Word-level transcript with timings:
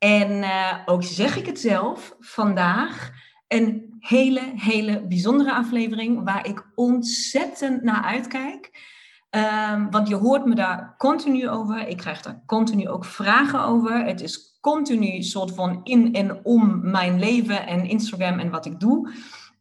En 0.00 0.30
uh, 0.30 0.78
ook 0.84 1.02
zeg 1.02 1.36
ik 1.36 1.46
het 1.46 1.60
zelf, 1.60 2.16
vandaag 2.18 3.10
een 3.48 3.96
hele, 3.98 4.52
hele 4.56 5.06
bijzondere 5.06 5.52
aflevering 5.52 6.24
waar 6.24 6.46
ik 6.46 6.66
ontzettend 6.74 7.82
naar 7.82 8.02
uitkijk. 8.02 8.88
Um, 9.30 9.90
want 9.90 10.08
je 10.08 10.14
hoort 10.14 10.44
me 10.44 10.54
daar 10.54 10.94
continu 10.96 11.48
over. 11.48 11.88
Ik 11.88 11.96
krijg 11.96 12.22
daar 12.22 12.42
continu 12.46 12.88
ook 12.88 13.04
vragen 13.04 13.64
over. 13.64 14.04
Het 14.04 14.20
is 14.20 14.58
continu 14.60 15.22
soort 15.22 15.54
van 15.54 15.80
in 15.82 16.14
en 16.14 16.44
om 16.44 16.90
mijn 16.90 17.18
leven 17.18 17.66
en 17.66 17.88
Instagram 17.88 18.38
en 18.38 18.50
wat 18.50 18.66
ik 18.66 18.80
doe. 18.80 19.12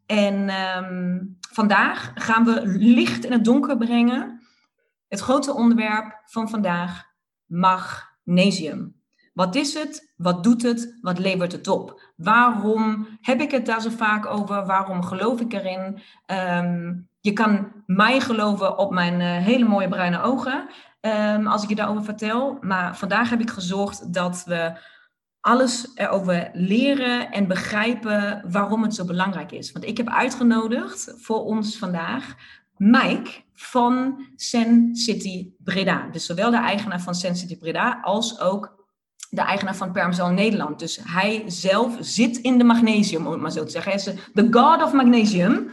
En 0.06 0.50
um, 0.78 1.38
vandaag 1.52 2.12
gaan 2.16 2.44
we 2.46 2.62
licht 2.66 3.26
in 3.26 3.32
het 3.32 3.46
donker 3.46 3.78
brengen. 3.78 4.42
Het 5.08 5.20
grote 5.20 5.54
onderwerp 5.54 6.22
van 6.26 6.50
vandaag, 6.50 7.04
magnesium. 7.46 8.99
Wat 9.40 9.56
is 9.56 9.74
het? 9.74 10.14
Wat 10.18 10.44
doet 10.44 10.62
het? 10.62 10.98
Wat 11.02 11.20
levert 11.20 11.52
het 11.52 11.68
op? 11.68 12.02
Waarom 12.16 13.08
heb 13.22 13.42
ik 13.42 13.52
het 13.52 13.66
daar 13.66 13.82
zo 13.82 13.90
vaak 13.90 14.26
over? 14.26 14.66
Waarom 14.66 15.04
geloof 15.04 15.40
ik 15.40 15.54
erin? 15.54 16.02
Um, 16.26 17.10
je 17.20 17.34
kan 17.34 17.72
mij 17.86 18.20
geloven 18.20 18.78
op 18.78 18.92
mijn 18.92 19.20
uh, 19.20 19.46
hele 19.46 19.66
mooie 19.66 19.88
bruine 19.88 20.22
ogen 20.22 20.70
um, 21.02 21.48
als 21.48 21.64
ik 21.64 21.70
je 21.70 21.76
daarover 21.76 22.04
vertel. 22.04 22.58
Maar 22.62 22.98
vandaag 22.98 23.30
heb 23.30 23.42
ik 23.42 23.50
gezorgd 23.50 24.14
dat 24.14 24.44
we 24.46 24.80
alles 25.40 25.92
erover 25.96 26.50
leren 26.54 27.32
en 27.32 27.48
begrijpen 27.48 28.44
waarom 28.52 28.84
het 28.84 28.96
zo 28.96 29.06
belangrijk 29.06 29.52
is. 29.52 29.72
Want 29.72 29.86
ik 29.86 29.98
heb 29.98 30.10
uitgenodigd 30.10 31.14
voor 31.18 31.44
ons 31.44 31.78
vandaag 31.78 32.36
Mike 32.78 33.32
van 33.54 34.26
Sen 34.36 34.96
City 34.96 35.52
Breda. 35.58 36.08
Dus 36.12 36.26
zowel 36.26 36.52
de 36.52 36.58
eigenaar 36.58 37.02
van 37.02 37.16
Sen 37.16 37.36
City 37.36 37.58
Breda 37.58 38.00
als 38.02 38.40
ook 38.40 38.79
de 39.30 39.42
eigenaar 39.42 39.76
van 39.76 39.92
Permzal 39.92 40.30
Nederland. 40.30 40.80
Dus 40.80 41.00
hij 41.04 41.44
zelf 41.46 41.98
zit 42.00 42.38
in 42.38 42.58
de 42.58 42.64
magnesium, 42.64 43.26
om 43.26 43.32
het 43.32 43.42
maar 43.42 43.52
zo 43.52 43.64
te 43.64 43.72
zeggen. 43.72 43.92
Hij 43.92 44.02
is 44.02 44.32
de 44.34 44.48
god 44.52 44.84
of 44.84 44.94
magnesium. 44.94 45.70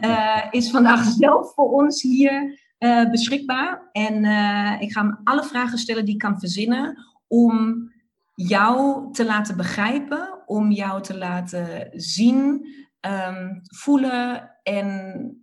Uh, 0.00 0.44
is 0.50 0.70
vandaag 0.70 1.04
zelf 1.04 1.54
voor 1.54 1.70
ons 1.70 2.02
hier 2.02 2.58
uh, 2.78 3.10
beschikbaar. 3.10 3.88
En 3.92 4.24
uh, 4.24 4.76
ik 4.80 4.92
ga 4.92 5.00
hem 5.00 5.20
alle 5.24 5.44
vragen 5.44 5.78
stellen 5.78 6.04
die 6.04 6.14
ik 6.14 6.20
kan 6.20 6.38
verzinnen 6.38 6.98
om 7.28 7.88
jou 8.34 9.12
te 9.12 9.24
laten 9.24 9.56
begrijpen, 9.56 10.42
om 10.46 10.70
jou 10.70 11.02
te 11.02 11.18
laten 11.18 11.90
zien, 11.92 12.66
um, 13.00 13.60
voelen 13.62 14.50
en 14.62 15.34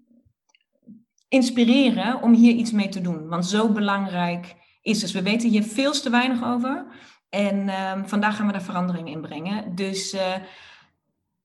inspireren 1.27 2.21
om 2.21 2.33
hier 2.33 2.53
iets 2.53 2.71
mee 2.71 2.89
te 2.89 3.01
doen. 3.01 3.27
Want 3.27 3.45
zo 3.45 3.71
belangrijk 3.71 4.55
is 4.81 5.01
het. 5.01 5.11
We 5.11 5.21
weten 5.21 5.49
hier 5.49 5.63
veel 5.63 5.91
te 5.91 6.09
weinig 6.09 6.43
over. 6.43 6.85
En 7.37 7.69
um, 7.69 8.07
vandaag 8.07 8.35
gaan 8.35 8.45
we 8.45 8.51
daar 8.51 8.61
verandering 8.61 9.09
in 9.09 9.21
brengen. 9.21 9.75
Dus 9.75 10.13
uh, 10.13 10.35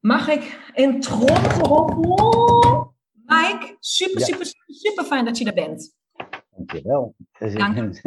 mag 0.01 0.29
ik 0.29 0.71
een 0.75 1.01
tromgeroffel? 1.01 2.95
Mike, 3.25 3.77
super, 3.81 4.19
ja. 4.19 4.27
super, 4.27 4.47
super, 4.47 4.75
super 4.77 5.05
fijn 5.05 5.25
dat 5.25 5.39
je 5.39 5.45
er 5.45 5.55
bent. 5.55 5.97
Dankjewel. 6.57 7.15
Dank. 7.39 7.77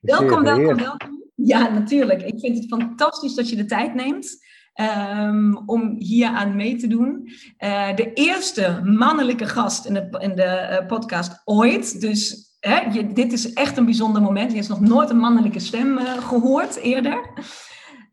welkom, 0.00 0.42
welkom, 0.42 0.76
welkom. 0.76 1.30
Ja, 1.34 1.68
natuurlijk. 1.68 2.22
Ik 2.22 2.40
vind 2.40 2.56
het 2.56 2.68
fantastisch 2.68 3.34
dat 3.34 3.48
je 3.48 3.56
de 3.56 3.64
tijd 3.64 3.94
neemt. 3.94 4.50
Um, 4.80 5.68
om 5.68 5.94
hier 5.98 6.28
aan 6.28 6.56
mee 6.56 6.76
te 6.76 6.86
doen. 6.86 7.28
Uh, 7.58 7.94
de 7.94 8.12
eerste 8.12 8.80
mannelijke 8.84 9.46
gast 9.46 9.86
in 9.86 9.94
de, 9.94 10.16
in 10.18 10.34
de 10.34 10.78
uh, 10.80 10.86
podcast 10.86 11.42
ooit. 11.44 12.00
Dus 12.00 12.51
hè, 12.70 13.04
dit 13.12 13.32
is 13.32 13.52
echt 13.52 13.76
een 13.76 13.84
bijzonder 13.84 14.22
moment. 14.22 14.50
Je 14.50 14.56
hebt 14.56 14.68
nog 14.68 14.80
nooit 14.80 15.10
een 15.10 15.18
mannelijke 15.18 15.58
stem 15.58 15.98
uh, 15.98 16.12
gehoord 16.12 16.76
eerder. 16.76 17.30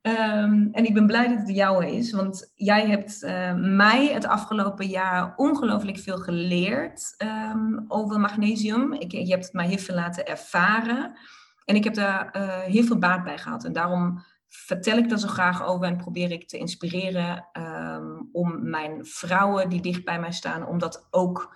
Um, 0.02 0.70
en 0.72 0.86
ik 0.86 0.94
ben 0.94 1.08
blij 1.08 1.28
dat 1.28 1.38
het 1.38 1.48
de 1.48 1.54
jouwe 1.54 1.96
is, 1.96 2.12
want 2.12 2.52
jij 2.56 2.88
hebt 2.88 3.24
uh, 3.24 3.54
mij 3.56 4.08
het 4.08 4.26
afgelopen 4.26 4.88
jaar 4.88 5.34
ongelooflijk 5.36 5.98
veel 6.00 6.18
geleerd 6.18 7.16
um, 7.54 7.86
over 7.88 8.20
magnesium. 8.20 8.94
Ik, 8.94 9.12
je 9.12 9.32
hebt 9.32 9.44
het 9.44 9.54
mij 9.54 9.68
heel 9.68 9.78
veel 9.78 9.96
laten 9.96 10.28
ervaren. 10.28 11.18
En 11.66 11.76
ik 11.76 11.84
heb 11.84 11.94
daar 11.94 12.36
uh, 12.38 12.60
heel 12.60 12.84
veel 12.84 12.98
baat 12.98 13.24
bij 13.24 13.38
gehad. 13.38 13.64
En 13.64 13.74
daarom 13.74 14.24
vertel 14.48 14.98
ik 14.98 15.10
daar 15.10 15.20
zo 15.20 15.28
graag 15.28 15.66
over 15.66 15.86
en 15.86 15.98
probeer 15.98 16.32
ik 16.32 16.48
te 16.48 16.58
inspireren 16.58 17.46
um, 17.54 18.30
om 18.32 18.70
mijn 18.70 19.06
vrouwen 19.06 19.70
die 19.70 19.82
dicht 19.82 20.04
bij 20.04 20.20
mij 20.20 20.32
staan, 20.32 20.68
om 20.68 20.78
dat 20.78 21.08
ook 21.12 21.56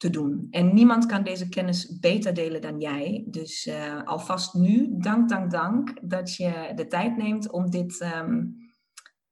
te 0.00 0.10
doen. 0.10 0.46
En 0.50 0.74
niemand 0.74 1.06
kan 1.06 1.22
deze 1.22 1.48
kennis 1.48 1.98
beter 1.98 2.34
delen 2.34 2.60
dan 2.60 2.80
jij. 2.80 3.24
Dus 3.26 3.66
uh, 3.66 4.02
alvast 4.04 4.54
nu, 4.54 4.88
dank, 4.98 5.28
dank, 5.28 5.50
dank 5.50 5.92
dat 6.02 6.36
je 6.36 6.72
de 6.74 6.86
tijd 6.86 7.16
neemt 7.16 7.50
om 7.50 7.70
dit, 7.70 8.10
um, 8.16 8.56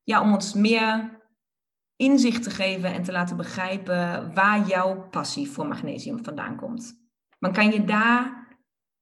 ja, 0.03 0.23
om 0.23 0.33
ons 0.33 0.55
meer 0.55 1.21
inzicht 1.97 2.43
te 2.43 2.51
geven 2.51 2.93
en 2.93 3.03
te 3.03 3.13
laten 3.13 3.37
begrijpen 3.37 4.35
waar 4.35 4.67
jouw 4.67 5.09
passie 5.09 5.51
voor 5.51 5.67
magnesium 5.67 6.25
vandaan 6.25 6.57
komt. 6.57 6.95
Maar 7.39 7.53
kan 7.53 7.71
je 7.71 7.85
daar 7.85 8.47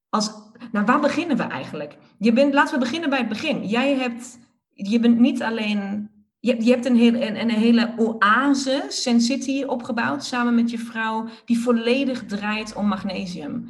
als, 0.08 0.32
nou 0.72 0.86
waar 0.86 1.00
beginnen 1.00 1.36
we 1.36 1.42
eigenlijk? 1.42 1.98
Je 2.18 2.32
bent, 2.32 2.54
laten 2.54 2.74
we 2.74 2.84
beginnen 2.84 3.10
bij 3.10 3.18
het 3.18 3.28
begin. 3.28 3.66
Jij 3.66 3.94
hebt, 3.94 4.38
je 4.68 5.00
bent 5.00 5.18
niet 5.18 5.42
alleen 5.42 6.10
je, 6.46 6.64
je 6.64 6.70
hebt 6.70 6.86
een, 6.86 6.96
heel, 6.96 7.14
een, 7.14 7.40
een 7.40 7.50
hele 7.50 7.94
oase, 7.96 8.84
Sen 8.88 9.20
City, 9.20 9.64
opgebouwd 9.64 10.24
samen 10.24 10.54
met 10.54 10.70
je 10.70 10.78
vrouw, 10.78 11.24
die 11.44 11.58
volledig 11.58 12.24
draait 12.24 12.74
om 12.74 12.86
magnesium. 12.86 13.68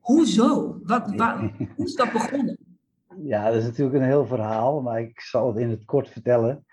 Hoezo? 0.00 0.80
Wat, 0.82 1.14
waar, 1.16 1.40
hoe 1.76 1.86
is 1.86 1.94
dat 1.94 2.12
begonnen? 2.12 2.58
Ja, 3.22 3.44
dat 3.44 3.54
is 3.54 3.64
natuurlijk 3.64 3.96
een 3.96 4.08
heel 4.08 4.26
verhaal, 4.26 4.80
maar 4.80 5.00
ik 5.00 5.20
zal 5.20 5.48
het 5.48 5.56
in 5.56 5.70
het 5.70 5.84
kort 5.84 6.08
vertellen. 6.08 6.64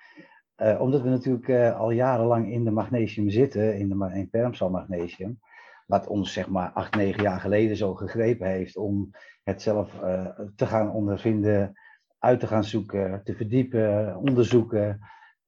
Uh, 0.58 0.82
omdat 0.82 1.02
we 1.02 1.10
natuurlijk 1.10 1.48
uh, 1.48 1.80
al 1.80 1.92
jarenlang 1.92 2.52
in 2.52 2.64
de 2.64 2.72
magnesium 2.72 3.30
zitten, 3.30 3.78
in, 3.78 3.90
de, 3.90 4.12
in 4.14 4.30
Permsal 4.30 4.70
magnesium, 4.70 5.40
wat 5.86 6.08
ons 6.08 6.34
zeg 6.34 6.50
maar 6.50 6.72
acht, 6.72 6.96
negen 6.96 7.24
jaar 7.24 7.40
geleden 7.40 7.78
zo 7.78 7.94
gegrepen 7.94 8.48
heeft 8.48 8.78
om 8.78 9.12
het 9.44 9.62
zelf 9.62 9.92
uh, 10.04 10.28
te 10.56 10.66
gaan 10.66 10.92
ondervinden, 10.92 11.74
uit 12.20 12.40
te 12.40 12.48
gaan 12.48 12.64
zoeken, 12.64 13.22
te 13.24 13.36
verdiepen, 13.36 14.16
onderzoeken. 14.16 15.00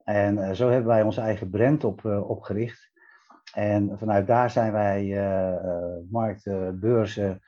En 0.03 0.37
uh, 0.37 0.51
zo 0.51 0.69
hebben 0.69 0.87
wij 0.87 1.01
onze 1.01 1.21
eigen 1.21 1.49
brand 1.49 1.83
op, 1.83 2.03
uh, 2.03 2.29
opgericht. 2.29 2.91
En 3.53 3.97
vanuit 3.97 4.27
daar 4.27 4.51
zijn 4.51 4.71
wij 4.71 5.05
uh, 5.05 5.97
markten, 6.09 6.79
beurzen, 6.79 7.41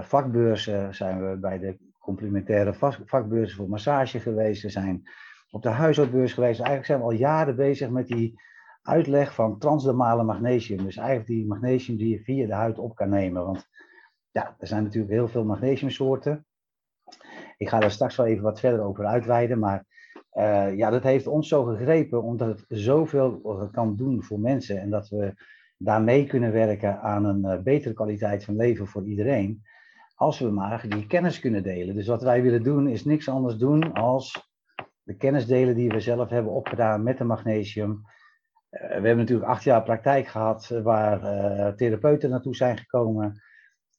vakbeurzen, 0.00 0.94
zijn 0.94 1.30
we 1.30 1.36
bij 1.36 1.58
de 1.58 1.78
complementaire 1.98 2.74
vakbeurzen 3.04 3.56
voor 3.56 3.68
massage 3.68 4.20
geweest. 4.20 4.62
We 4.62 4.68
zijn 4.68 5.02
op 5.50 5.62
de 5.62 5.68
huishoudbeurs 5.68 6.32
geweest. 6.32 6.60
Eigenlijk 6.60 6.86
zijn 6.86 6.98
we 6.98 7.04
al 7.04 7.12
jaren 7.12 7.56
bezig 7.56 7.90
met 7.90 8.06
die 8.06 8.40
uitleg 8.82 9.34
van 9.34 9.58
transdermale 9.58 10.22
magnesium. 10.22 10.84
Dus 10.84 10.96
eigenlijk 10.96 11.28
die 11.28 11.46
magnesium 11.46 11.96
die 11.96 12.08
je 12.08 12.22
via 12.22 12.46
de 12.46 12.54
huid 12.54 12.78
op 12.78 12.94
kan 12.94 13.08
nemen. 13.08 13.44
Want 13.44 13.68
ja, 14.30 14.56
er 14.58 14.66
zijn 14.66 14.82
natuurlijk 14.82 15.12
heel 15.12 15.28
veel 15.28 15.44
magnesiumsoorten. 15.44 16.46
Ik 17.62 17.68
ga 17.68 17.80
daar 17.80 17.90
straks 17.90 18.16
wel 18.16 18.26
even 18.26 18.42
wat 18.42 18.60
verder 18.60 18.80
over 18.80 19.06
uitweiden, 19.06 19.58
maar 19.58 19.84
uh, 20.32 20.76
ja, 20.76 20.90
dat 20.90 21.02
heeft 21.02 21.26
ons 21.26 21.48
zo 21.48 21.64
gegrepen 21.64 22.22
omdat 22.22 22.48
het 22.48 22.64
zoveel 22.68 23.40
kan 23.72 23.96
doen 23.96 24.22
voor 24.22 24.40
mensen 24.40 24.80
en 24.80 24.90
dat 24.90 25.08
we 25.08 25.34
daarmee 25.76 26.26
kunnen 26.26 26.52
werken 26.52 27.00
aan 27.00 27.24
een 27.24 27.44
uh, 27.44 27.62
betere 27.62 27.94
kwaliteit 27.94 28.44
van 28.44 28.56
leven 28.56 28.86
voor 28.86 29.04
iedereen, 29.04 29.62
als 30.14 30.38
we 30.38 30.50
maar 30.50 30.84
die 30.88 31.06
kennis 31.06 31.40
kunnen 31.40 31.62
delen. 31.62 31.94
Dus 31.94 32.06
wat 32.06 32.22
wij 32.22 32.42
willen 32.42 32.62
doen 32.62 32.88
is 32.88 33.04
niks 33.04 33.28
anders 33.28 33.56
doen 33.56 33.92
als 33.92 34.50
de 35.02 35.16
kennisdelen 35.16 35.74
die 35.74 35.88
we 35.88 36.00
zelf 36.00 36.28
hebben 36.28 36.52
opgedaan 36.52 37.02
met 37.02 37.18
de 37.18 37.24
magnesium. 37.24 38.02
we 38.68 38.78
hebben 38.78 39.16
natuurlijk 39.16 39.48
acht 39.48 39.62
jaar 39.62 39.82
praktijk 39.82 40.26
gehad 40.26 40.68
waar 40.82 41.20
therapeuten 41.76 42.30
naartoe 42.30 42.56
zijn 42.56 42.78
gekomen. 42.78 43.42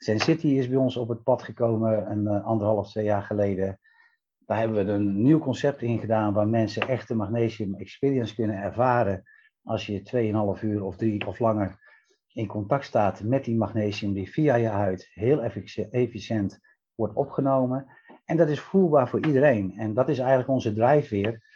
City 0.03 0.47
is 0.47 0.69
bij 0.69 0.77
ons 0.77 0.97
op 0.97 1.09
het 1.09 1.23
pad 1.23 1.43
gekomen 1.43 2.11
een 2.11 2.27
anderhalf, 2.27 2.89
twee 2.89 3.05
jaar 3.05 3.23
geleden. 3.23 3.79
Daar 4.45 4.57
hebben 4.59 4.85
we 4.85 4.91
een 4.91 5.21
nieuw 5.21 5.39
concept 5.39 5.81
in 5.81 5.99
gedaan 5.99 6.33
waar 6.33 6.47
mensen 6.47 6.87
echt 6.87 7.07
de 7.07 7.15
magnesium 7.15 7.75
experience 7.75 8.35
kunnen 8.35 8.57
ervaren 8.57 9.23
als 9.63 9.85
je 9.85 10.55
2,5 10.57 10.63
uur 10.63 10.83
of 10.83 10.95
drie 10.95 11.27
of 11.27 11.39
langer 11.39 11.81
in 12.33 12.47
contact 12.47 12.85
staat 12.85 13.23
met 13.23 13.45
die 13.45 13.57
magnesium 13.57 14.13
die 14.13 14.31
via 14.31 14.55
je 14.55 14.67
huid 14.67 15.09
heel 15.13 15.43
efficiënt 15.91 16.59
wordt 16.95 17.15
opgenomen. 17.15 17.85
En 18.25 18.37
dat 18.37 18.49
is 18.49 18.59
voelbaar 18.59 19.09
voor 19.09 19.25
iedereen. 19.25 19.73
En 19.77 19.93
dat 19.93 20.09
is 20.09 20.19
eigenlijk 20.19 20.49
onze 20.49 20.73
drijfveer. 20.73 21.51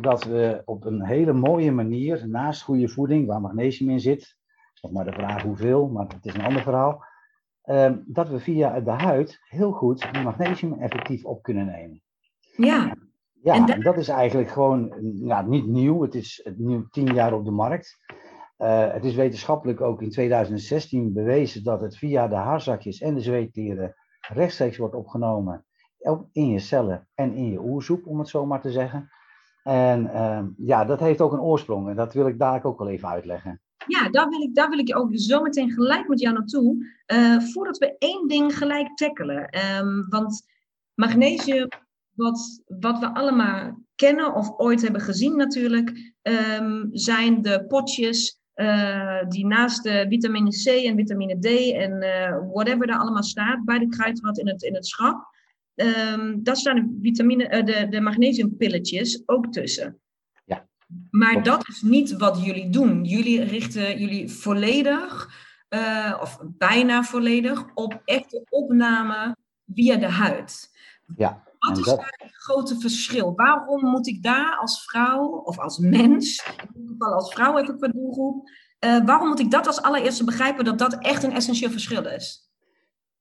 Dat 0.00 0.24
we 0.24 0.62
op 0.64 0.84
een 0.84 1.04
hele 1.04 1.32
mooie 1.32 1.72
manier, 1.72 2.28
naast 2.28 2.62
goede 2.62 2.88
voeding, 2.88 3.26
waar 3.26 3.40
magnesium 3.40 3.90
in 3.90 4.00
zit, 4.00 4.36
nog 4.80 4.92
maar 4.92 5.04
de 5.04 5.12
vraag 5.12 5.42
hoeveel, 5.42 5.88
maar 5.88 6.06
het 6.06 6.26
is 6.26 6.34
een 6.34 6.44
ander 6.44 6.62
verhaal, 6.62 7.04
ehm, 7.70 7.98
dat 8.06 8.28
we 8.28 8.40
via 8.40 8.80
de 8.80 8.90
huid 8.90 9.38
heel 9.42 9.72
goed 9.72 10.22
magnesium 10.24 10.72
effectief 10.72 11.24
op 11.24 11.42
kunnen 11.42 11.66
nemen. 11.66 12.02
Ja. 12.56 12.94
Ja, 13.42 13.54
en 13.54 13.66
dat... 13.66 13.82
dat... 13.82 13.96
is 13.96 14.08
eigenlijk 14.08 14.50
gewoon 14.50 14.94
ja, 15.14 15.42
niet 15.42 15.66
nieuw. 15.66 16.02
Het 16.02 16.14
is 16.14 16.48
nu 16.56 16.86
tien 16.90 17.14
jaar 17.14 17.32
op 17.32 17.44
de 17.44 17.50
markt. 17.50 17.96
Uh, 18.58 18.92
het 18.92 19.04
is 19.04 19.14
wetenschappelijk 19.14 19.80
ook 19.80 20.02
in 20.02 20.10
2016 20.10 21.12
bewezen 21.12 21.64
dat 21.64 21.80
het 21.80 21.96
via 21.96 22.28
de 22.28 22.34
haarzakjes 22.34 23.00
en 23.00 23.14
de 23.14 23.20
zweetklieren 23.20 23.94
rechtstreeks 24.28 24.76
wordt 24.76 24.94
opgenomen 24.94 25.64
in 26.32 26.48
je 26.48 26.58
cellen 26.58 27.08
en 27.14 27.34
in 27.34 27.50
je 27.50 27.60
oersoep, 27.60 28.06
om 28.06 28.18
het 28.18 28.28
zo 28.28 28.46
maar 28.46 28.60
te 28.60 28.70
zeggen. 28.70 29.10
En 29.62 30.04
uh, 30.04 30.42
ja, 30.56 30.84
dat 30.84 31.00
heeft 31.00 31.20
ook 31.20 31.32
een 31.32 31.40
oorsprong 31.40 31.88
en 31.88 31.96
dat 31.96 32.12
wil 32.12 32.26
ik 32.26 32.38
dadelijk 32.38 32.64
ook 32.64 32.78
wel 32.78 32.88
even 32.88 33.08
uitleggen. 33.08 33.60
Ja, 33.86 34.08
daar 34.08 34.28
wil 34.28 34.40
ik, 34.40 34.54
daar 34.54 34.70
wil 34.70 34.78
ik 34.78 34.96
ook 34.96 35.10
zo 35.12 35.42
meteen 35.42 35.70
gelijk 35.70 36.08
met 36.08 36.20
jou 36.20 36.34
naartoe. 36.34 36.86
Uh, 37.12 37.40
voordat 37.40 37.78
we 37.78 37.96
één 37.98 38.28
ding 38.28 38.58
gelijk 38.58 38.96
tackelen. 38.96 39.48
Um, 39.78 40.06
want 40.08 40.42
magnesium 40.94 41.68
wat, 42.14 42.62
wat 42.66 42.98
we 42.98 43.14
allemaal 43.14 43.84
kennen 43.94 44.34
of 44.34 44.58
ooit 44.58 44.82
hebben 44.82 45.00
gezien 45.00 45.36
natuurlijk, 45.36 46.12
um, 46.22 46.88
zijn 46.92 47.42
de 47.42 47.64
potjes 47.66 48.40
uh, 48.54 49.28
die 49.28 49.46
naast 49.46 49.82
de 49.82 50.06
vitamine 50.08 50.50
C 50.50 50.66
en 50.66 50.96
vitamine 50.96 51.38
D 51.38 51.46
en 51.72 52.02
uh, 52.02 52.52
whatever 52.52 52.88
er 52.88 52.98
allemaal 52.98 53.22
staat 53.22 53.64
bij 53.64 53.78
de 53.78 53.88
kruidvat 53.88 54.38
in 54.38 54.48
het, 54.48 54.62
in 54.62 54.74
het 54.74 54.86
schap. 54.86 55.28
Um, 55.74 56.42
daar 56.42 56.56
staan 56.56 56.74
de, 56.74 56.98
vitamine, 57.02 57.44
uh, 57.44 57.64
de, 57.64 57.88
de 57.88 58.00
magnesiumpilletjes 58.00 59.22
ook 59.26 59.52
tussen. 59.52 60.00
Maar 61.10 61.42
dat 61.42 61.68
is 61.68 61.82
niet 61.82 62.16
wat 62.16 62.44
jullie 62.44 62.70
doen. 62.70 63.04
Jullie 63.04 63.44
richten 63.44 63.98
jullie 63.98 64.30
volledig, 64.30 65.30
of 66.20 66.38
bijna 66.42 67.02
volledig, 67.02 67.64
op 67.74 68.02
echte 68.04 68.46
opname 68.48 69.36
via 69.74 69.96
de 69.96 70.10
huid. 70.10 70.70
Ja. 71.16 71.42
Wat 71.58 71.78
is 71.78 71.84
daar 71.84 72.14
het 72.22 72.34
grote 72.34 72.80
verschil? 72.80 73.34
Waarom 73.34 73.90
moet 73.90 74.06
ik 74.06 74.22
daar 74.22 74.56
als 74.56 74.84
vrouw 74.84 75.26
of 75.26 75.58
als 75.58 75.78
mens, 75.78 76.44
in 76.46 76.80
ieder 76.80 76.90
geval 76.90 77.14
als 77.14 77.32
vrouw 77.32 77.56
heb 77.56 77.68
ik 77.68 77.80
wat 77.80 77.92
doelgroep, 77.92 78.48
uh, 78.84 79.04
waarom 79.04 79.28
moet 79.28 79.40
ik 79.40 79.50
dat 79.50 79.66
als 79.66 79.82
allereerste 79.82 80.24
begrijpen 80.24 80.64
dat 80.64 80.78
dat 80.78 80.98
echt 80.98 81.22
een 81.22 81.32
essentieel 81.32 81.70
verschil 81.70 82.06
is? 82.06 82.50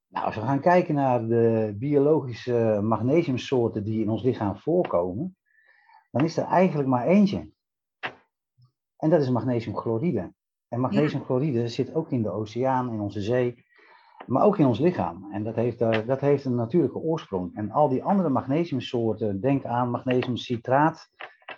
Nou, 0.07 0.25
als 0.25 0.36
we 0.36 0.42
gaan 0.42 0.62
kijken 0.62 0.95
naar 0.95 1.27
de 1.27 1.75
biologische 1.80 2.80
magnesiumsoorten 2.83 3.83
die 3.83 4.01
in 4.01 4.10
ons 4.10 4.24
lichaam 4.24 4.57
voorkomen, 4.57 5.38
dan 6.12 6.24
is 6.24 6.38
er 6.38 6.45
eigenlijk 6.45 6.89
maar 6.89 7.07
eentje. 7.07 7.50
En 9.00 9.10
dat 9.10 9.22
is 9.22 9.30
magnesiumchloride. 9.30 10.34
En 10.68 10.80
magnesiumchloride 10.80 11.68
zit 11.68 11.94
ook 11.94 12.12
in 12.12 12.22
de 12.22 12.31
oceaan, 12.31 12.94
in 12.94 13.00
onze 13.00 13.22
zee 13.22 13.68
maar 14.30 14.44
ook 14.44 14.57
in 14.57 14.66
ons 14.66 14.80
lichaam. 14.80 15.31
En 15.31 15.44
dat 15.44 15.56
heeft, 15.56 15.81
uh, 15.81 15.98
dat 16.07 16.19
heeft 16.19 16.46
een 16.46 16.56
natuurlijke 16.56 16.98
oorsprong. 16.98 17.56
En 17.56 17.72
al 17.72 17.90
die 17.90 18.04
andere 18.04 18.30
magnesiumsoorten, 18.30 19.42
denk 19.42 19.66
aan 19.66 19.90
magnesiumcitraat, 19.90 21.10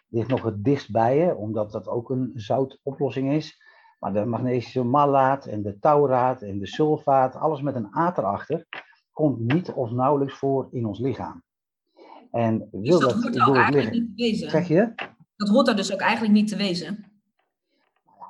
ligt 0.09 0.27
nog 0.27 0.43
het 0.43 0.63
dichtst 0.63 0.91
bij 0.91 1.17
je, 1.17 1.35
omdat 1.35 1.71
dat 1.71 1.87
ook 1.87 2.09
een 2.09 2.31
zoutoplossing 2.35 3.31
is. 3.31 3.63
Maar 3.99 4.13
de 4.13 4.25
magnesiummalaat 4.25 5.45
en 5.45 5.61
de 5.61 5.79
tauraat 5.79 6.41
en 6.41 6.59
de 6.59 6.67
sulfaat, 6.67 7.35
alles 7.35 7.61
met 7.61 7.75
een 7.75 7.95
A 7.97 8.13
erachter, 8.17 8.65
komt 9.11 9.39
niet 9.53 9.71
of 9.71 9.91
nauwelijks 9.91 10.37
voor 10.37 10.67
in 10.71 10.85
ons 10.85 10.99
lichaam. 10.99 11.43
En 12.31 12.67
wil 12.71 12.99
dus 12.99 12.99
dat, 12.99 13.33
dat 13.33 13.37
hoort 13.37 13.57
eigenlijk 13.57 13.91
niet 13.91 14.07
te 14.07 14.23
wezen. 14.23 14.49
Zeg 14.49 14.67
je? 14.67 14.93
Dat 15.35 15.49
hoort 15.49 15.67
er 15.67 15.75
dus 15.75 15.93
ook 15.93 15.99
eigenlijk 15.99 16.33
niet 16.33 16.47
te 16.47 16.55
wezen. 16.55 17.10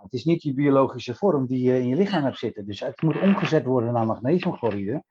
Het 0.01 0.13
is 0.13 0.23
niet 0.23 0.41
die 0.41 0.53
biologische 0.53 1.15
vorm 1.15 1.45
die 1.45 1.63
je 1.63 1.79
in 1.79 1.87
je 1.87 1.95
lichaam 1.95 2.23
hebt 2.23 2.37
zitten. 2.37 2.65
Dus 2.65 2.79
het 2.79 3.01
moet 3.01 3.21
omgezet 3.21 3.65
worden 3.65 3.93
naar 3.93 4.05
magnesiumchloride. 4.05 5.03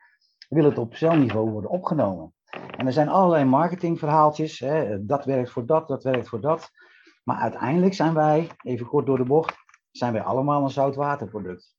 Wil 0.49 0.65
het 0.65 0.79
op 0.79 0.95
celniveau 0.95 1.51
worden 1.51 1.71
opgenomen. 1.71 2.35
En 2.77 2.87
er 2.87 2.93
zijn 2.93 3.09
allerlei 3.09 3.45
marketingverhaaltjes. 3.45 4.59
Hè, 4.59 5.05
dat 5.05 5.25
werkt 5.25 5.51
voor 5.51 5.67
dat, 5.67 5.89
dat 5.89 6.03
werkt 6.03 6.29
voor 6.29 6.41
dat. 6.41 6.71
Maar 7.25 7.37
uiteindelijk 7.37 7.95
zijn 7.95 8.15
wij, 8.15 8.51
even 8.63 8.87
kort 8.87 9.07
door 9.07 9.17
de 9.17 9.25
bocht, 9.25 9.55
zijn 9.91 10.13
wij 10.13 10.23
allemaal 10.23 10.63
een 10.63 10.71
zoutwaterproduct. 10.71 11.77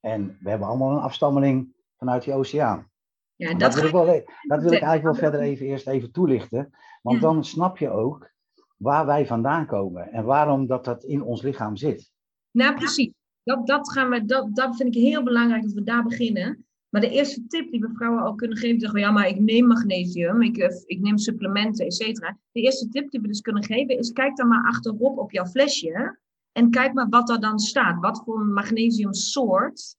En 0.00 0.38
we 0.40 0.50
hebben 0.50 0.68
allemaal 0.68 0.90
een 0.90 1.02
afstammeling 1.02 1.74
vanuit 1.96 2.22
die 2.22 2.34
oceaan. 2.34 2.90
Ja, 3.36 3.50
dat, 3.50 3.60
dat, 3.60 3.74
wil 3.74 3.84
ik 3.84 3.92
wel, 3.92 4.24
dat 4.48 4.62
wil 4.62 4.72
ik 4.72 4.82
eigenlijk 4.82 5.02
wel 5.02 5.30
verder 5.30 5.40
even, 5.40 5.66
eerst 5.66 5.88
even 5.88 6.12
toelichten. 6.12 6.70
Want 7.02 7.20
dan 7.20 7.44
snap 7.44 7.78
je 7.78 7.90
ook 7.90 8.32
waar 8.76 9.06
wij 9.06 9.26
vandaan 9.26 9.66
komen 9.66 10.12
en 10.12 10.24
waarom 10.24 10.66
dat, 10.66 10.84
dat 10.84 11.04
in 11.04 11.22
ons 11.22 11.42
lichaam 11.42 11.76
zit. 11.76 12.13
Nou, 12.54 12.74
precies. 12.74 13.12
Dat, 13.42 13.66
dat, 13.66 13.92
gaan 13.92 14.10
we, 14.10 14.24
dat, 14.24 14.56
dat 14.56 14.76
vind 14.76 14.94
ik 14.94 15.02
heel 15.02 15.22
belangrijk 15.22 15.62
dat 15.62 15.72
we 15.72 15.82
daar 15.82 16.02
beginnen. 16.02 16.66
Maar 16.88 17.00
de 17.00 17.10
eerste 17.10 17.46
tip 17.46 17.70
die 17.70 17.80
we 17.80 17.90
vrouwen 17.94 18.22
al 18.22 18.34
kunnen 18.34 18.56
geven, 18.56 18.80
zeggen 18.80 19.00
ja, 19.00 19.10
maar 19.10 19.28
ik 19.28 19.40
neem 19.40 19.66
magnesium, 19.66 20.42
ik, 20.42 20.56
eh, 20.56 20.76
ik 20.86 21.00
neem 21.00 21.18
supplementen, 21.18 21.86
et 21.86 21.94
cetera. 21.94 22.38
De 22.52 22.60
eerste 22.60 22.88
tip 22.88 23.10
die 23.10 23.20
we 23.20 23.26
dus 23.26 23.40
kunnen 23.40 23.64
geven 23.64 23.98
is, 23.98 24.12
kijk 24.12 24.36
dan 24.36 24.48
maar 24.48 24.66
achterop 24.66 25.18
op 25.18 25.32
jouw 25.32 25.46
flesje 25.46 26.18
en 26.52 26.70
kijk 26.70 26.92
maar 26.92 27.08
wat 27.08 27.30
er 27.30 27.40
dan 27.40 27.58
staat. 27.58 28.00
Wat 28.00 28.22
voor 28.24 28.44
magnesiumsoort 28.44 29.96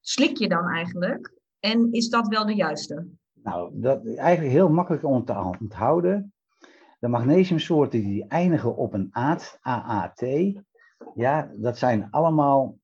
slik 0.00 0.36
je 0.36 0.48
dan 0.48 0.68
eigenlijk? 0.68 1.32
En 1.60 1.92
is 1.92 2.08
dat 2.08 2.28
wel 2.28 2.46
de 2.46 2.54
juiste? 2.54 3.06
Nou, 3.42 3.70
dat 3.80 4.04
is 4.04 4.14
eigenlijk 4.14 4.54
heel 4.54 4.68
makkelijk 4.70 5.04
om 5.04 5.24
te 5.24 5.54
onthouden. 5.60 6.32
De 6.98 7.08
magnesiumsoorten 7.08 8.00
die 8.00 8.26
eindigen 8.28 8.76
op 8.76 8.92
een 8.92 9.08
aat, 9.10 9.58
AAT, 9.60 10.20
ja, 11.14 11.50
dat 11.54 11.78
zijn 11.78 12.10
allemaal 12.10 12.78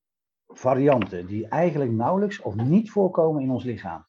varianten 0.46 1.26
die 1.26 1.48
eigenlijk 1.48 1.90
nauwelijks 1.90 2.40
of 2.40 2.54
niet 2.54 2.90
voorkomen 2.90 3.42
in 3.42 3.50
ons 3.50 3.64
lichaam. 3.64 4.06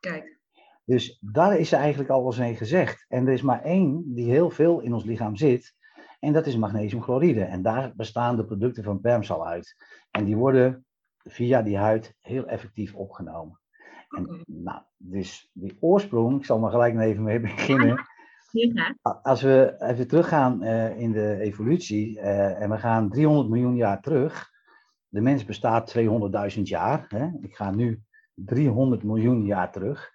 Kijk. 0.00 0.40
Dus 0.84 1.18
daar 1.20 1.58
is 1.58 1.72
eigenlijk 1.72 2.10
al 2.10 2.22
wel 2.22 2.38
eens 2.38 2.58
gezegd. 2.58 3.04
En 3.08 3.26
er 3.26 3.32
is 3.32 3.42
maar 3.42 3.62
één 3.62 4.14
die 4.14 4.30
heel 4.30 4.50
veel 4.50 4.80
in 4.80 4.94
ons 4.94 5.04
lichaam 5.04 5.36
zit. 5.36 5.74
En 6.20 6.32
dat 6.32 6.46
is 6.46 6.56
magnesiumchloride. 6.56 7.44
En 7.44 7.62
daar 7.62 7.92
bestaan 7.96 8.36
de 8.36 8.44
producten 8.44 8.84
van 8.84 9.00
Permsal 9.00 9.46
uit. 9.46 9.76
En 10.10 10.24
die 10.24 10.36
worden 10.36 10.84
via 11.24 11.62
die 11.62 11.76
huid 11.76 12.14
heel 12.20 12.46
effectief 12.46 12.94
opgenomen. 12.94 13.60
En 14.08 14.42
nou, 14.46 14.82
dus 14.96 15.50
die 15.52 15.76
oorsprong, 15.80 16.38
ik 16.38 16.44
zal 16.44 16.58
maar 16.58 16.70
gelijk 16.70 16.98
even 16.98 17.22
mee 17.22 17.40
beginnen. 17.40 18.06
Als 19.22 19.42
we 19.42 19.74
even 19.78 20.08
teruggaan 20.08 20.64
uh, 20.64 20.98
in 20.98 21.12
de 21.12 21.38
evolutie 21.38 22.16
uh, 22.16 22.60
en 22.60 22.70
we 22.70 22.78
gaan 22.78 23.10
300 23.10 23.48
miljoen 23.48 23.76
jaar 23.76 24.00
terug. 24.00 24.50
De 25.08 25.20
mens 25.20 25.44
bestaat 25.44 25.94
200.000 26.56 26.62
jaar. 26.62 27.04
Hè? 27.08 27.28
Ik 27.40 27.56
ga 27.56 27.70
nu 27.70 28.02
300 28.34 29.02
miljoen 29.02 29.44
jaar 29.44 29.72
terug. 29.72 30.10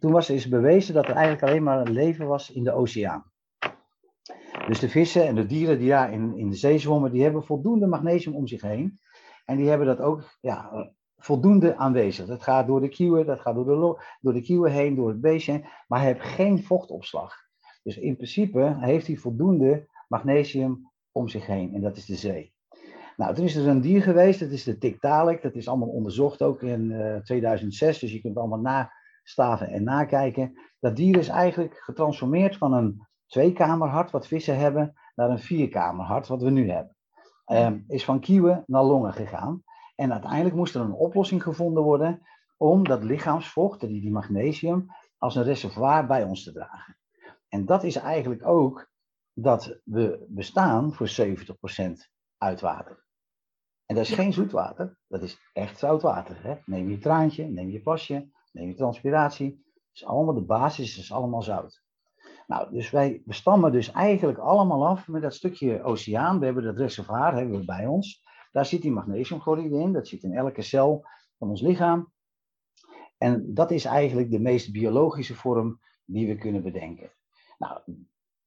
Toen 0.00 0.12
was 0.12 0.30
is 0.30 0.48
bewezen 0.48 0.94
dat 0.94 1.08
er 1.08 1.14
eigenlijk 1.14 1.42
alleen 1.42 1.62
maar 1.62 1.80
een 1.80 1.92
leven 1.92 2.26
was 2.26 2.50
in 2.50 2.64
de 2.64 2.72
oceaan. 2.72 3.32
Dus 4.66 4.78
de 4.78 4.88
vissen 4.88 5.26
en 5.26 5.34
de 5.34 5.46
dieren 5.46 5.78
die 5.78 5.88
daar 5.88 6.12
in, 6.12 6.36
in 6.36 6.50
de 6.50 6.56
zee 6.56 6.78
zwommen, 6.78 7.12
die 7.12 7.22
hebben 7.22 7.44
voldoende 7.44 7.86
magnesium 7.86 8.34
om 8.34 8.46
zich 8.46 8.62
heen. 8.62 8.98
En 9.44 9.56
die 9.56 9.68
hebben 9.68 9.86
dat 9.86 10.00
ook 10.00 10.36
ja, 10.40 10.90
voldoende 11.16 11.76
aanwezig. 11.76 12.26
Dat 12.26 12.42
gaat 12.42 12.66
door 12.66 12.80
de 12.80 12.88
kieuwen, 12.88 13.26
dat 13.26 13.40
gaat 13.40 13.54
door 13.54 13.64
de, 13.64 14.02
door 14.20 14.32
de 14.32 14.42
kieuwen 14.42 14.72
heen, 14.72 14.94
door 14.94 15.08
het 15.08 15.20
beestje 15.20 15.52
heen. 15.52 15.64
Maar 15.86 16.00
hij 16.00 16.18
geen 16.18 16.64
vochtopslag. 16.64 17.47
Dus 17.88 17.98
in 17.98 18.16
principe 18.16 18.76
heeft 18.80 19.06
hij 19.06 19.16
voldoende 19.16 19.86
magnesium 20.08 20.90
om 21.12 21.28
zich 21.28 21.46
heen 21.46 21.74
en 21.74 21.80
dat 21.80 21.96
is 21.96 22.04
de 22.04 22.14
zee. 22.14 22.52
Nou, 23.16 23.36
er 23.36 23.44
is 23.44 23.54
dus 23.54 23.64
een 23.64 23.80
dier 23.80 24.02
geweest, 24.02 24.40
dat 24.40 24.50
is 24.50 24.64
de 24.64 24.78
Tiktaalik. 24.78 25.42
Dat 25.42 25.54
is 25.54 25.68
allemaal 25.68 25.88
onderzocht 25.88 26.42
ook 26.42 26.62
in 26.62 26.90
uh, 26.90 27.16
eh, 27.16 27.22
2006, 27.22 27.98
dus 27.98 28.12
je 28.12 28.20
kunt 28.20 28.36
allemaal 28.36 28.58
nastaven 29.22 29.68
en 29.68 29.84
nakijken. 29.84 30.58
Dat 30.80 30.96
dier 30.96 31.18
is 31.18 31.28
eigenlijk 31.28 31.76
getransformeerd 31.76 32.56
van 32.56 32.72
een 32.72 33.06
tweekamerhart, 33.26 34.10
wat 34.10 34.26
vissen 34.26 34.58
hebben, 34.58 34.94
naar 35.14 35.30
een 35.30 35.38
vierkamerhart, 35.38 36.26
wat 36.26 36.42
we 36.42 36.50
nu 36.50 36.70
hebben. 36.70 36.96
Um, 37.46 37.84
is 37.86 38.04
van 38.04 38.20
kieuwen 38.20 38.62
naar 38.66 38.84
longen 38.84 39.12
gegaan. 39.12 39.62
En 39.94 40.12
uiteindelijk 40.12 40.54
moest 40.54 40.74
er 40.74 40.80
een 40.80 40.92
oplossing 40.92 41.42
gevonden 41.42 41.82
worden 41.82 42.22
om 42.56 42.84
dat 42.84 43.04
lichaamsvocht, 43.04 43.80
die, 43.80 44.00
die 44.00 44.10
magnesium, 44.10 44.86
als 45.18 45.36
een 45.36 45.44
reservoir 45.44 46.06
bij 46.06 46.24
ons 46.24 46.44
te 46.44 46.52
dragen. 46.52 46.97
En 47.48 47.66
dat 47.66 47.84
is 47.84 47.96
eigenlijk 47.96 48.46
ook 48.46 48.90
dat 49.32 49.80
we 49.84 50.26
bestaan 50.28 50.92
voor 50.92 51.08
70% 51.08 51.92
uit 52.38 52.60
water. 52.60 53.06
En 53.86 53.94
dat 53.94 54.04
is 54.04 54.14
geen 54.14 54.32
zoetwater, 54.32 54.98
dat 55.06 55.22
is 55.22 55.38
echt 55.52 55.78
zoutwater. 55.78 56.42
Hè? 56.42 56.54
Neem 56.64 56.90
je 56.90 56.98
traantje, 56.98 57.44
neem 57.44 57.70
je 57.70 57.80
plasje, 57.80 58.30
neem 58.52 58.68
je 58.68 58.74
transpiratie. 58.74 59.66
Is 59.92 60.04
allemaal 60.04 60.34
de 60.34 60.44
basis, 60.44 60.98
is 60.98 61.12
allemaal 61.12 61.42
zout. 61.42 61.82
Nou, 62.46 62.72
dus 62.72 62.90
wij 62.90 63.22
bestammen 63.24 63.72
dus 63.72 63.90
eigenlijk 63.90 64.38
allemaal 64.38 64.86
af 64.86 65.08
met 65.08 65.22
dat 65.22 65.34
stukje 65.34 65.82
oceaan. 65.82 66.38
We 66.38 66.44
hebben 66.44 66.64
dat 66.64 66.76
reservoir 66.76 67.34
hebben 67.34 67.58
we 67.58 67.64
bij 67.64 67.86
ons. 67.86 68.22
Daar 68.52 68.66
zit 68.66 68.82
die 68.82 68.90
magnesiumchloride 68.90 69.78
in. 69.78 69.92
Dat 69.92 70.08
zit 70.08 70.22
in 70.22 70.32
elke 70.32 70.62
cel 70.62 71.04
van 71.38 71.48
ons 71.48 71.60
lichaam. 71.60 72.12
En 73.18 73.54
dat 73.54 73.70
is 73.70 73.84
eigenlijk 73.84 74.30
de 74.30 74.40
meest 74.40 74.72
biologische 74.72 75.34
vorm 75.34 75.80
die 76.04 76.26
we 76.26 76.36
kunnen 76.36 76.62
bedenken. 76.62 77.10
Nou, 77.58 77.80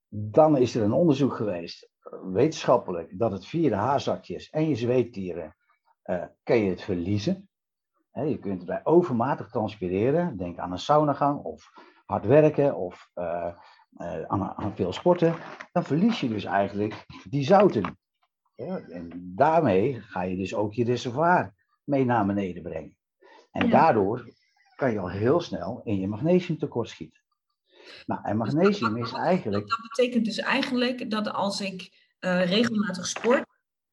dan 0.08 0.58
is 0.58 0.75
er 0.75 0.84
een 0.84 0.91
onderzoek 0.91 1.36
geweest, 1.36 1.89
wetenschappelijk, 2.24 3.20
dat 3.20 3.32
het 3.32 3.46
via 3.46 3.70
de 3.70 3.75
haarzakjes 3.75 4.50
en 4.50 4.70
je 4.70 4.75
zweettieren 4.75 5.56
uh, 6.06 6.24
kan 6.44 6.58
je 6.58 6.70
het 6.70 6.82
verliezen. 6.82 7.50
je 8.13 8.38
kunt 8.39 8.65
bij 8.65 8.82
overmatig 8.84 9.50
transpireren, 9.50 10.38
denk 10.38 10.58
aan 10.58 10.72
een 10.72 10.80
saunagang 10.80 11.44
of 11.44 11.72
hard 12.06 12.25
werken 12.25 12.75
of 12.75 13.10
uh, 13.15 13.53
uh, 13.98 14.24
aan, 14.24 14.44
aan, 14.44 14.75
veel 14.75 14.94
sporten. 14.94 15.36
Dan 15.72 15.84
verlies 15.84 16.20
je 16.20 16.30
dus 16.30 16.44
eigenlijk 16.44 17.06
die 17.30 17.44
zouten. 17.44 17.98
Ja, 18.56 18.77
en 18.77 19.32
daarmee 19.36 20.01
ga 20.01 20.22
je 20.22 20.38
dus 20.38 20.56
ook 20.56 20.74
je 20.74 20.84
reservoir 20.84 21.53
mee 21.84 22.06
naar 22.06 22.25
beneden 22.25 22.63
brengen. 22.63 22.98
En 23.51 23.70
daardoor 23.70 24.34
kan 24.75 24.91
je 24.91 25.00
al 25.00 25.10
heel 25.10 25.39
snel 25.39 25.82
in 25.84 26.00
je 26.00 26.08
magnesiumtekort 26.08 26.89
schieten. 26.89 27.21
Nou, 28.06 28.22
en 28.24 28.38
magnesium 28.38 28.98
is 28.98 29.12
eigenlijk. 29.12 29.70
Dat 29.70 29.80
betekent 29.96 30.26
dus 30.26 30.38
eigenlijk 30.38 31.12
dat 31.12 31.32
als 31.32 31.62
ik 31.62 31.90
uh, 32.20 32.46
regelmatig 32.46 33.08
sport, 33.08 33.46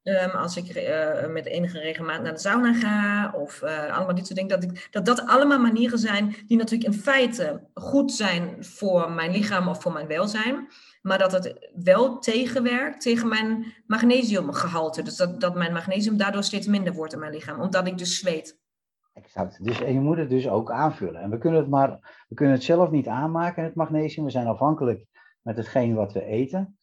um, 0.03 0.31
als 0.31 0.57
ik 0.57 0.77
uh, 0.77 1.27
met 1.33 1.47
enige 1.47 1.79
regelmaat 1.79 2.23
naar 2.23 2.33
de 2.33 2.39
sauna 2.39 2.75
ga, 2.75 3.33
of 3.33 3.63
uh, 3.63 3.97
allemaal 3.97 4.15
dit 4.15 4.27
soort 4.27 4.39
dingen, 4.39 4.61
dat, 4.61 4.71
ik, 4.71 4.89
dat 4.91 5.07
dat 5.07 5.27
allemaal 5.27 5.59
manieren 5.59 5.99
zijn 5.99 6.37
die 6.47 6.57
natuurlijk 6.57 6.93
in 6.93 7.01
feite 7.01 7.61
goed 7.75 8.13
zijn 8.13 8.65
voor 8.65 9.11
mijn 9.13 9.31
lichaam 9.31 9.69
of 9.69 9.83
voor 9.83 9.93
mijn 9.93 10.07
welzijn. 10.07 10.69
Maar 11.03 11.19
dat 11.19 11.33
het 11.33 11.71
wel 11.85 12.19
tegenwerkt 12.19 13.01
tegen 13.01 13.29
mijn 13.29 13.75
magnesiumgehalte. 13.87 15.03
Dus 15.03 15.17
dat, 15.17 15.41
dat 15.41 15.55
mijn 15.55 15.73
magnesium 15.73 16.17
daardoor 16.17 16.45
steeds 16.45 16.67
minder 16.67 16.93
wordt 16.93 17.13
in 17.13 17.19
mijn 17.19 17.33
lichaam, 17.33 17.61
omdat 17.61 17.87
ik 17.87 17.99
dus 17.99 18.19
zweet. 18.19 18.59
Exact. 19.23 19.65
Dus, 19.65 19.81
en 19.81 19.93
je 19.93 20.01
moet 20.01 20.17
het 20.17 20.31
dus 20.31 20.49
ook 20.49 20.71
aanvullen. 20.71 21.21
En 21.21 21.31
we 21.31 21.39
kunnen 21.39 21.61
het 21.61 21.71
maar, 21.71 22.25
we 22.29 22.35
kunnen 22.35 22.55
het 22.55 22.65
zelf 22.65 22.91
niet 22.91 23.09
aanmaken, 23.09 23.65
het 23.65 23.75
magnesium. 23.75 24.25
We 24.25 24.31
zijn 24.31 24.47
afhankelijk 24.47 25.07
met 25.43 25.57
hetgeen 25.57 25.95
wat 25.95 26.13
we 26.13 26.25
eten. 26.25 26.79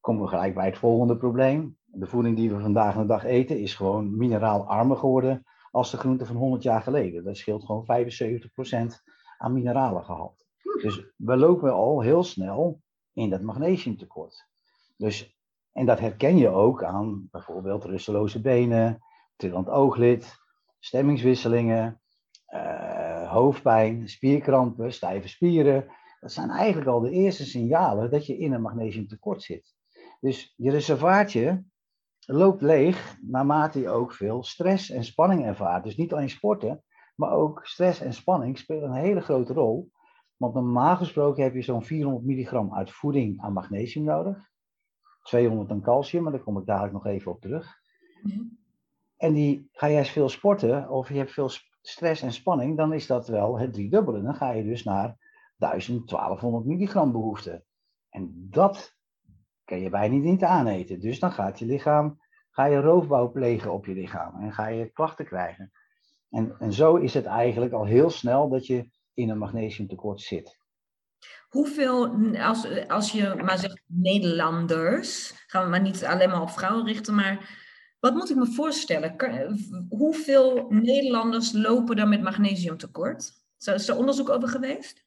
Komen 0.00 0.22
we 0.22 0.28
gelijk 0.28 0.54
bij 0.54 0.66
het 0.66 0.78
volgende 0.78 1.16
probleem. 1.16 1.78
De 1.84 2.06
voeding 2.06 2.36
die 2.36 2.50
we 2.50 2.60
vandaag 2.60 2.96
de 2.96 3.06
dag 3.06 3.24
eten 3.24 3.60
is 3.60 3.74
gewoon 3.74 4.16
mineraalarmer 4.16 4.96
geworden 4.96 5.44
als 5.70 5.90
de 5.90 5.96
groente 5.96 6.26
van 6.26 6.36
100 6.36 6.62
jaar 6.62 6.82
geleden. 6.82 7.24
Dat 7.24 7.36
scheelt 7.36 7.64
gewoon 7.64 7.84
75% 7.84 9.02
aan 9.38 9.52
mineralengehalte. 9.52 10.44
Dus 10.82 11.04
we 11.16 11.36
lopen 11.36 11.72
al 11.72 12.00
heel 12.00 12.24
snel 12.24 12.80
in 13.12 13.30
dat 13.30 13.42
magnesiumtekort. 13.42 14.48
Dus, 14.96 15.36
en 15.72 15.86
dat 15.86 16.00
herken 16.00 16.36
je 16.36 16.48
ook 16.48 16.84
aan 16.84 17.28
bijvoorbeeld 17.30 17.84
rusteloze 17.84 18.40
benen, 18.40 18.98
trillend 19.36 19.68
ooglid, 19.68 20.44
stemmingswisselingen, 20.86 22.00
uh, 22.54 23.32
hoofdpijn, 23.32 24.08
spierkrampen, 24.08 24.92
stijve 24.92 25.28
spieren. 25.28 25.86
Dat 26.20 26.32
zijn 26.32 26.50
eigenlijk 26.50 26.88
al 26.88 27.00
de 27.00 27.10
eerste 27.10 27.44
signalen 27.44 28.10
dat 28.10 28.26
je 28.26 28.38
in 28.38 28.52
een 28.52 28.62
magnesiumtekort 28.62 29.42
zit. 29.42 29.74
Dus 30.20 30.54
je 30.56 30.70
reservaatje 30.70 31.64
loopt 32.26 32.62
leeg 32.62 33.16
naarmate 33.20 33.80
je 33.80 33.88
ook 33.88 34.12
veel 34.12 34.42
stress 34.42 34.90
en 34.90 35.04
spanning 35.04 35.44
ervaart. 35.44 35.84
Dus 35.84 35.96
niet 35.96 36.12
alleen 36.12 36.30
sporten, 36.30 36.84
maar 37.16 37.30
ook 37.30 37.66
stress 37.66 38.00
en 38.00 38.12
spanning 38.12 38.58
spelen 38.58 38.90
een 38.90 39.02
hele 39.02 39.20
grote 39.20 39.52
rol. 39.52 39.90
Want 40.36 40.54
normaal 40.54 40.96
gesproken 40.96 41.42
heb 41.42 41.54
je 41.54 41.62
zo'n 41.62 41.84
400 41.84 42.24
milligram 42.24 42.74
uit 42.74 42.90
voeding 42.90 43.40
aan 43.40 43.52
magnesium 43.52 44.04
nodig. 44.04 44.50
200 45.22 45.70
aan 45.70 45.82
calcium, 45.82 46.22
maar 46.22 46.32
daar 46.32 46.42
kom 46.42 46.58
ik 46.58 46.66
dadelijk 46.66 46.92
nog 46.92 47.06
even 47.06 47.32
op 47.32 47.40
terug. 47.40 47.80
Mhm. 48.22 48.42
En 49.16 49.32
die, 49.32 49.68
ga 49.72 49.90
jij 49.90 50.04
veel 50.04 50.28
sporten 50.28 50.88
of 50.88 51.08
je 51.08 51.16
hebt 51.16 51.32
veel 51.32 51.50
stress 51.82 52.22
en 52.22 52.32
spanning, 52.32 52.76
dan 52.76 52.92
is 52.92 53.06
dat 53.06 53.28
wel 53.28 53.58
het 53.58 53.72
driedubbele. 53.72 54.22
Dan 54.22 54.34
ga 54.34 54.50
je 54.50 54.64
dus 54.64 54.84
naar 54.84 55.16
1000, 55.56 56.08
1200 56.08 56.64
milligram 56.64 57.12
behoefte. 57.12 57.64
En 58.08 58.46
dat 58.50 58.94
kan 59.64 59.80
je 59.80 59.90
bijna 59.90 60.16
niet 60.16 60.44
aaneten. 60.44 61.00
Dus 61.00 61.18
dan 61.18 61.32
gaat 61.32 61.58
je 61.58 61.66
lichaam, 61.66 62.20
ga 62.50 62.64
je 62.64 62.80
roofbouw 62.80 63.30
plegen 63.30 63.72
op 63.72 63.86
je 63.86 63.94
lichaam 63.94 64.40
en 64.40 64.52
ga 64.52 64.66
je 64.66 64.92
klachten 64.92 65.24
krijgen. 65.24 65.72
En, 66.30 66.56
en 66.58 66.72
zo 66.72 66.96
is 66.96 67.14
het 67.14 67.26
eigenlijk 67.26 67.72
al 67.72 67.84
heel 67.84 68.10
snel 68.10 68.48
dat 68.48 68.66
je 68.66 68.88
in 69.14 69.30
een 69.30 69.38
magnesiumtekort 69.38 70.20
zit. 70.20 70.58
Hoeveel, 71.48 72.16
als, 72.38 72.88
als 72.88 73.12
je 73.12 73.34
maar 73.44 73.58
zegt 73.58 73.82
Nederlanders, 73.86 75.34
gaan 75.46 75.64
we 75.64 75.70
maar 75.70 75.82
niet 75.82 76.04
alleen 76.04 76.28
maar 76.28 76.40
op 76.40 76.50
vrouwen 76.50 76.86
richten, 76.86 77.14
maar 77.14 77.64
wat 78.06 78.14
moet 78.14 78.30
ik 78.30 78.36
me 78.36 78.46
voorstellen? 78.46 79.14
Hoeveel 79.88 80.66
Nederlanders 80.68 81.52
lopen 81.52 81.96
er 81.96 82.08
met 82.08 82.22
magnesiumtekort? 82.22 83.32
Is 83.58 83.88
er 83.88 83.96
onderzoek 83.96 84.28
over 84.28 84.48
geweest? 84.48 85.04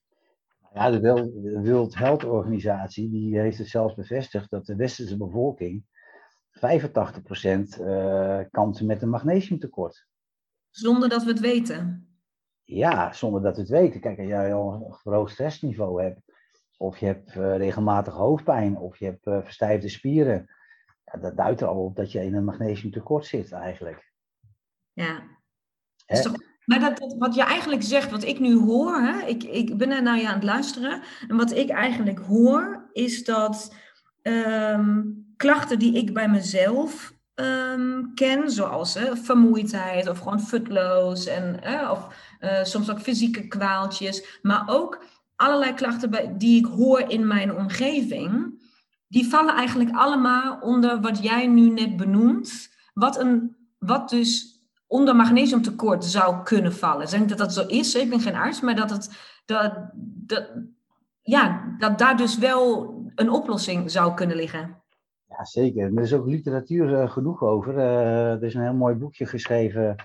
Ja, 0.73 0.91
de 0.91 1.61
World 1.63 1.95
Health 1.95 2.23
Organisatie 2.23 3.09
die 3.09 3.39
heeft 3.39 3.57
het 3.57 3.67
zelfs 3.67 3.95
bevestigd 3.95 4.49
dat 4.49 4.65
de 4.65 4.75
westerse 4.75 5.17
bevolking 5.17 5.83
85% 6.51 6.59
uh, 7.81 8.39
kampt 8.51 8.81
met 8.81 9.01
een 9.01 9.09
magnesiumtekort. 9.09 10.07
Zonder 10.69 11.09
dat 11.09 11.23
we 11.23 11.29
het 11.29 11.39
weten? 11.39 12.07
Ja, 12.63 13.13
zonder 13.13 13.41
dat 13.41 13.55
we 13.55 13.61
het 13.61 13.71
weten. 13.71 13.99
Kijk, 13.99 14.17
als 14.19 14.27
jij 14.27 14.53
al 14.53 14.73
een 14.73 14.93
groot 14.93 15.29
stressniveau 15.29 16.03
hebt, 16.03 16.21
of 16.77 16.97
je 16.97 17.05
hebt 17.05 17.35
uh, 17.35 17.57
regelmatig 17.57 18.13
hoofdpijn, 18.13 18.77
of 18.77 18.97
je 18.97 19.05
hebt 19.05 19.27
uh, 19.27 19.43
verstijfde 19.43 19.89
spieren, 19.89 20.49
ja, 21.11 21.19
dat 21.19 21.37
duidt 21.37 21.61
er 21.61 21.67
al 21.67 21.83
op 21.83 21.95
dat 21.95 22.11
je 22.11 22.23
in 22.23 22.35
een 22.35 22.43
magnesiumtekort 22.43 23.25
zit 23.25 23.51
eigenlijk. 23.51 24.11
Ja. 24.93 25.37
Maar 26.65 26.79
dat, 26.79 27.15
wat 27.17 27.35
je 27.35 27.43
eigenlijk 27.43 27.83
zegt, 27.83 28.11
wat 28.11 28.23
ik 28.23 28.39
nu 28.39 28.59
hoor, 28.59 28.95
hè, 28.95 29.25
ik, 29.25 29.43
ik 29.43 29.77
ben 29.77 29.91
er 29.91 30.01
nou 30.01 30.19
ja 30.19 30.27
aan 30.27 30.33
het 30.33 30.43
luisteren, 30.43 31.01
en 31.27 31.35
wat 31.35 31.51
ik 31.51 31.69
eigenlijk 31.69 32.19
hoor, 32.19 32.89
is 32.91 33.23
dat 33.23 33.75
ehm, 34.21 35.01
klachten 35.35 35.79
die 35.79 35.93
ik 35.93 36.13
bij 36.13 36.29
mezelf 36.29 37.13
ehm, 37.35 38.03
ken, 38.13 38.51
zoals 38.51 38.97
vermoeidheid 39.13 40.09
of 40.09 40.17
gewoon 40.19 40.41
futloos 40.41 41.25
en 41.25 41.59
of 41.91 42.07
uh, 42.39 42.63
soms 42.63 42.91
ook 42.91 42.99
fysieke 42.99 43.47
kwaaltjes, 43.47 44.39
maar 44.41 44.63
ook 44.67 45.03
allerlei 45.35 45.73
klachten 45.73 46.09
bij, 46.09 46.33
die 46.37 46.59
ik 46.59 46.65
hoor 46.65 46.99
in 46.99 47.27
mijn 47.27 47.55
omgeving, 47.55 48.59
die 49.09 49.27
vallen 49.27 49.55
eigenlijk 49.55 49.95
allemaal 49.95 50.59
onder 50.61 51.01
wat 51.01 51.23
jij 51.23 51.47
nu 51.47 51.69
net 51.69 51.97
benoemt. 51.97 52.69
Wat, 52.93 53.19
een, 53.19 53.55
wat 53.79 54.09
dus 54.09 54.61
onder 54.87 55.15
magnesiumtekort 55.15 56.05
zou 56.05 56.43
kunnen 56.43 56.73
vallen. 56.73 57.09
Denk 57.09 57.29
dat 57.29 57.37
dat 57.37 57.53
zo 57.53 57.65
is. 57.65 57.95
Ik 57.95 58.09
ben 58.09 58.19
geen 58.19 58.35
arts, 58.35 58.61
maar 58.61 58.75
dat, 58.75 58.89
het, 58.89 59.09
dat, 59.45 59.73
dat, 60.03 60.49
ja, 61.21 61.75
dat 61.77 61.97
daar 61.97 62.17
dus 62.17 62.37
wel 62.37 62.93
een 63.15 63.29
oplossing 63.29 63.91
zou 63.91 64.13
kunnen 64.13 64.35
liggen. 64.35 64.77
Ja, 65.27 65.45
zeker. 65.45 65.97
Er 65.97 66.03
is 66.03 66.13
ook 66.13 66.27
literatuur 66.27 66.89
uh, 66.89 67.11
genoeg 67.11 67.43
over. 67.43 67.73
Uh, 67.73 68.31
er 68.31 68.43
is 68.43 68.53
een 68.53 68.61
heel 68.61 68.73
mooi 68.73 68.95
boekje 68.95 69.25
geschreven 69.25 69.95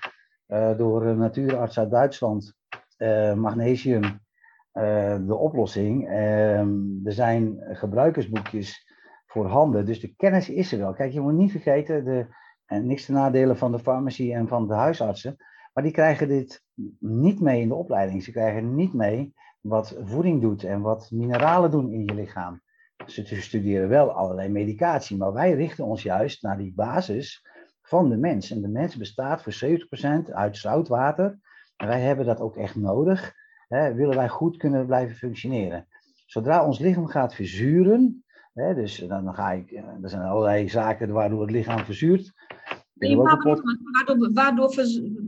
uh, 0.49 0.77
door 0.77 1.07
een 1.07 1.19
natuurarts 1.19 1.79
uit 1.79 1.91
Duitsland. 1.91 2.55
magnesium, 3.35 4.23
de 5.27 5.37
oplossing. 5.39 6.09
Ehm, 6.09 6.73
er 7.05 7.13
zijn 7.13 7.59
gebruikersboekjes 7.73 8.94
Dus 9.85 10.01
de 10.01 10.15
kennis 10.17 10.49
is 10.49 10.73
er 10.73 10.79
wel. 10.79 10.93
Kijk, 10.93 11.13
je 11.13 11.21
moet 11.21 11.33
niet 11.33 11.51
vergeten, 11.51 12.05
de, 12.05 12.27
en 12.67 12.87
niks 12.87 13.05
te 13.05 13.13
nadelen 13.13 13.57
van 13.57 13.73
de 13.73 13.79
farmacie 13.79 14.35
en 14.35 14.49
van 14.49 14.69
de 14.69 14.75
huisartsen, 14.75 15.37
maar 15.73 15.83
die 15.83 15.93
krijgen 15.93 16.29
dit 16.29 16.63
niet 16.99 17.41
mee 17.41 17.61
in 17.61 17.69
de 17.69 17.75
opleiding. 17.75 18.23
Ze 18.23 18.31
krijgen 18.31 18.75
niet 18.75 18.93
mee 18.93 19.35
wat 19.61 19.97
voeding 20.05 20.41
doet 20.41 20.65
en 20.65 20.81
wat 20.81 21.11
mineralen 21.11 21.71
doen 21.71 21.93
in 21.93 22.05
je 22.05 22.15
lichaam. 22.15 22.63
Ze 23.07 23.41
studeren 23.41 23.89
wel 23.89 24.13
allerlei 24.13 24.49
medicatie, 24.49 25.17
maar 25.17 25.33
wij 25.33 25.53
richten 25.53 25.85
ons 25.85 26.03
juist 26.03 26.43
naar 26.43 26.59
die 26.59 26.73
basis 26.75 27.47
van 27.83 28.09
de 28.09 28.17
mens. 28.17 28.51
En 28.51 28.61
de 28.61 28.69
mens 28.69 28.97
bestaat 28.97 29.43
voor 29.43 29.53
70% 30.29 30.33
uit 30.33 30.57
zout 30.57 30.89
water. 30.89 31.39
En 31.77 31.87
wij 31.87 32.01
hebben 32.01 32.27
dat 32.27 32.41
ook 32.41 32.57
echt 32.57 32.77
nodig. 32.77 33.35
Hè, 33.69 33.95
willen 33.95 34.17
wij 34.17 34.29
goed 34.29 34.57
kunnen 34.57 34.87
blijven 34.87 35.17
functioneren. 35.17 35.87
Zodra 36.27 36.67
ons 36.67 36.79
lichaam 36.79 37.07
gaat 37.07 37.35
verzuren, 37.35 38.24
dus 38.55 38.97
dan, 38.97 39.35
ga 39.35 39.53
ik, 39.53 39.71
eh, 39.71 39.85
er 40.03 40.09
zijn 40.09 40.23
allerlei 40.23 40.69
zaken 40.69 41.13
waardoor 41.13 41.41
het 41.41 41.51
lichaam 41.51 41.85
verzuurt. 41.85 42.33
Nee, 42.95 43.17
waardoor, 43.17 43.63
waardoor, 43.93 44.33
waardoor 44.33 44.79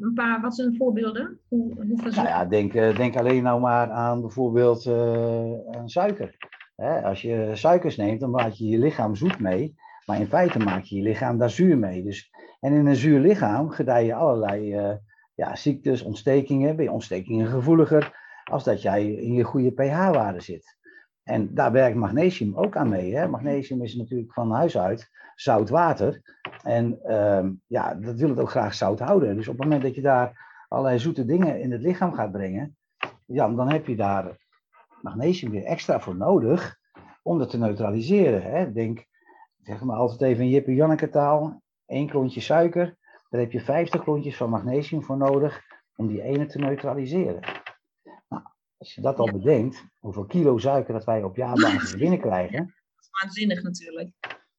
een 0.01 0.13
paar, 0.15 0.41
wat 0.41 0.55
zijn 0.55 0.77
voorbeelden? 0.77 1.41
Hoe, 1.49 1.75
hoe 1.75 2.11
nou 2.11 2.29
ja, 2.29 2.45
denk, 2.45 2.75
eh, 2.75 2.97
denk 2.97 3.17
alleen 3.17 3.43
nou 3.43 3.61
maar 3.61 3.91
aan 3.91 4.21
bijvoorbeeld 4.21 4.85
uh, 4.85 5.77
aan 5.77 5.89
suiker. 5.89 6.37
Hè, 6.77 7.03
als 7.03 7.23
je 7.23 7.51
suikers 7.53 7.97
neemt, 7.97 8.21
dan 8.21 8.31
maak 8.31 8.53
je 8.53 8.69
je 8.69 8.79
lichaam 8.79 9.15
zoet 9.15 9.39
mee. 9.39 9.75
Maar 10.07 10.21
in 10.21 10.27
feite 10.27 10.59
maak 10.59 10.83
je 10.83 10.97
je 10.97 11.03
lichaam 11.03 11.39
daar 11.39 11.51
zuur 11.51 11.79
mee. 11.79 12.03
Dus, 12.03 12.31
en 12.61 12.73
in 12.73 12.87
een 12.87 12.97
zuur 12.97 13.21
lichaam 13.21 13.71
gedij 13.71 14.07
je 14.07 14.15
allerlei 14.15 14.77
uh, 14.77 14.95
ja, 15.35 15.57
ziektes, 15.57 16.03
ontstekingen. 16.03 16.77
Ben 16.77 16.85
je 16.85 16.91
ontstekingen 16.91 17.47
gevoeliger 17.47 18.17
als 18.45 18.65
dat 18.65 18.83
jij 18.83 19.13
in 19.13 19.33
je 19.33 19.43
goede 19.43 19.73
pH-waarde 19.73 20.41
zit. 20.41 20.77
En 21.27 21.55
daar 21.55 21.73
werkt 21.73 21.97
magnesium 21.97 22.57
ook 22.57 22.77
aan 22.77 22.89
mee. 22.89 23.17
Hè? 23.17 23.29
Magnesium 23.29 23.83
is 23.83 23.95
natuurlijk 23.95 24.33
van 24.33 24.51
huis 24.51 24.79
uit 24.79 25.11
zout 25.35 25.69
water. 25.69 26.23
En 26.63 26.99
uh, 27.07 27.47
ja, 27.67 27.95
dat 27.95 28.15
wil 28.15 28.29
het 28.29 28.39
ook 28.39 28.51
graag 28.51 28.75
zout 28.75 28.99
houden. 28.99 29.37
Dus 29.37 29.49
op 29.49 29.55
het 29.55 29.63
moment 29.63 29.83
dat 29.83 29.95
je 29.95 30.01
daar 30.01 30.47
allerlei 30.69 30.99
zoete 30.99 31.25
dingen 31.25 31.61
in 31.61 31.73
het 31.73 31.81
lichaam 31.81 32.13
gaat 32.13 32.33
brengen, 32.33 32.77
ja, 33.25 33.49
dan 33.49 33.71
heb 33.71 33.87
je 33.87 33.97
daar 33.97 34.37
magnesium 35.01 35.51
weer 35.51 35.65
extra 35.65 36.01
voor 36.01 36.17
nodig 36.17 36.79
om 37.23 37.39
dat 37.39 37.51
te 37.51 37.59
neutraliseren. 37.59 38.43
Hè? 38.43 38.73
Denk, 38.73 39.07
zeg 39.63 39.83
maar 39.83 39.97
altijd 39.97 40.23
even 40.23 40.45
in 40.45 40.51
Jippe 40.51 40.75
Janneke 40.75 41.09
taal, 41.09 41.63
één 41.87 42.09
klontje 42.09 42.41
suiker, 42.41 42.97
daar 43.31 43.41
heb 43.41 43.53
je 43.53 43.61
50 43.61 44.03
klontjes 44.03 44.37
van 44.37 44.51
magnesium 44.51 45.03
voor 45.03 45.17
nodig 45.17 45.63
om 45.97 46.07
die 46.07 46.23
ene 46.23 46.47
te 46.47 46.59
neutraliseren. 46.59 47.41
Als 48.79 48.95
je 48.95 49.01
dat 49.01 49.19
al 49.19 49.33
bedenkt, 49.33 49.85
hoeveel 49.99 50.25
kilo 50.25 50.59
suiker 50.59 50.93
dat 50.93 51.05
wij 51.05 51.23
op 51.23 51.37
jaarbasis 51.37 51.97
binnenkrijgen. 52.03 52.59
Dat 52.59 53.05
is 53.05 53.09
waanzinnig 53.21 53.63
natuurlijk. 53.63 54.11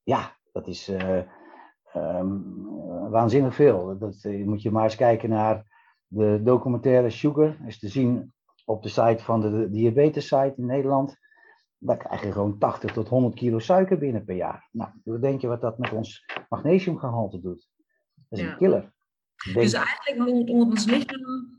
Ja, 0.04 0.38
dat 0.52 0.68
is 0.68 0.90
uh, 0.90 1.22
um, 1.96 3.10
waanzinnig 3.10 3.56
veel. 3.56 3.98
Dat, 3.98 4.24
uh, 4.24 4.46
moet 4.46 4.62
je 4.62 4.72
maar 4.72 4.84
eens 4.84 4.96
kijken 4.96 5.30
naar 5.30 5.66
de 6.08 6.42
documentaire 6.44 7.10
Sugar. 7.10 7.58
Is 7.66 7.80
te 7.80 7.88
zien 7.88 8.34
op 8.66 8.84
de 8.84 8.90
site 8.90 9.24
van 9.24 9.42
de 9.42 9.70
diabetes 9.70 10.28
site 10.28 10.54
in 10.58 10.66
Nederland. 10.66 11.18
Daar 11.78 11.98
krijg 11.98 12.24
je 12.24 12.32
gewoon 12.32 12.58
80 12.58 12.92
tot 12.92 13.08
100 13.08 13.36
kilo 13.36 13.60
suiker 13.60 13.98
binnen 13.98 14.26
per 14.26 14.36
jaar. 14.36 14.70
Nou, 14.72 14.92
hoe 15.04 15.20
denk 15.20 15.42
je 15.42 15.48
wat 15.48 15.62
dat 15.62 15.78
met 15.78 15.92
ons 15.92 16.26
magnesiumgehalte 16.50 17.40
doet? 17.40 17.70
Dat 18.30 18.40
is 18.40 18.46
een 18.46 18.58
killer. 18.58 18.94
Dus 19.54 19.74
eigenlijk 19.74 20.18
moet 20.32 20.50
ons 20.50 20.86
lichaam. 20.86 21.57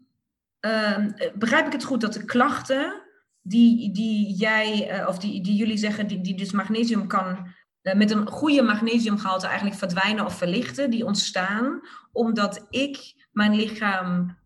Uh, 0.61 1.07
begrijp 1.35 1.67
ik 1.67 1.73
het 1.73 1.85
goed 1.85 2.01
dat 2.01 2.13
de 2.13 2.25
klachten 2.25 3.03
die, 3.43 3.93
die 3.93 4.35
jij, 4.35 5.01
uh, 5.01 5.09
of 5.09 5.19
die, 5.19 5.43
die 5.43 5.55
jullie 5.57 5.77
zeggen, 5.77 6.07
die, 6.07 6.21
die 6.21 6.37
dus 6.37 6.53
magnesium 6.53 7.07
kan 7.07 7.55
uh, 7.83 7.95
met 7.95 8.11
een 8.11 8.29
goede 8.29 8.63
magnesiumgehalte 8.63 9.47
eigenlijk 9.47 9.77
verdwijnen 9.77 10.25
of 10.25 10.35
verlichten, 10.35 10.91
die 10.91 11.05
ontstaan 11.05 11.81
omdat 12.13 12.67
ik 12.71 13.27
mijn 13.33 13.55
lichaam 13.55 14.37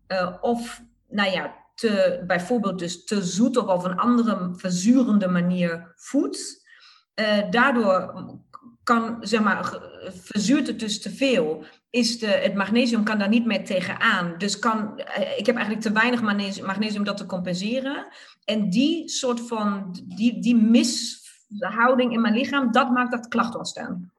of, 0.41 0.83
nou 1.09 1.31
ja, 1.31 1.55
te, 1.75 2.23
bijvoorbeeld 2.27 2.79
dus 2.79 3.05
te 3.05 3.23
zoet 3.23 3.57
of 3.57 3.67
op 3.67 3.83
een 3.83 3.97
andere 3.97 4.49
verzurende 4.55 5.27
manier 5.27 5.93
voedt. 5.95 6.67
Daardoor 7.49 8.13
kan, 8.83 9.17
zeg 9.19 9.41
maar, 9.41 9.79
verzuurt 10.11 10.67
het 10.67 10.79
dus 10.79 11.01
te 11.01 11.09
veel. 11.09 11.63
Is 11.89 12.19
de, 12.19 12.27
het 12.27 12.55
magnesium 12.55 13.03
kan 13.03 13.17
daar 13.17 13.29
niet 13.29 13.45
meer 13.45 13.65
tegenaan. 13.65 14.37
Dus 14.37 14.59
kan, 14.59 14.99
uh, 14.99 15.37
ik 15.37 15.45
heb 15.45 15.55
eigenlijk 15.55 15.85
te 15.85 15.91
weinig 15.91 16.21
magnesium, 16.21 16.65
magnesium 16.65 16.97
om 16.97 17.05
dat 17.05 17.17
te 17.17 17.25
compenseren. 17.25 18.07
En 18.45 18.69
die 18.69 19.09
soort 19.09 19.47
van, 19.47 19.95
die, 20.15 20.41
die 20.41 20.55
mishouding 20.55 22.13
in 22.13 22.21
mijn 22.21 22.33
lichaam, 22.33 22.71
dat 22.71 22.89
maakt 22.89 23.11
dat 23.11 23.27
klachten 23.27 23.59
ontstaan. 23.59 24.11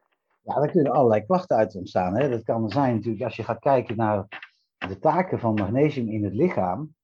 Ja, 0.42 0.54
daar 0.54 0.71
kunnen 0.71 0.92
allerlei 0.92 1.25
klachten 1.25 1.56
uit 1.56 1.75
ontstaan. 1.75 2.16
Hè. 2.16 2.28
Dat 2.30 2.42
kan 2.42 2.71
zijn 2.71 2.94
natuurlijk, 2.94 3.25
als 3.25 3.37
je 3.37 3.44
gaat 3.44 3.59
kijken 3.59 3.97
naar 3.97 4.26
de 4.88 4.99
taken 4.99 5.38
van 5.38 5.54
magnesium 5.54 6.09
in 6.09 6.25
het 6.25 6.35
lichaam, 6.35 6.94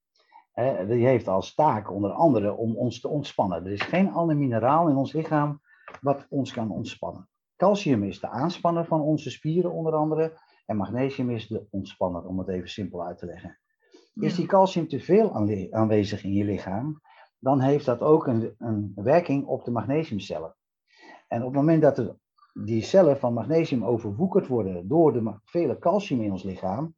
hè, 0.53 0.87
die 0.87 1.07
heeft 1.07 1.29
als 1.29 1.55
taak 1.55 1.93
onder 1.93 2.11
andere 2.11 2.53
om 2.53 2.77
ons 2.77 3.01
te 3.01 3.09
ontspannen. 3.09 3.65
Er 3.65 3.73
is 3.73 3.83
geen 3.83 4.13
ander 4.13 4.37
mineraal 4.37 4.89
in 4.89 4.97
ons 4.97 5.13
lichaam 5.13 5.61
wat 6.01 6.27
ons 6.29 6.53
kan 6.53 6.71
ontspannen. 6.71 7.29
Calcium 7.61 8.03
is 8.03 8.21
de 8.21 8.29
aanspanner 8.29 8.85
van 8.85 9.01
onze 9.01 9.31
spieren 9.31 9.73
onder 9.73 9.93
andere 9.95 10.39
en 10.67 10.77
magnesium 10.77 11.31
is 11.31 11.49
de 11.49 11.67
ontspanner, 11.71 12.25
om 12.25 12.39
het 12.39 12.49
even 12.49 12.69
simpel 12.69 13.05
uit 13.07 13.19
te 13.19 13.27
leggen. 13.27 13.59
Is 14.15 14.35
die 14.35 14.47
calcium 14.47 14.89
te 14.89 15.01
veel 15.01 15.35
aanwezig 15.71 16.25
in 16.25 16.33
je 16.33 16.45
lichaam, 16.45 17.01
dan 17.39 17.61
heeft 17.61 17.85
dat 17.85 18.01
ook 18.01 18.27
een, 18.27 18.55
een 18.59 18.93
werking 18.95 19.47
op 19.47 19.65
de 19.65 19.71
magnesiumcellen. 19.71 20.57
En 21.29 21.41
op 21.41 21.47
het 21.47 21.57
moment 21.57 21.83
dat 21.83 21.99
er 21.99 22.17
die 22.53 22.83
cellen 22.83 23.19
van 23.19 23.33
magnesium 23.33 23.85
overwoekerd 23.85 24.47
worden 24.47 24.89
door 24.89 25.13
de 25.13 25.35
vele 25.45 25.79
calcium 25.79 26.23
in 26.23 26.33
ons 26.33 26.43
lichaam, 26.43 26.95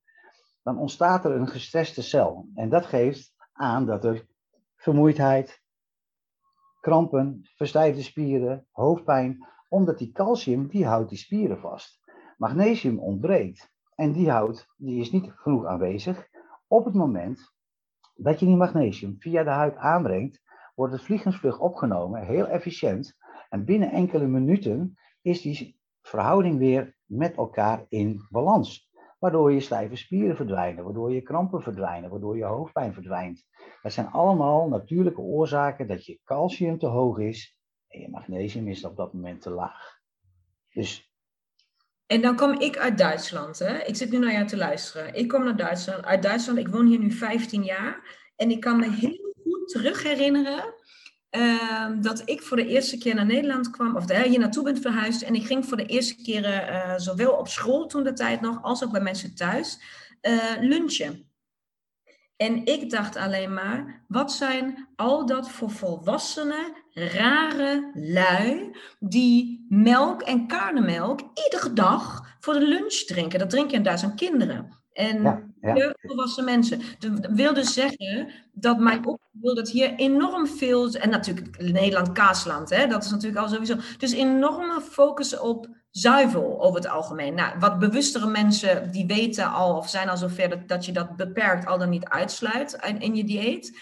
dan 0.63 0.79
ontstaat 0.79 1.25
er 1.25 1.33
een 1.33 1.49
gestreste 1.49 2.03
cel. 2.03 2.49
En 2.55 2.69
dat 2.69 2.87
geeft 2.87 3.35
aan 3.53 3.87
dat 3.87 4.05
er 4.05 4.27
vermoeidheid, 4.77 5.63
krampen, 6.81 7.41
verstijfde 7.57 8.03
spieren, 8.03 8.67
hoofdpijn, 8.71 9.51
omdat 9.73 9.99
die 9.99 10.13
calcium, 10.13 10.67
die 10.69 10.87
houdt 10.87 11.09
die 11.09 11.19
spieren 11.19 11.59
vast. 11.59 12.01
Magnesium 12.37 12.99
ontbreekt 12.99 13.71
en 13.95 14.13
die 14.13 14.31
houdt, 14.31 14.67
die 14.77 15.01
is 15.01 15.11
niet 15.11 15.33
genoeg 15.35 15.67
aanwezig. 15.67 16.29
Op 16.67 16.85
het 16.85 16.95
moment 16.95 17.53
dat 18.15 18.41
je 18.41 18.47
die 18.47 18.57
magnesium 18.57 19.17
via 19.19 19.43
de 19.43 19.51
huid 19.51 19.77
aanbrengt, 19.77 20.43
wordt 20.75 20.93
het 20.93 21.03
vliegensvlug 21.03 21.59
opgenomen, 21.59 22.27
heel 22.27 22.47
efficiënt. 22.47 23.17
En 23.49 23.65
binnen 23.65 23.91
enkele 23.91 24.27
minuten 24.27 24.95
is 25.23 25.43
die 25.43 25.81
verhouding 26.03 26.59
weer 26.59 26.97
met 27.05 27.37
elkaar 27.37 27.87
in 27.89 28.27
balans 28.31 28.91
waardoor 29.19 29.53
je 29.53 29.61
stijve 29.61 29.97
spieren 29.97 30.37
verdwijnen, 30.37 30.85
waardoor 30.85 31.13
je 31.13 31.23
krampen 31.23 31.63
verdwijnen, 31.63 32.11
waardoor 32.11 32.37
je 32.37 32.45
hoofdpijn 32.45 32.93
verdwijnt. 32.93 33.47
Dat 33.83 33.93
zijn 33.93 34.11
allemaal 34.11 34.69
natuurlijke 34.69 35.21
oorzaken 35.21 35.87
dat 35.87 36.05
je 36.05 36.21
calcium 36.25 36.79
te 36.79 36.87
hoog 36.87 37.19
is 37.19 37.57
je 38.01 38.09
magnesium 38.09 38.69
is 38.69 38.85
op 38.85 38.97
dat 38.97 39.13
moment 39.13 39.41
te 39.41 39.51
laag. 39.51 40.01
Dus 40.73 41.11
en 42.07 42.23
dan 42.23 42.37
kom 42.37 42.61
ik 42.61 42.77
uit 42.77 42.99
Duitsland. 42.99 43.59
Hè? 43.59 43.79
Ik 43.79 43.97
zit 43.97 44.11
nu 44.11 44.19
naar 44.19 44.33
jou 44.33 44.47
te 44.47 44.57
luisteren. 44.57 45.15
Ik 45.15 45.29
kom 45.29 45.45
naar 45.45 45.57
Duitsland, 45.57 46.05
uit 46.05 46.23
Duitsland. 46.23 46.59
Ik 46.59 46.69
woon 46.69 46.87
hier 46.87 46.99
nu 46.99 47.11
15 47.11 47.65
jaar. 47.65 48.19
En 48.37 48.51
ik 48.51 48.61
kan 48.61 48.79
me 48.79 48.91
heel 48.91 49.35
goed 49.43 49.69
terug 49.69 50.03
herinneren 50.03 50.75
Ehm, 51.33 52.01
dat 52.01 52.23
ik 52.25 52.43
voor 52.43 52.57
de 52.57 52.67
eerste 52.67 52.99
keer 52.99 53.15
naar 53.15 53.27
Nederland 53.27 53.71
kwam, 53.71 53.97
of 53.97 54.11
hier 54.11 54.39
naartoe 54.39 54.65
ben 54.65 54.81
verhuisd. 54.81 55.23
En 55.23 55.35
ik 55.35 55.47
ging 55.47 55.67
voor 55.67 55.77
de 55.77 55.87
eerste 55.87 56.23
keer 56.23 56.45
uh, 56.45 56.93
zowel 56.97 57.33
op 57.33 57.49
school 57.49 57.87
toen 57.87 58.03
de 58.03 58.13
tijd 58.13 58.41
nog, 58.41 58.63
als 58.63 58.85
ook 58.85 58.93
bij 58.93 59.01
mensen 59.01 59.35
thuis, 59.35 59.79
uh, 60.23 60.43
lunchen. 60.61 61.32
En 62.43 62.65
ik 62.65 62.91
dacht 62.91 63.17
alleen 63.17 63.55
maar, 63.55 64.03
wat 64.09 64.33
zijn 64.33 64.89
al 64.97 65.27
dat 65.27 65.51
voor 65.51 65.71
volwassenen, 65.71 66.73
rare 66.93 67.91
lui, 67.95 68.77
die 68.99 69.67
melk 69.69 70.23
en 70.23 70.47
karnemelk 70.47 71.21
iedere 71.45 71.73
dag 71.73 72.37
voor 72.41 72.55
de 72.55 72.67
lunch 72.67 72.95
drinken. 72.95 73.39
Dat 73.39 73.51
drinken 73.51 73.77
in 73.77 73.83
Duitsland 73.83 74.15
kinderen. 74.15 74.81
En 74.93 75.23
ja, 75.61 75.95
volwassen 76.01 76.45
mensen. 76.45 76.81
Dat 76.99 77.29
wil 77.31 77.55
dus 77.55 77.75
zeggen 77.75 78.33
dat 78.53 78.79
mijn 78.79 79.07
op 79.07 79.21
wil 79.33 79.55
dat 79.55 79.69
hier 79.69 79.95
enorm 79.95 80.47
veel, 80.47 80.93
en 80.93 81.11
natuurlijk 81.11 81.61
Nederland 81.73 82.13
kaasland, 82.13 82.71
hè, 82.71 82.87
dat 82.87 83.05
is 83.05 83.11
natuurlijk 83.11 83.43
al 83.43 83.49
sowieso. 83.49 83.77
Dus 83.99 84.13
enorme 84.13 84.81
focus 84.81 85.39
op 85.39 85.69
zuivel 85.93 86.61
over 86.63 86.81
het 86.81 86.89
algemeen. 86.89 87.35
Nou, 87.35 87.59
wat 87.59 87.79
bewustere 87.79 88.27
mensen 88.27 88.91
die 88.91 89.07
weten 89.07 89.53
al 89.53 89.77
of 89.77 89.89
zijn 89.89 90.09
al 90.09 90.17
zover 90.17 90.49
dat, 90.49 90.69
dat 90.69 90.85
je 90.85 90.93
dat 90.93 91.17
beperkt 91.17 91.67
al 91.67 91.79
dan 91.79 91.89
niet 91.89 92.09
uitsluit 92.09 92.79
in, 92.87 93.01
in 93.01 93.15
je 93.15 93.25
dieet. 93.25 93.81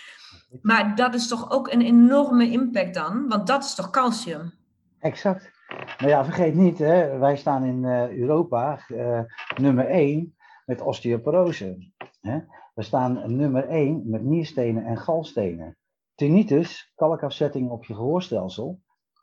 Maar 0.63 0.97
dat 0.97 1.15
is 1.15 1.29
toch 1.29 1.51
ook 1.51 1.73
een 1.73 1.83
enorme 1.83 2.51
impact 2.51 2.95
dan, 2.95 3.29
want 3.29 3.47
dat 3.47 3.65
is 3.65 3.75
toch 3.75 3.91
calcium? 3.91 4.53
Exact. 4.99 5.51
Nou 5.99 6.11
ja, 6.11 6.25
vergeet 6.25 6.55
niet, 6.55 6.79
hè, 6.79 7.19
wij 7.19 7.37
staan 7.37 7.65
in 7.65 7.83
uh, 7.85 8.19
Europa 8.19 8.81
uh, 8.89 9.21
nummer 9.57 9.87
1 9.87 10.35
met 10.65 10.81
osteoporose. 10.81 11.93
Hè? 12.21 12.39
We 12.75 12.83
staan 12.83 13.37
nummer 13.37 13.69
1 13.69 14.03
met 14.07 14.23
nierstenen 14.23 14.85
en 14.85 14.97
galstenen. 14.97 15.77
Tinnitus, 16.15 16.93
kalkafzetting 16.95 17.71
op 17.71 17.85
je 17.85 17.95
gehoorstelsel, 17.95 18.81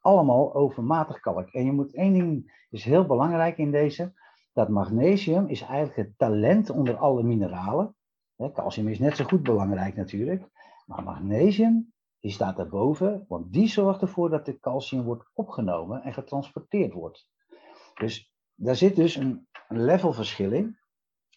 allemaal 0.08 0.54
overmatig 0.54 1.20
kalk. 1.20 1.50
En 1.50 1.66
je 1.66 1.72
moet 1.72 1.94
één 1.94 2.14
ding, 2.14 2.66
is 2.70 2.84
heel 2.84 3.06
belangrijk 3.06 3.58
in 3.58 3.72
deze, 3.72 4.14
dat 4.54 4.70
magnesium 4.70 5.48
is 5.48 5.62
eigenlijk 5.62 5.96
het 5.96 6.18
talent 6.18 6.70
onder 6.70 6.98
alle 6.98 7.24
mineralen. 7.24 7.96
Calcium 8.54 8.88
is 8.88 9.00
net 9.00 9.16
zo 9.16 9.24
goed 9.24 9.44
belangrijk 9.44 9.96
natuurlijk, 9.96 10.44
maar 10.86 11.04
magnesium 11.04 11.94
die 12.20 12.32
staat 12.32 12.58
daarboven, 12.58 13.26
want 13.28 13.54
die 13.54 13.68
zorgt 13.68 14.02
ervoor 14.02 14.30
dat 14.30 14.46
de 14.46 14.60
calcium 14.60 15.04
wordt 15.04 15.30
opgenomen 15.34 16.04
en 16.04 16.14
getransporteerd 16.14 16.94
wordt. 16.94 17.30
Dus 17.94 18.34
daar 18.56 18.76
zit 18.76 18.96
dus 18.96 19.16
een, 19.16 19.48
een 19.68 19.84
levelverschil 19.84 20.52
in. 20.52 20.78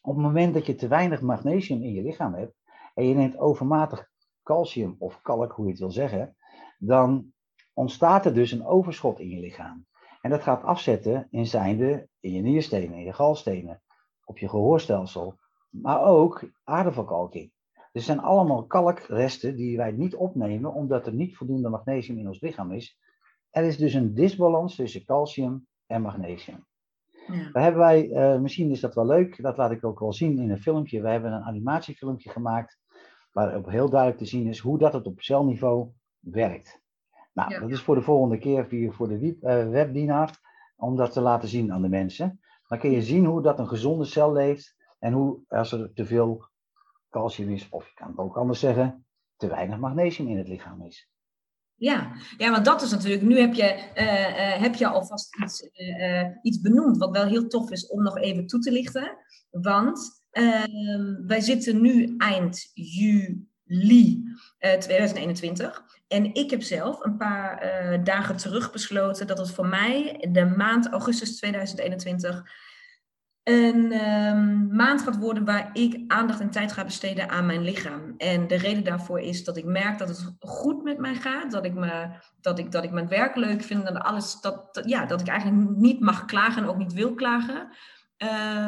Op 0.02 0.14
het 0.14 0.24
moment 0.24 0.54
dat 0.54 0.66
je 0.66 0.74
te 0.74 0.88
weinig 0.88 1.20
magnesium 1.20 1.83
in 1.83 1.92
je 1.92 2.02
lichaam 2.02 2.35
hebt 2.35 2.54
en 2.94 3.04
je 3.04 3.14
neemt 3.14 3.38
overmatig 3.38 4.11
calcium 4.42 4.96
of 4.98 5.20
kalk, 5.22 5.52
hoe 5.52 5.64
je 5.64 5.70
het 5.70 5.80
wil 5.80 5.90
zeggen, 5.90 6.37
dan 6.78 7.33
ontstaat 7.80 8.26
er 8.26 8.34
dus 8.34 8.52
een 8.52 8.66
overschot 8.66 9.20
in 9.20 9.28
je 9.28 9.40
lichaam. 9.40 9.86
En 10.20 10.30
dat 10.30 10.42
gaat 10.42 10.62
afzetten 10.62 11.26
in 11.30 11.46
zijnde 11.46 12.08
in 12.20 12.32
je 12.32 12.42
nierstenen, 12.42 12.98
in 12.98 13.04
je 13.04 13.12
galstenen, 13.12 13.82
op 14.24 14.38
je 14.38 14.48
gehoorstelsel, 14.48 15.38
maar 15.70 16.02
ook 16.02 16.50
aardeverkalking. 16.64 17.52
Er 17.92 18.00
zijn 18.00 18.20
allemaal 18.20 18.66
kalkresten 18.66 19.56
die 19.56 19.76
wij 19.76 19.90
niet 19.90 20.14
opnemen 20.14 20.72
omdat 20.72 21.06
er 21.06 21.12
niet 21.12 21.36
voldoende 21.36 21.68
magnesium 21.68 22.18
in 22.18 22.28
ons 22.28 22.40
lichaam 22.40 22.72
is. 22.72 22.98
Er 23.50 23.64
is 23.64 23.76
dus 23.76 23.94
een 23.94 24.14
disbalans 24.14 24.76
tussen 24.76 25.04
calcium 25.04 25.66
en 25.86 26.02
magnesium. 26.02 26.66
Ja. 27.26 27.50
Daar 27.52 27.62
hebben 27.62 27.80
wij, 27.80 28.08
uh, 28.08 28.40
misschien 28.40 28.70
is 28.70 28.80
dat 28.80 28.94
wel 28.94 29.06
leuk, 29.06 29.42
dat 29.42 29.56
laat 29.56 29.70
ik 29.70 29.84
ook 29.84 30.00
wel 30.00 30.12
zien 30.12 30.38
in 30.38 30.50
een 30.50 30.62
filmpje. 30.62 31.02
We 31.02 31.08
hebben 31.08 31.32
een 31.32 31.42
animatiefilmpje 31.42 32.30
gemaakt 32.30 32.78
waarop 33.32 33.66
heel 33.66 33.90
duidelijk 33.90 34.20
te 34.20 34.28
zien 34.28 34.46
is 34.46 34.58
hoe 34.58 34.78
dat 34.78 34.92
het 34.92 35.06
op 35.06 35.20
celniveau 35.20 35.90
werkt. 36.18 36.79
Nou, 37.32 37.60
dat 37.60 37.70
is 37.70 37.80
voor 37.80 37.94
de 37.94 38.02
volgende 38.02 38.38
keer 38.38 38.66
via 38.66 38.90
voor 38.90 39.08
de 39.08 39.36
uh, 39.40 39.68
webinar, 39.68 40.30
om 40.76 40.96
dat 40.96 41.12
te 41.12 41.20
laten 41.20 41.48
zien 41.48 41.72
aan 41.72 41.82
de 41.82 41.88
mensen. 41.88 42.40
Dan 42.68 42.78
kun 42.78 42.90
je 42.90 43.02
zien 43.02 43.24
hoe 43.24 43.42
dat 43.42 43.58
een 43.58 43.68
gezonde 43.68 44.04
cel 44.04 44.32
leeft 44.32 44.76
en 44.98 45.12
hoe 45.12 45.38
als 45.48 45.72
er 45.72 45.92
te 45.94 46.06
veel 46.06 46.48
calcium 47.10 47.50
is, 47.50 47.68
of 47.70 47.86
je 47.86 47.94
kan 47.94 48.08
het 48.08 48.18
ook 48.18 48.36
anders 48.36 48.60
zeggen, 48.60 49.06
te 49.36 49.48
weinig 49.48 49.78
magnesium 49.78 50.28
in 50.28 50.38
het 50.38 50.48
lichaam 50.48 50.82
is. 50.82 51.08
Ja, 51.74 52.12
ja, 52.36 52.50
want 52.50 52.64
dat 52.64 52.82
is 52.82 52.90
natuurlijk, 52.90 53.22
nu 53.22 53.38
heb 53.38 53.54
je, 53.54 53.90
uh, 53.94 54.60
heb 54.62 54.74
je 54.74 54.86
alvast 54.86 55.36
iets, 55.42 55.62
uh, 55.62 56.26
iets 56.42 56.60
benoemd, 56.60 56.98
wat 56.98 57.10
wel 57.10 57.26
heel 57.26 57.46
tof 57.46 57.70
is 57.70 57.86
om 57.86 58.02
nog 58.02 58.18
even 58.18 58.46
toe 58.46 58.60
te 58.60 58.72
lichten. 58.72 59.16
Want 59.50 60.24
ehm, 60.30 61.26
wij 61.26 61.40
zitten 61.40 61.80
nu 61.80 62.14
eind 62.18 62.70
juli 62.74 64.24
2021. 64.78 65.84
En 66.12 66.34
ik 66.34 66.50
heb 66.50 66.62
zelf 66.62 67.04
een 67.04 67.16
paar 67.16 67.60
dagen 68.04 68.36
terug 68.36 68.72
besloten 68.72 69.26
dat 69.26 69.38
het 69.38 69.50
voor 69.50 69.66
mij 69.66 70.26
de 70.30 70.44
maand 70.44 70.88
augustus 70.88 71.36
2021 71.36 72.42
een 73.42 74.06
um, 74.06 74.68
maand 74.76 75.02
gaat 75.02 75.16
worden 75.16 75.44
waar 75.44 75.70
ik 75.72 76.00
aandacht 76.06 76.40
en 76.40 76.50
tijd 76.50 76.72
ga 76.72 76.84
besteden 76.84 77.28
aan 77.28 77.46
mijn 77.46 77.62
lichaam. 77.62 78.14
En 78.16 78.46
de 78.46 78.56
reden 78.56 78.84
daarvoor 78.84 79.20
is 79.20 79.44
dat 79.44 79.56
ik 79.56 79.64
merk 79.64 79.98
dat 79.98 80.08
het 80.08 80.34
goed 80.40 80.82
met 80.82 80.98
mij 80.98 81.14
gaat, 81.14 81.50
dat 81.50 81.64
ik, 81.64 81.74
me, 81.74 82.08
dat 82.40 82.58
ik, 82.58 82.72
dat 82.72 82.84
ik 82.84 82.90
mijn 82.90 83.08
werk 83.08 83.36
leuk 83.36 83.62
vind 83.62 83.84
en 83.84 84.02
alles, 84.02 84.40
dat, 84.40 84.82
ja, 84.86 85.06
dat 85.06 85.20
ik 85.20 85.26
eigenlijk 85.26 85.70
niet 85.76 86.00
mag 86.00 86.24
klagen 86.24 86.62
en 86.62 86.68
ook 86.68 86.76
niet 86.76 86.92
wil 86.92 87.14
klagen. 87.14 87.68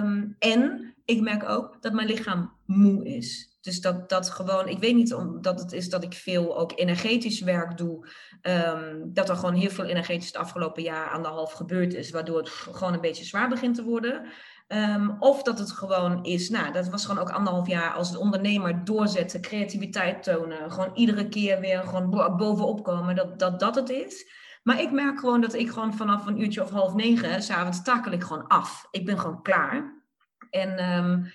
Um, 0.01 0.37
en 0.39 0.95
ik 1.05 1.21
merk 1.21 1.49
ook 1.49 1.83
dat 1.83 1.93
mijn 1.93 2.09
lichaam 2.09 2.53
moe 2.67 3.05
is. 3.05 3.52
Dus 3.63 3.81
dat, 3.81 4.09
dat 4.09 4.31
gewoon, 4.31 4.69
ik 4.69 4.79
weet 4.79 4.95
niet 4.95 5.15
omdat 5.15 5.61
het 5.61 5.73
is 5.73 5.89
dat 5.89 6.03
ik 6.03 6.15
veel 6.15 6.59
ook 6.59 6.73
energetisch 6.75 7.41
werk 7.41 7.77
doe. 7.77 8.07
Um, 8.43 9.11
dat 9.13 9.29
er 9.29 9.37
gewoon 9.37 9.55
heel 9.55 9.71
veel 9.71 9.85
energetisch 9.85 10.27
het 10.27 10.37
afgelopen 10.37 10.83
jaar 10.83 11.11
anderhalf 11.11 11.53
gebeurd 11.53 11.95
is, 11.95 12.11
waardoor 12.11 12.39
het 12.39 12.49
gewoon 12.49 12.93
een 12.93 13.01
beetje 13.01 13.25
zwaar 13.25 13.49
begint 13.49 13.75
te 13.75 13.85
worden. 13.85 14.27
Ehm, 14.67 15.11
of 15.19 15.43
dat 15.43 15.59
het 15.59 15.73
gewoon 15.73 16.25
is, 16.25 16.49
nou, 16.49 16.73
dat 16.73 16.89
was 16.89 17.07
gewoon 17.07 17.23
ook 17.23 17.31
anderhalf 17.31 17.69
jaar 17.69 17.93
als 17.93 18.17
ondernemer 18.17 18.85
doorzetten, 18.85 19.41
creativiteit 19.41 20.23
tonen, 20.23 20.73
gewoon 20.73 20.91
iedere 20.95 21.29
keer 21.29 21.61
weer 21.61 21.83
gewoon 21.85 22.37
bovenop 22.37 22.85
komen, 22.85 23.17
dat, 23.17 23.39
dat 23.39 23.61
dat 23.61 23.75
het 23.75 23.91
is. 23.91 24.41
Maar 24.63 24.81
ik 24.81 24.91
merk 24.91 25.19
gewoon 25.19 25.41
dat 25.41 25.55
ik 25.55 25.71
gewoon 25.71 25.95
vanaf 25.95 26.27
een 26.27 26.41
uurtje 26.41 26.63
of 26.63 26.71
half 26.71 26.95
negen, 26.95 27.43
s'avonds 27.43 27.83
takel 27.83 28.13
ik 28.13 28.23
gewoon 28.23 28.47
af. 28.47 28.87
Ik 28.91 29.05
ben 29.05 29.19
gewoon 29.19 29.43
klaar. 29.43 30.03
En 30.51 30.99
um, 30.99 31.33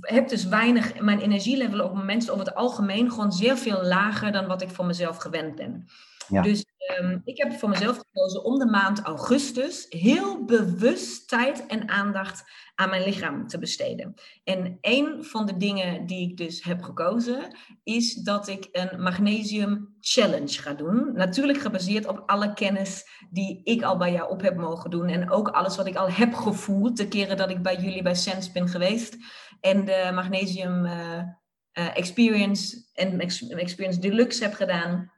heb 0.00 0.28
dus 0.28 0.44
weinig, 0.44 1.00
mijn 1.00 1.20
energielevel 1.20 1.84
op 1.84 2.02
mensen 2.04 2.32
over 2.32 2.46
het 2.46 2.54
algemeen 2.54 3.10
gewoon 3.10 3.32
zeer 3.32 3.56
veel 3.56 3.82
lager 3.82 4.32
dan 4.32 4.46
wat 4.46 4.62
ik 4.62 4.70
voor 4.70 4.86
mezelf 4.86 5.16
gewend 5.16 5.54
ben. 5.54 5.88
Ja. 6.28 6.42
Dus 6.42 6.64
um, 7.00 7.22
ik 7.24 7.38
heb 7.38 7.52
voor 7.52 7.68
mezelf 7.68 7.96
gekozen 7.96 8.44
om 8.44 8.58
de 8.58 8.66
maand 8.66 9.00
augustus 9.00 9.86
heel 9.88 10.44
bewust 10.44 11.28
tijd 11.28 11.66
en 11.66 11.88
aandacht 11.88 12.44
aan 12.74 12.90
mijn 12.90 13.04
lichaam 13.04 13.46
te 13.46 13.58
besteden. 13.58 14.14
En 14.44 14.78
een 14.80 15.24
van 15.24 15.46
de 15.46 15.56
dingen 15.56 16.06
die 16.06 16.30
ik 16.30 16.36
dus 16.36 16.62
heb 16.62 16.82
gekozen 16.82 17.56
is 17.84 18.14
dat 18.14 18.48
ik 18.48 18.68
een 18.72 19.02
magnesium 19.02 19.96
challenge 20.00 20.62
ga 20.62 20.74
doen. 20.74 21.12
Natuurlijk 21.14 21.58
gebaseerd 21.58 22.06
op 22.06 22.22
alle 22.26 22.52
kennis 22.54 23.06
die 23.30 23.60
ik 23.64 23.82
al 23.82 23.96
bij 23.96 24.12
jou 24.12 24.30
op 24.30 24.40
heb 24.40 24.56
mogen 24.56 24.90
doen 24.90 25.08
en 25.08 25.30
ook 25.30 25.48
alles 25.48 25.76
wat 25.76 25.86
ik 25.86 25.96
al 25.96 26.10
heb 26.10 26.34
gevoeld 26.34 26.96
de 26.96 27.08
keren 27.08 27.36
dat 27.36 27.50
ik 27.50 27.62
bij 27.62 27.76
jullie 27.76 28.02
bij 28.02 28.14
Sense 28.14 28.52
ben 28.52 28.68
geweest 28.68 29.16
en 29.60 29.84
de 29.84 30.10
magnesium 30.14 30.84
uh, 30.84 30.92
uh, 30.92 31.96
experience 31.96 32.76
en 32.94 33.20
experience 33.20 34.00
deluxe 34.00 34.42
heb 34.42 34.54
gedaan. 34.54 35.12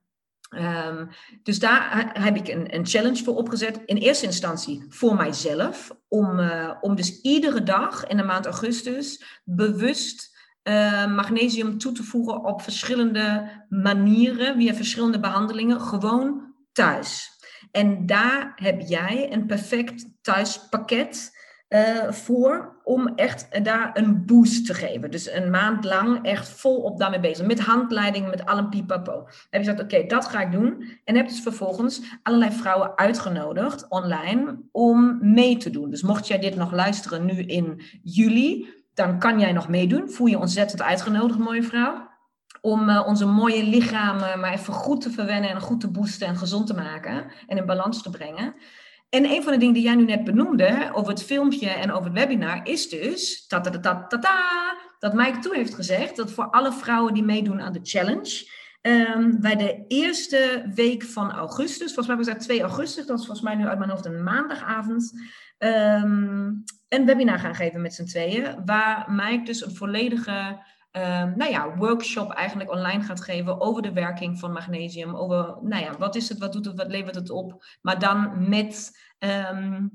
Um, 0.51 1.09
dus 1.43 1.59
daar 1.59 2.11
heb 2.13 2.37
ik 2.37 2.49
een, 2.49 2.75
een, 2.75 2.87
challenge 2.87 3.25
voor 3.25 3.37
opgezet. 3.37 3.83
In 3.85 3.97
eerste 3.97 4.27
instantie 4.27 4.85
voor 4.89 5.17
mijzelf. 5.17 5.91
Om, 6.09 6.39
uh, 6.39 6.73
om 6.81 6.95
dus 6.95 7.21
iedere 7.21 7.63
dag 7.63 8.07
in 8.07 8.17
de 8.17 8.23
maand 8.23 8.45
augustus 8.45 9.41
bewust 9.45 10.39
magnesium 11.09 11.79
toe 11.79 11.93
te 11.93 12.03
voegen 12.03 12.45
op 12.45 12.63
verschillende 12.63 13.51
manieren, 13.69 14.57
via 14.57 14.75
verschillende 14.75 15.21
behandelingen, 15.21 15.81
gewoon 15.81 16.55
thuis. 16.73 17.29
En 17.71 18.07
daar 18.07 18.53
heb 18.55 18.81
jij 18.81 19.33
een 19.33 19.47
perfect 19.47 20.07
thuispakket 20.21 21.39
uh, 21.71 22.11
voor 22.11 22.81
om 22.85 23.09
echt 23.17 23.65
daar 23.65 23.91
een 23.95 24.27
boost 24.27 24.67
te 24.67 24.75
geven. 24.75 25.11
Dus 25.11 25.31
een 25.31 25.51
maand 25.51 25.85
lang 25.85 26.25
echt 26.25 26.49
volop 26.49 26.99
daarmee 26.99 27.21
bezig. 27.21 27.47
Met 27.47 27.61
handleiding, 27.61 28.31
met 28.31 28.47
alle 28.47 28.69
pipapo. 28.69 29.25
Heb 29.51 29.63
je 29.63 29.71
gezegd, 29.71 29.81
oké, 29.81 30.07
dat 30.07 30.27
ga 30.27 30.41
ik 30.41 30.53
doen. 30.53 30.99
En 31.05 31.17
heb 31.17 31.29
dus 31.29 31.41
vervolgens 31.41 32.01
allerlei 32.23 32.53
vrouwen 32.53 32.97
uitgenodigd 32.97 33.89
online 33.89 34.61
om 34.73 35.19
mee 35.21 35.57
te 35.57 35.71
doen. 35.71 35.91
Dus 35.91 36.03
mocht 36.03 36.27
jij 36.27 36.39
dit 36.39 36.57
nog 36.57 36.73
luisteren 36.73 37.25
nu 37.25 37.43
in 37.43 37.83
juli, 38.03 38.69
dan 38.95 39.19
kan 39.19 39.41
jij 39.41 39.53
nog 39.53 39.69
meedoen. 39.69 40.11
Voel 40.11 40.27
je 40.27 40.39
ontzettend 40.39 40.83
uitgenodigd, 40.83 41.39
mooie 41.39 41.63
vrouw. 41.63 42.09
Om 42.61 42.89
uh, 42.89 43.07
onze 43.07 43.27
mooie 43.27 43.65
lichamen 43.65 44.41
maar 44.41 44.53
even 44.53 44.73
goed 44.73 45.01
te 45.01 45.11
verwennen 45.11 45.51
en 45.51 45.61
goed 45.61 45.81
te 45.81 45.91
boosten 45.91 46.27
en 46.27 46.37
gezond 46.37 46.67
te 46.67 46.75
maken 46.75 47.25
en 47.47 47.57
in 47.57 47.67
balans 47.67 48.03
te 48.03 48.11
brengen. 48.11 48.55
En 49.11 49.25
een 49.25 49.43
van 49.43 49.53
de 49.53 49.59
dingen 49.59 49.75
die 49.75 49.83
jij 49.83 49.95
nu 49.95 50.05
net 50.05 50.25
benoemde 50.25 50.91
over 50.93 51.11
het 51.11 51.23
filmpje 51.23 51.69
en 51.69 51.93
over 51.93 52.05
het 52.05 52.19
webinar 52.19 52.67
is 52.67 52.89
dus 52.89 53.47
ta 53.47 53.61
-ta 53.61 54.07
-ta 54.09 54.79
dat 55.01 55.15
Mike 55.15 55.39
toe 55.39 55.55
heeft 55.55 55.75
gezegd 55.75 56.17
dat 56.17 56.33
voor 56.33 56.51
alle 56.51 56.73
vrouwen 56.73 57.15
die 57.15 57.23
meedoen 57.23 57.61
aan 57.61 57.73
de 57.73 57.81
challenge, 57.83 58.49
um, 58.83 59.41
bij 59.41 59.57
de 59.57 59.85
eerste 59.89 60.71
week 60.75 61.03
van 61.03 61.31
augustus, 61.31 61.95
volgens 61.95 62.07
mij 62.07 62.17
was 62.17 62.27
dat 62.27 62.41
2 62.41 62.61
augustus, 62.61 63.07
dat 63.07 63.19
is 63.19 63.27
volgens 63.27 63.47
mij 63.47 63.57
nu 63.57 63.67
uit 63.67 63.79
mijn 63.79 63.91
hoofd 63.91 64.05
een 64.05 64.23
maandagavond, 64.23 65.13
um, 65.59 66.65
een 66.89 67.07
webinar 67.07 67.39
gaan 67.39 67.55
geven 67.55 67.81
met 67.81 67.95
z'n 67.95 68.05
tweeën, 68.05 68.65
waar 68.65 69.07
Mike 69.09 69.45
dus 69.45 69.65
een 69.65 69.75
volledige 69.75 70.59
um, 70.93 71.37
nou 71.37 71.51
ja, 71.51 71.77
workshop 71.77 72.31
eigenlijk 72.31 72.71
online 72.71 73.03
gaat 73.03 73.21
geven 73.21 73.61
over 73.61 73.83
de 73.83 73.93
werking 73.93 74.39
van 74.39 74.53
magnesium. 74.53 75.17
Over, 75.17 75.57
nou 75.63 75.83
ja, 75.83 75.99
wat 75.99 76.15
is 76.15 76.29
het, 76.29 76.39
wat 76.39 76.53
doet 76.53 76.65
het, 76.65 76.77
wat 76.77 76.91
levert 76.91 77.15
het 77.15 77.31
op. 77.31 77.65
Maar 77.83 77.99
dan 77.99 78.49
met 78.49 78.99
um, 79.19 79.93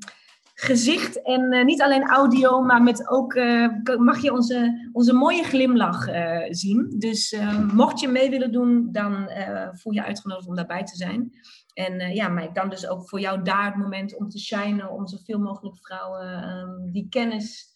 gezicht 0.54 1.22
en 1.22 1.54
uh, 1.54 1.64
niet 1.64 1.82
alleen 1.82 2.10
audio, 2.10 2.62
maar 2.62 2.84
met 2.84 3.10
ook, 3.10 3.34
uh, 3.34 3.68
mag 3.98 4.22
je 4.22 4.34
onze, 4.34 4.90
onze 4.92 5.14
mooie 5.14 5.44
glimlach 5.44 6.10
uh, 6.10 6.46
zien. 6.50 6.96
Dus 6.98 7.32
ehm, 7.32 7.76
mocht 7.76 8.00
je 8.00 8.08
mee 8.08 8.30
willen 8.30 8.52
doen, 8.52 8.92
dan 8.92 9.30
voel 9.72 9.94
je 9.94 10.04
uitgenodigd 10.04 10.48
om 10.48 10.56
daarbij 10.56 10.84
te 10.84 10.96
zijn. 10.96 11.32
En 11.74 12.14
ja, 12.14 12.28
maar 12.28 12.54
dan 12.54 12.70
dus 12.70 12.88
ook 12.88 13.10
voor 13.10 13.20
jou 13.20 13.42
daar 13.42 13.66
het 13.66 13.76
moment 13.76 14.18
om 14.18 14.30
te 14.30 14.40
shinen, 14.40 14.92
om 14.92 15.08
zoveel 15.08 15.40
mogelijk 15.40 15.78
vrouwen 15.78 16.90
die 16.92 17.08
kennis 17.10 17.75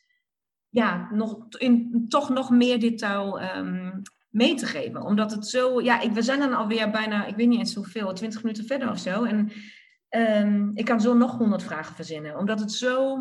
ja, 0.70 1.08
nog, 1.12 1.46
in 1.58 2.06
toch 2.10 2.30
nog 2.30 2.50
meer 2.50 2.80
detail 2.80 3.42
um, 3.42 4.02
mee 4.30 4.56
te 4.56 4.66
geven. 4.66 5.02
Omdat 5.02 5.32
het 5.32 5.48
zo, 5.48 5.82
ja, 5.82 6.00
ik, 6.00 6.12
we 6.12 6.22
zijn 6.22 6.40
dan 6.40 6.54
alweer 6.54 6.92
bijna, 6.92 7.26
ik 7.26 7.36
weet 7.36 7.48
niet 7.48 7.60
eens 7.60 7.76
hoeveel, 7.76 8.14
20 8.14 8.44
minuten 8.44 8.66
verder 8.66 8.90
of 8.90 9.00
zo. 9.00 9.24
En 9.24 9.52
um, 10.10 10.72
ik 10.74 10.86
kan 10.86 11.02
zo 11.02 11.14
nog 11.14 11.38
100 11.38 11.64
vragen 11.64 11.96
verzinnen. 11.96 12.38
Omdat 12.38 12.60
het 12.60 12.72
zo, 12.72 13.18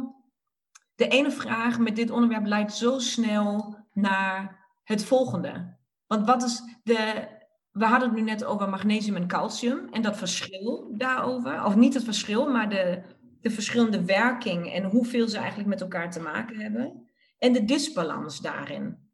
de 0.94 1.08
ene 1.08 1.30
vraag 1.30 1.78
met 1.78 1.96
dit 1.96 2.10
onderwerp 2.10 2.46
leidt 2.46 2.74
zo 2.74 2.98
snel 2.98 3.76
naar 3.92 4.66
het 4.84 5.04
volgende. 5.04 5.76
Want 6.06 6.26
wat 6.26 6.42
is 6.42 6.62
de, 6.82 7.28
we 7.70 7.84
hadden 7.84 8.08
het 8.08 8.18
nu 8.18 8.24
net 8.24 8.44
over 8.44 8.68
magnesium 8.68 9.16
en 9.16 9.26
calcium 9.26 9.88
en 9.90 10.02
dat 10.02 10.16
verschil 10.16 10.94
daarover. 10.96 11.64
Of 11.64 11.76
niet 11.76 11.94
het 11.94 12.04
verschil, 12.04 12.50
maar 12.50 12.68
de, 12.68 13.02
de 13.40 13.50
verschillende 13.50 14.04
werking 14.04 14.72
en 14.72 14.84
hoeveel 14.84 15.28
ze 15.28 15.38
eigenlijk 15.38 15.68
met 15.68 15.80
elkaar 15.80 16.10
te 16.10 16.20
maken 16.20 16.56
hebben 16.60 17.07
en 17.38 17.52
de 17.52 17.64
disbalans 17.64 18.40
daarin. 18.40 19.06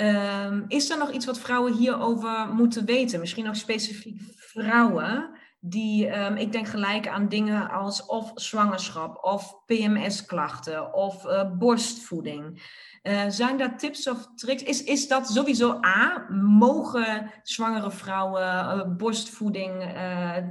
Um, 0.00 0.64
is 0.68 0.90
er 0.90 0.98
nog 0.98 1.12
iets 1.12 1.26
wat 1.26 1.38
vrouwen 1.38 1.72
hierover 1.72 2.48
moeten 2.52 2.84
weten? 2.84 3.20
Misschien 3.20 3.44
nog 3.44 3.56
specifiek 3.56 4.20
vrouwen 4.36 5.30
die, 5.60 6.18
um, 6.18 6.36
ik 6.36 6.52
denk 6.52 6.68
gelijk 6.68 7.08
aan 7.08 7.28
dingen 7.28 7.70
als 7.70 8.06
of 8.06 8.32
zwangerschap 8.34 9.24
of 9.24 9.64
PMS-klachten 9.66 10.94
of 10.94 11.24
uh, 11.24 11.50
borstvoeding. 11.58 12.62
Uh, 13.02 13.22
zijn 13.28 13.56
daar 13.58 13.78
tips 13.78 14.08
of 14.08 14.26
tricks? 14.34 14.62
Is, 14.62 14.84
is 14.84 15.08
dat 15.08 15.28
sowieso 15.28 15.80
A? 15.84 16.26
Mogen 16.58 17.30
zwangere 17.42 17.90
vrouwen 17.90 18.42
uh, 18.42 18.96
borstvoeding 18.96 19.78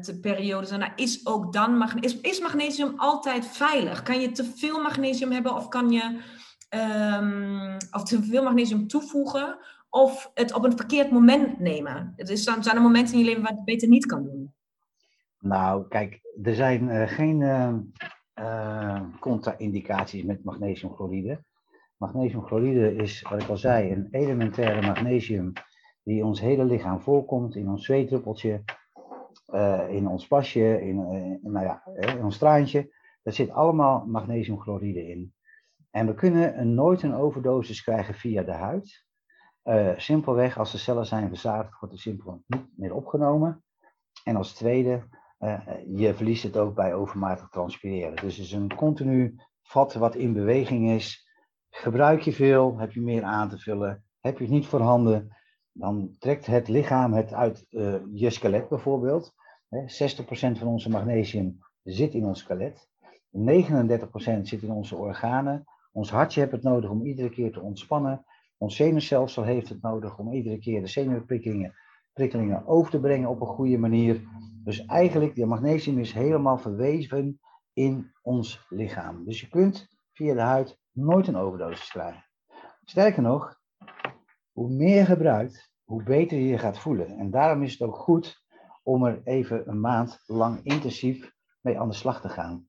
de 0.02 0.20
periode 0.22 0.68
zijn? 0.68 0.80
Nou, 0.80 0.92
is 0.96 1.26
ook 1.26 1.54
dan 1.54 1.92
is, 2.00 2.22
is 2.22 2.40
magnesium 2.40 2.94
altijd 2.98 3.48
veilig? 3.48 4.04
Kan 4.04 4.22
je 4.22 4.32
te 4.32 4.52
veel 4.56 4.82
magnesium 4.82 5.32
hebben 5.32 5.56
of 5.56 5.68
kan 5.68 5.92
je 5.92 6.20
um, 6.70 7.78
of 7.92 8.04
te 8.04 8.24
veel 8.24 8.44
magnesium 8.44 8.88
toevoegen 8.88 9.58
of 9.90 10.32
het 10.34 10.54
op 10.54 10.64
een 10.64 10.78
verkeerd 10.78 11.12
moment 11.12 11.60
nemen. 11.60 12.14
Het 12.16 12.30
is, 12.30 12.44
zijn 12.44 12.76
er 12.76 12.82
momenten 12.82 13.14
in 13.14 13.20
je 13.20 13.26
leven 13.26 13.42
waar 13.42 13.52
je 13.52 13.58
het 13.58 13.66
beter 13.66 13.88
niet 13.88 14.06
kan 14.06 14.24
doen. 14.24 14.54
Nou, 15.40 15.88
kijk, 15.88 16.20
er 16.44 16.56
zijn 16.56 16.84
uh, 16.84 17.08
geen 17.08 17.42
uh, 17.42 19.02
contra-indicaties 19.20 20.24
met 20.24 20.44
magnesiumchloride. 20.44 21.44
Magnesiumchloride 21.98 22.96
is, 22.96 23.22
wat 23.22 23.42
ik 23.42 23.50
al 23.50 23.58
zei, 23.58 23.92
een 23.92 24.08
elementaire 24.12 24.82
magnesium 24.82 25.54
die 26.04 26.18
in 26.18 26.24
ons 26.24 26.40
hele 26.40 26.66
lichaam 26.66 27.02
voorkomt, 27.02 27.56
in 27.56 27.70
ons 27.70 27.86
zweetdruppeltje, 27.86 28.64
in 29.90 30.08
ons 30.08 30.28
pasje, 30.28 30.82
in, 30.82 30.96
nou 31.42 31.66
ja, 31.66 31.84
in 31.96 32.24
ons 32.24 32.38
traantje. 32.38 32.94
Daar 33.24 33.34
zit 33.34 33.50
allemaal 33.50 34.06
magnesiumchloride 34.06 35.08
in. 35.08 35.34
En 35.91 36.08
we 36.08 36.13
kunnen 36.13 36.73
nooit 36.73 37.02
een 37.02 37.13
overdosis 37.13 37.84
krijgen 37.84 38.13
via 38.13 38.43
de 38.43 38.52
huid. 38.52 39.06
Uh, 39.63 39.97
simpelweg, 39.97 40.58
als 40.58 40.71
de 40.71 40.78
cellen 40.78 41.06
zijn 41.06 41.28
verzadigd, 41.28 41.80
wordt 41.80 41.95
er 41.95 42.02
simpel 42.02 42.43
niet 42.47 42.67
meer 42.75 42.93
opgenomen. 42.93 43.63
En 44.23 44.36
als 44.36 44.54
tweede, 44.54 45.04
uh, 45.39 45.60
je 45.86 46.13
verliest 46.13 46.43
het 46.43 46.58
ook 46.58 46.75
bij 46.75 46.93
overmatig 46.93 47.49
transpireren. 47.49 48.15
Dus 48.15 48.38
het 48.38 48.45
is 48.45 48.52
een 48.52 48.75
continu 48.75 49.36
vat 49.62 49.93
wat 49.93 50.15
in 50.15 50.34
beweging 50.34 50.89
is. 50.89 51.28
Gebruik 51.69 52.21
je 52.21 52.34
veel, 52.34 52.78
heb 52.78 52.91
je 52.91 53.02
meer 53.02 53.23
aan 53.23 53.49
te 53.49 53.58
vullen. 53.58 54.04
Heb 54.19 54.38
je 54.38 54.43
het 54.43 54.54
niet 54.54 54.67
voorhanden, 54.67 55.38
dan 55.71 56.15
trekt 56.19 56.45
het 56.45 56.67
lichaam 56.67 57.13
het 57.13 57.34
uit 57.34 57.65
uh, 57.69 57.95
je 58.13 58.30
skelet 58.30 58.69
bijvoorbeeld. 58.69 59.34
60% 59.34 59.36
van 60.32 60.67
onze 60.67 60.89
magnesium 60.89 61.58
zit 61.84 62.13
in 62.13 62.25
ons 62.25 62.39
skelet. 62.39 62.88
39% 63.32 64.41
zit 64.41 64.62
in 64.62 64.71
onze 64.71 64.95
organen. 64.95 65.65
Ons 66.00 66.12
hartje 66.12 66.40
heeft 66.40 66.52
het 66.52 66.64
nodig 66.64 66.90
om 66.90 67.06
iedere 67.06 67.30
keer 67.30 67.52
te 67.52 67.62
ontspannen. 67.62 68.26
Ons 68.58 68.76
zenuwstelsel 68.76 69.44
heeft 69.44 69.70
het 69.70 69.82
nodig 69.82 70.18
om 70.18 70.34
iedere 70.34 70.60
keer 70.60 70.82
de 70.82 70.88
zenuwprikkelingen 70.88 71.74
prikkelingen 72.14 72.68
over 72.68 72.92
te 72.92 73.00
brengen 73.00 73.30
op 73.30 73.42
een 73.42 73.48
goede 73.48 73.78
manier. 73.78 74.22
Dus 74.64 74.86
eigenlijk, 74.86 75.36
de 75.36 75.46
magnesium 75.46 76.00
is 76.00 76.14
helemaal 76.14 76.58
verweven 76.58 77.40
in 77.74 78.12
ons 78.22 78.66
lichaam. 78.70 79.26
Dus 79.26 79.42
je 79.42 79.48
kunt 79.50 79.88
via 80.14 80.34
de 80.34 80.42
huid 80.42 80.80
nooit 80.92 81.28
een 81.28 81.36
overdosis 81.36 81.90
krijgen. 81.90 82.26
Sterker 82.84 83.22
nog, 83.22 83.60
hoe 84.52 84.70
meer 84.70 84.98
je 84.98 85.06
gebruikt, 85.06 85.72
hoe 85.84 86.04
beter 86.04 86.38
je 86.38 86.48
je 86.48 86.58
gaat 86.58 86.80
voelen. 86.80 87.18
En 87.18 87.32
daarom 87.32 87.64
is 87.64 87.72
het 87.72 87.82
ook 87.82 87.96
goed 87.96 88.44
om 88.84 89.06
er 89.06 89.22
even 89.24 89.70
een 89.70 89.80
maand 89.80 90.24
lang 90.26 90.60
intensief 90.64 91.32
mee 91.62 91.80
aan 91.80 91.90
de 91.90 91.96
slag 91.96 92.22
te 92.22 92.30
gaan. 92.30 92.68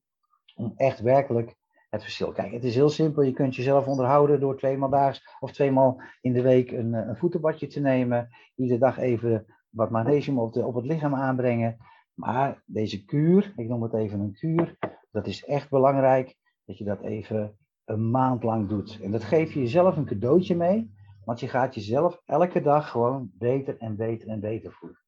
Om 0.55 0.73
echt 0.75 0.99
werkelijk 0.99 1.59
het 1.91 2.03
verschil. 2.03 2.31
Kijk, 2.31 2.51
het 2.51 2.63
is 2.63 2.75
heel 2.75 2.89
simpel. 2.89 3.23
Je 3.23 3.33
kunt 3.33 3.55
jezelf 3.55 3.87
onderhouden 3.87 4.39
door 4.39 4.57
tweemaal 4.57 4.89
daags 4.89 5.35
of 5.39 5.51
tweemaal 5.51 6.01
in 6.21 6.33
de 6.33 6.41
week 6.41 6.71
een, 6.71 6.93
eh, 6.93 7.07
een 7.07 7.17
voetenbadje 7.17 7.67
te 7.67 7.79
nemen. 7.79 8.29
Iedere 8.55 8.79
dag 8.79 8.97
even 8.97 9.45
wat 9.69 9.89
magnesium 9.89 10.39
op, 10.39 10.53
de, 10.53 10.65
op 10.65 10.75
het 10.75 10.85
lichaam 10.85 11.15
aanbrengen. 11.15 11.77
Maar 12.13 12.63
deze 12.65 13.05
kuur, 13.05 13.53
ik 13.55 13.67
noem 13.67 13.83
het 13.83 13.93
even 13.93 14.19
een 14.19 14.33
kuur, 14.33 14.77
dat 15.11 15.27
is 15.27 15.45
echt 15.45 15.69
belangrijk 15.69 16.37
dat 16.65 16.77
je 16.77 16.83
dat 16.83 17.01
even 17.01 17.57
een 17.85 18.11
maand 18.11 18.43
lang 18.43 18.69
doet. 18.69 18.99
En 19.01 19.11
dat 19.11 19.23
geef 19.23 19.53
je 19.53 19.59
jezelf 19.59 19.97
een 19.97 20.05
cadeautje 20.05 20.55
mee, 20.55 20.93
want 21.23 21.39
je 21.39 21.47
gaat 21.47 21.75
jezelf 21.75 22.21
elke 22.25 22.61
dag 22.61 22.89
gewoon 22.89 23.31
beter 23.33 23.77
en 23.77 23.95
beter 23.95 24.27
en 24.27 24.39
beter 24.39 24.71
voelen. 24.71 24.99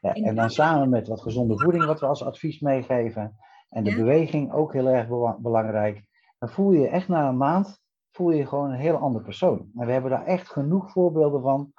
Ja, 0.00 0.12
en 0.12 0.34
dan 0.34 0.50
samen 0.50 0.88
met 0.88 1.08
wat 1.08 1.20
gezonde 1.20 1.58
voeding, 1.58 1.84
wat 1.84 2.00
we 2.00 2.06
als 2.06 2.24
advies 2.24 2.60
meegeven, 2.60 3.36
en 3.72 3.84
de 3.84 3.94
beweging 3.94 4.52
ook 4.52 4.72
heel 4.72 4.88
erg 4.88 5.08
belangrijk. 5.38 6.02
Dan 6.38 6.48
voel 6.48 6.72
je 6.72 6.88
echt 6.88 7.08
na 7.08 7.28
een 7.28 7.36
maand 7.36 7.80
voel 8.12 8.30
je, 8.30 8.36
je 8.36 8.46
gewoon 8.46 8.70
een 8.70 8.78
heel 8.78 8.96
ander 8.96 9.22
persoon. 9.22 9.70
En 9.76 9.86
we 9.86 9.92
hebben 9.92 10.10
daar 10.10 10.26
echt 10.26 10.48
genoeg 10.48 10.90
voorbeelden 10.90 11.42
van 11.42 11.72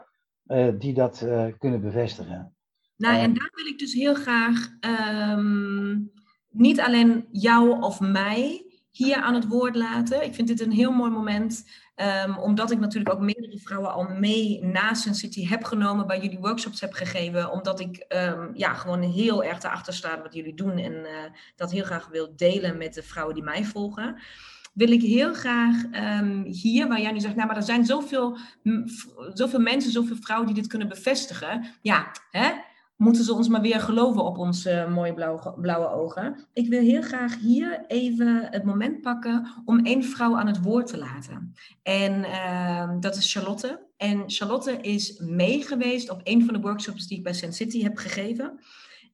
uh, 0.48 0.74
die 0.80 0.94
dat 0.94 1.22
uh, 1.26 1.46
kunnen 1.58 1.82
bevestigen. 1.82 2.56
Nou, 2.98 3.18
en 3.18 3.34
daar 3.34 3.52
wil 3.54 3.66
ik 3.66 3.80
dus 3.80 3.94
heel 3.94 4.14
graag 4.14 4.70
um, 5.32 6.12
niet 6.50 6.82
alleen 6.82 7.28
jou 7.32 7.82
of 7.82 8.00
mij 8.00 8.66
hier 8.92 9.16
aan 9.16 9.34
het 9.34 9.48
woord 9.48 9.76
laten. 9.76 10.24
Ik 10.24 10.34
vind 10.34 10.48
dit 10.48 10.62
een 10.62 10.72
heel 10.72 10.92
mooi 10.92 11.12
moment, 11.12 11.70
um, 11.96 12.38
omdat 12.38 12.72
ik 12.72 12.80
natuurlijk 12.80 13.16
ook 13.16 13.22
meerdere 13.22 13.60
vrouwen 13.60 13.94
al 13.94 14.04
mee 14.04 14.64
na 14.64 14.94
City 14.94 15.48
heb 15.48 15.64
genomen, 15.64 16.08
bij 16.08 16.20
jullie 16.20 16.40
workshops 16.40 16.82
heb 16.82 16.94
gegeven, 16.94 17.52
omdat 17.52 17.80
ik 17.80 18.06
um, 18.10 18.52
ja, 18.54 18.74
gewoon 18.74 19.02
heel 19.02 19.44
erg 19.44 19.64
erachter 19.64 19.94
sta 19.94 20.22
wat 20.22 20.34
jullie 20.34 20.56
doen 20.56 20.78
en 20.78 20.94
uh, 20.94 21.10
dat 21.56 21.72
heel 21.72 21.84
graag 21.84 22.08
wil 22.08 22.34
delen 22.36 22.78
met 22.78 22.94
de 22.94 23.04
vrouwen 23.04 23.36
die 23.36 23.44
mij 23.44 23.64
volgen 23.64 24.22
wil 24.74 24.92
ik 24.92 25.02
heel 25.02 25.34
graag 25.34 25.84
um, 26.22 26.44
hier, 26.44 26.88
waar 26.88 27.02
jij 27.02 27.12
nu 27.12 27.20
zegt, 27.20 27.36
nou, 27.36 27.48
maar 27.48 27.58
er 27.58 27.64
zijn 27.64 27.86
zoveel, 27.86 28.38
zoveel 29.34 29.60
mensen, 29.60 29.92
zoveel 29.92 30.16
vrouwen 30.20 30.48
die 30.48 30.62
dit 30.62 30.68
kunnen 30.68 30.88
bevestigen. 30.88 31.66
Ja, 31.82 32.12
hè? 32.32 32.52
Moeten 32.96 33.24
ze 33.24 33.34
ons 33.34 33.48
maar 33.48 33.62
weer 33.62 33.80
geloven 33.80 34.24
op 34.24 34.38
onze 34.38 34.88
mooie 34.90 35.14
blauwe, 35.14 35.54
blauwe 35.62 35.90
ogen. 35.90 36.48
Ik 36.54 36.70
wil 36.70 36.82
heel 36.82 37.02
graag 37.02 37.40
hier 37.40 37.86
even 37.88 38.48
het 38.52 38.64
moment 38.64 39.02
pakken 39.02 39.48
om 39.66 39.86
één 39.86 40.04
vrouw 40.04 40.38
aan 40.38 40.48
het 40.48 40.62
woord 40.62 40.88
te 40.88 40.98
laten. 40.98 41.54
En 41.84 42.20
uh, 42.20 42.90
dat 43.00 43.16
is 43.16 43.32
Charlotte. 43.32 43.88
En 43.98 44.24
Charlotte 44.28 44.78
is 44.82 45.20
meegeweest 45.20 46.10
op 46.10 46.22
een 46.24 46.46
van 46.46 46.54
de 46.54 46.60
workshops 46.60 47.08
die 47.08 47.18
ik 47.18 47.24
bij 47.24 47.34
Sand 47.34 47.56
City 47.56 47.84
heb 47.84 47.98
gegeven. 47.98 48.60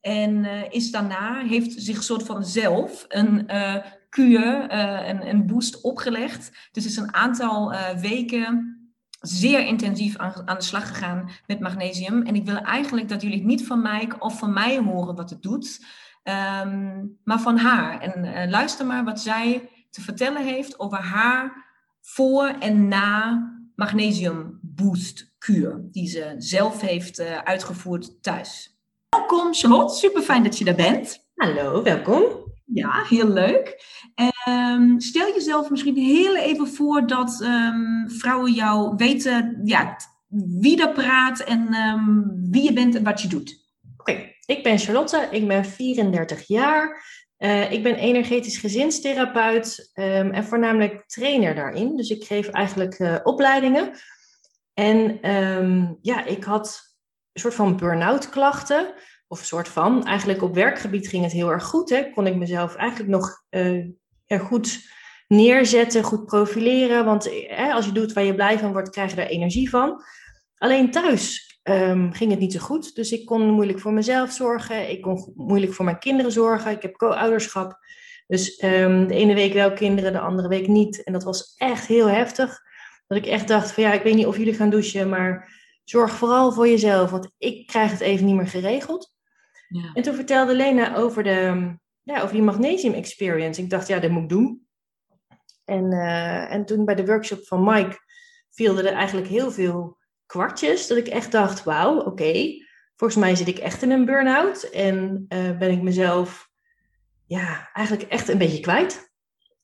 En 0.02 0.44
uh, 0.44 0.62
is 0.70 0.92
daarna, 0.92 1.46
heeft 1.46 1.82
zich 1.82 2.04
soort 2.04 2.24
van 2.24 2.46
zelf 2.46 3.06
een 3.08 3.44
uh, 3.48 3.76
kuur, 4.10 4.74
uh, 4.74 5.08
een, 5.08 5.30
een 5.30 5.46
boost 5.46 5.82
opgelegd. 5.82 6.70
Dus 6.72 6.86
is 6.86 6.98
een 6.98 7.13
aantal 7.13 7.74
weken 8.02 8.79
zeer 9.19 9.65
intensief 9.65 10.17
aan, 10.17 10.34
aan, 10.45 10.58
de 10.58 10.63
slag 10.63 10.88
gegaan 10.88 11.29
met 11.47 11.60
magnesium. 11.60 12.21
En 12.21 12.36
ik 12.36 12.45
wil 12.45 12.58
eigenlijk 12.58 13.10
dat 13.10 13.21
jullie 13.21 13.38
het 13.38 13.45
niet 13.45 13.67
van 13.67 13.82
mij 13.82 14.10
of 14.19 14.39
van 14.39 14.53
mij 14.53 14.77
horen 14.77 15.15
wat 15.15 15.29
het 15.29 15.41
doet, 15.41 15.86
um, 16.23 17.17
maar 17.23 17.39
van 17.39 17.58
haar. 17.58 17.99
En 18.01 18.25
uh, 18.25 18.49
luister 18.49 18.86
maar 18.86 19.03
wat 19.03 19.19
zij 19.19 19.69
te 19.89 20.01
vertellen 20.01 20.45
heeft 20.45 20.79
over 20.79 20.97
haar 20.97 21.67
voor 22.01 22.47
en 22.47 22.88
na 22.88 23.43
magnesium 23.75 24.60
boost 24.62 25.34
kuur, 25.38 25.88
die 25.91 26.08
ze 26.08 26.36
zelf 26.38 26.82
heeft 26.82 27.19
uh, 27.19 27.38
uitgevoerd 27.38 28.23
thuis. 28.23 28.77
Welkom 29.10 29.53
Charlotte, 29.53 29.95
super 29.95 30.21
fijn 30.21 30.43
dat 30.43 30.58
je 30.58 30.65
daar 30.65 30.75
bent. 30.75 31.27
Hallo, 31.36 31.84
welkom. 31.84 32.23
Ja, 32.65 33.03
heel 33.03 33.27
leuk. 33.27 33.84
Um, 34.49 34.99
stel 34.99 35.33
jezelf 35.33 35.69
misschien 35.69 35.95
heel 35.95 36.35
even 36.35 36.67
voor 36.67 37.07
dat 37.07 37.41
um, 37.41 38.09
vrouwen 38.09 38.53
jou 38.53 38.93
weten 38.95 39.62
ja, 39.63 39.97
wie 40.59 40.81
er 40.81 40.91
praat 40.91 41.39
en 41.39 41.73
um, 41.73 42.38
wie 42.51 42.63
je 42.63 42.73
bent 42.73 42.95
en 42.95 43.03
wat 43.03 43.21
je 43.21 43.27
doet. 43.27 43.67
Oké, 43.97 44.33
ik 44.45 44.63
ben 44.63 44.77
Charlotte, 44.77 45.27
ik 45.31 45.47
ben 45.47 45.65
34 45.65 46.47
jaar. 46.47 47.07
Uh, 47.38 47.71
ik 47.71 47.83
ben 47.83 47.95
energetisch 47.95 48.57
gezinstherapeut 48.57 49.91
en 49.93 50.43
voornamelijk 50.43 51.03
trainer 51.07 51.55
daarin. 51.55 51.97
Dus 51.97 52.09
ik 52.09 52.23
geef 52.23 52.47
eigenlijk 52.47 52.99
uh, 52.99 53.15
opleidingen. 53.23 53.91
En 54.73 55.19
ja, 56.01 56.25
ik 56.25 56.43
had 56.43 56.95
een 57.33 57.41
soort 57.41 57.53
van 57.53 57.77
burn-out 57.77 58.29
klachten 58.29 58.93
of 59.29 59.45
soort 59.45 59.67
van. 59.67 60.05
Eigenlijk 60.05 60.41
op 60.41 60.53
werkgebied 60.53 61.07
ging 61.07 61.23
het 61.23 61.31
heel 61.31 61.51
erg 61.51 61.63
goed. 61.63 61.89
Hè? 61.89 62.12
Kon 62.13 62.27
ik 62.27 62.35
mezelf 62.35 62.75
eigenlijk 62.75 63.09
nog 63.09 63.43
uh, 63.49 63.85
er 64.30 64.39
goed 64.39 64.80
neerzetten, 65.28 66.04
goed 66.04 66.26
profileren. 66.26 67.06
Want 67.06 67.30
hè, 67.48 67.72
als 67.72 67.86
je 67.86 67.92
doet 67.92 68.13
waar 68.13 68.24
je 68.24 68.36
blij 68.36 68.60
van 68.60 68.72
wordt, 68.72 68.89
krijg 68.89 69.15
je 69.15 69.22
er 69.22 69.28
energie 69.28 69.70
van. 69.70 70.04
Alleen 70.58 70.92
thuis 70.92 71.58
um, 71.63 72.13
ging 72.13 72.32
het 72.32 72.39
niet 72.39 72.54
zo 72.54 72.60
goed. 72.60 72.96
Dus 72.96 73.12
ik 73.12 73.26
kon 73.26 73.50
moeilijk 73.50 73.80
voor 73.80 73.94
mezelf 73.94 74.32
zorgen. 74.32 74.89
Ik 74.89 75.02
kon 75.02 75.32
moeilijk 75.36 75.74
voor 75.74 75.86
mijn 75.86 76.00
kinderen 76.00 76.32
zorgen. 76.32 76.72
Ik 76.72 76.82
heb 76.82 76.96
co-ouderschap. 76.96 77.78
Dus 78.28 78.63
um, 78.63 79.08
de 79.08 79.15
ene 79.15 79.34
week 79.34 79.54
wel 79.54 79.74
kinderen, 79.74 80.12
de 80.12 80.20
andere 80.20 80.48
week 80.48 80.68
niet. 80.68 81.04
En 81.04 81.13
dat 81.13 81.24
was 81.24 81.54
echt 81.58 81.86
heel 81.86 82.08
heftig. 82.08 82.60
Dat 83.08 83.18
ik 83.18 83.26
echt 83.26 83.48
dacht 83.48 83.72
van 83.72 83.84
ja, 83.84 83.94
ik 83.94 84.04
weet 84.04 84.15
niet 84.15 84.26
of 84.26 84.38
jullie 84.38 84.54
gaan 84.54 84.70
douchen, 84.70 85.10
maar 85.10 85.58
zorg 85.84 86.12
vooral 86.12 86.52
voor 86.52 86.68
jezelf. 86.68 87.10
Want 87.10 87.32
ik 87.38 87.68
krijg 87.68 87.92
het 87.92 88.00
even 88.00 88.26
niet 88.26 88.36
meer 88.36 88.48
geregeld. 88.48 89.13
Ja. 89.68 89.92
En 89.94 90.04
toen 90.04 90.15
vertelde 90.15 90.56
Lena 90.56 90.96
over, 90.96 91.24
de, 91.24 91.74
ja, 92.15 92.22
over 92.22 92.36
die 92.36 92.43
magnesium 92.43 92.93
experience. 92.93 93.62
Ik 93.62 93.69
dacht, 93.69 93.88
ja, 93.88 94.00
dat 94.00 94.12
moet 94.12 94.24
ik 94.24 94.30
doen. 94.30 94.67
En, 95.65 95.91
uh, 95.91 96.54
en 96.54 96.65
toen 96.65 96.86
bij 96.86 96.95
de 96.95 97.06
workshop 97.06 97.48
van 97.48 97.63
Mike 97.63 97.98
vielden 98.50 98.86
er 98.86 98.93
eigenlijk 98.93 99.28
heel 99.28 99.52
veel 99.52 99.98
kwartjes. 100.26 100.88
Dat 100.88 100.98
ik 100.98 101.08
echt 101.08 101.32
dacht, 101.32 101.63
wauw, 101.63 101.98
oké. 101.98 102.10
Okay, 102.10 102.67
volgens 102.95 103.19
mij 103.19 103.36
zit 103.36 103.48
ik 103.48 103.58
echt 103.58 103.82
in 103.82 103.91
een 103.91 104.06
burn-out. 104.06 104.63
En 104.63 105.26
uh, 105.30 105.58
ben 105.58 105.72
ik 105.72 105.82
mezelf 105.82 106.50
ja, 107.26 107.69
eigenlijk 107.74 108.10
echt 108.10 108.28
een 108.28 108.38
beetje 108.38 108.60
kwijt. 108.60 109.12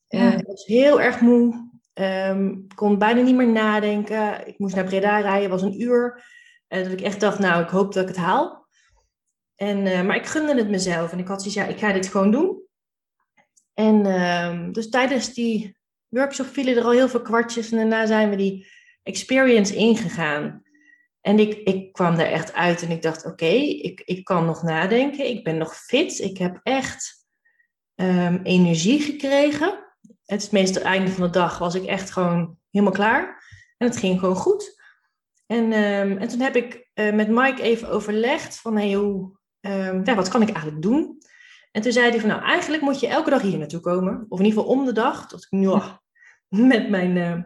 Ja. 0.08 0.32
Uh, 0.32 0.38
ik 0.38 0.46
was 0.46 0.66
heel 0.66 1.00
erg 1.00 1.20
moe. 1.20 1.64
Um, 1.94 2.66
kon 2.74 2.98
bijna 2.98 3.20
niet 3.20 3.34
meer 3.34 3.52
nadenken. 3.52 4.46
Ik 4.46 4.58
moest 4.58 4.74
naar 4.74 4.84
Breda 4.84 5.18
rijden, 5.18 5.50
was 5.50 5.62
een 5.62 5.80
uur. 5.80 6.24
En 6.68 6.82
dat 6.82 6.92
ik 6.92 7.00
echt 7.00 7.20
dacht, 7.20 7.38
nou, 7.38 7.62
ik 7.62 7.68
hoop 7.68 7.92
dat 7.92 8.02
ik 8.02 8.08
het 8.08 8.24
haal. 8.24 8.65
En, 9.56 9.86
uh, 9.86 10.02
maar 10.02 10.16
ik 10.16 10.26
gunde 10.26 10.54
het 10.54 10.68
mezelf 10.68 11.12
en 11.12 11.18
ik 11.18 11.28
had 11.28 11.42
zoiets, 11.42 11.60
ja, 11.60 11.66
ik 11.66 11.78
ga 11.78 11.92
dit 11.92 12.08
gewoon 12.08 12.30
doen. 12.30 12.64
En 13.74 14.06
uh, 14.06 14.72
dus 14.72 14.88
tijdens 14.88 15.34
die 15.34 15.76
workshop 16.08 16.46
vielen 16.46 16.76
er 16.76 16.84
al 16.84 16.90
heel 16.90 17.08
veel 17.08 17.22
kwartjes 17.22 17.70
en 17.70 17.76
daarna 17.76 18.06
zijn 18.06 18.30
we 18.30 18.36
die 18.36 18.66
experience 19.02 19.74
ingegaan. 19.74 20.64
En 21.20 21.38
ik, 21.38 21.54
ik 21.54 21.92
kwam 21.92 22.16
daar 22.16 22.26
echt 22.26 22.52
uit 22.52 22.82
en 22.82 22.90
ik 22.90 23.02
dacht, 23.02 23.26
oké, 23.26 23.46
ik, 23.46 24.02
ik 24.04 24.24
kan 24.24 24.44
nog 24.44 24.62
nadenken. 24.62 25.28
Ik 25.28 25.44
ben 25.44 25.56
nog 25.56 25.76
fit. 25.76 26.18
Ik 26.18 26.38
heb 26.38 26.60
echt 26.62 27.26
ehm, 27.94 28.40
energie 28.42 29.00
gekregen. 29.00 29.84
Het 30.24 30.50
het 30.50 30.80
einde 30.80 31.10
van 31.10 31.22
de 31.22 31.30
dag 31.30 31.58
was 31.58 31.74
ik 31.74 31.84
echt 31.84 32.10
gewoon 32.10 32.58
helemaal 32.70 32.94
klaar. 32.94 33.44
En 33.76 33.86
het 33.86 33.96
ging 33.96 34.18
gewoon 34.18 34.36
goed. 34.36 34.82
En, 35.46 35.72
ehm, 35.72 36.16
en 36.16 36.28
toen 36.28 36.40
heb 36.40 36.56
ik 36.56 36.88
uh, 36.94 37.12
met 37.12 37.28
Mike 37.28 37.62
even 37.62 37.88
overlegd 37.88 38.60
van, 38.60 38.76
hey, 38.76 38.92
hoe, 38.92 39.35
um, 39.70 40.00
ja, 40.04 40.14
wat 40.14 40.28
kan 40.28 40.42
ik 40.42 40.50
eigenlijk 40.50 40.82
doen? 40.82 41.18
En 41.72 41.82
toen 41.82 41.92
zei 41.92 42.10
hij 42.10 42.20
van, 42.20 42.28
nou, 42.28 42.42
eigenlijk 42.42 42.82
moet 42.82 43.00
je 43.00 43.06
elke 43.06 43.30
dag 43.30 43.42
hier 43.42 43.58
naartoe 43.58 43.80
komen. 43.80 44.26
Of 44.28 44.38
in 44.38 44.44
ieder 44.44 44.60
geval 44.60 44.76
om 44.76 44.84
de 44.84 44.92
dag. 44.92 45.28
Tot 45.28 45.42
ik 45.44 45.50
nu 45.50 45.68
met 46.68 46.88
mijn 46.88 47.16
uh, 47.16 47.42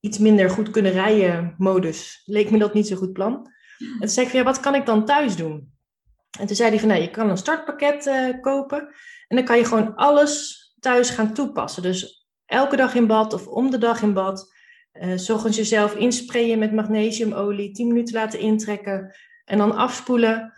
iets 0.00 0.18
minder 0.18 0.50
goed 0.50 0.70
kunnen 0.70 0.92
rijden 0.92 1.54
modus, 1.58 2.22
leek 2.24 2.50
me 2.50 2.58
dat 2.58 2.74
niet 2.74 2.86
zo'n 2.86 2.96
goed 2.96 3.12
plan. 3.12 3.50
En 3.78 3.98
toen 3.98 4.08
zei 4.08 4.26
ik 4.26 4.32
van, 4.32 4.40
ja, 4.40 4.46
wat 4.46 4.60
kan 4.60 4.74
ik 4.74 4.86
dan 4.86 5.04
thuis 5.04 5.36
doen? 5.36 5.72
En 6.40 6.46
toen 6.46 6.56
zei 6.56 6.70
hij 6.70 6.78
van, 6.78 6.88
nou, 6.88 7.00
je 7.00 7.10
kan 7.10 7.30
een 7.30 7.36
startpakket 7.36 8.06
uh, 8.06 8.40
kopen. 8.40 8.80
En 9.28 9.36
dan 9.36 9.44
kan 9.44 9.56
je 9.56 9.64
gewoon 9.64 9.94
alles 9.94 10.60
thuis 10.78 11.10
gaan 11.10 11.34
toepassen. 11.34 11.82
Dus 11.82 12.28
elke 12.46 12.76
dag 12.76 12.94
in 12.94 13.06
bad 13.06 13.32
of 13.32 13.46
om 13.46 13.70
de 13.70 13.78
dag 13.78 14.02
in 14.02 14.12
bad. 14.12 14.52
Uh, 14.92 15.16
s 15.16 15.30
ochtends 15.30 15.56
jezelf 15.56 15.94
insprayen 15.94 16.58
met 16.58 16.72
magnesiumolie, 16.72 17.72
10 17.72 17.88
minuten 17.88 18.14
laten 18.14 18.38
intrekken 18.38 19.14
en 19.44 19.58
dan 19.58 19.74
afspoelen. 19.74 20.52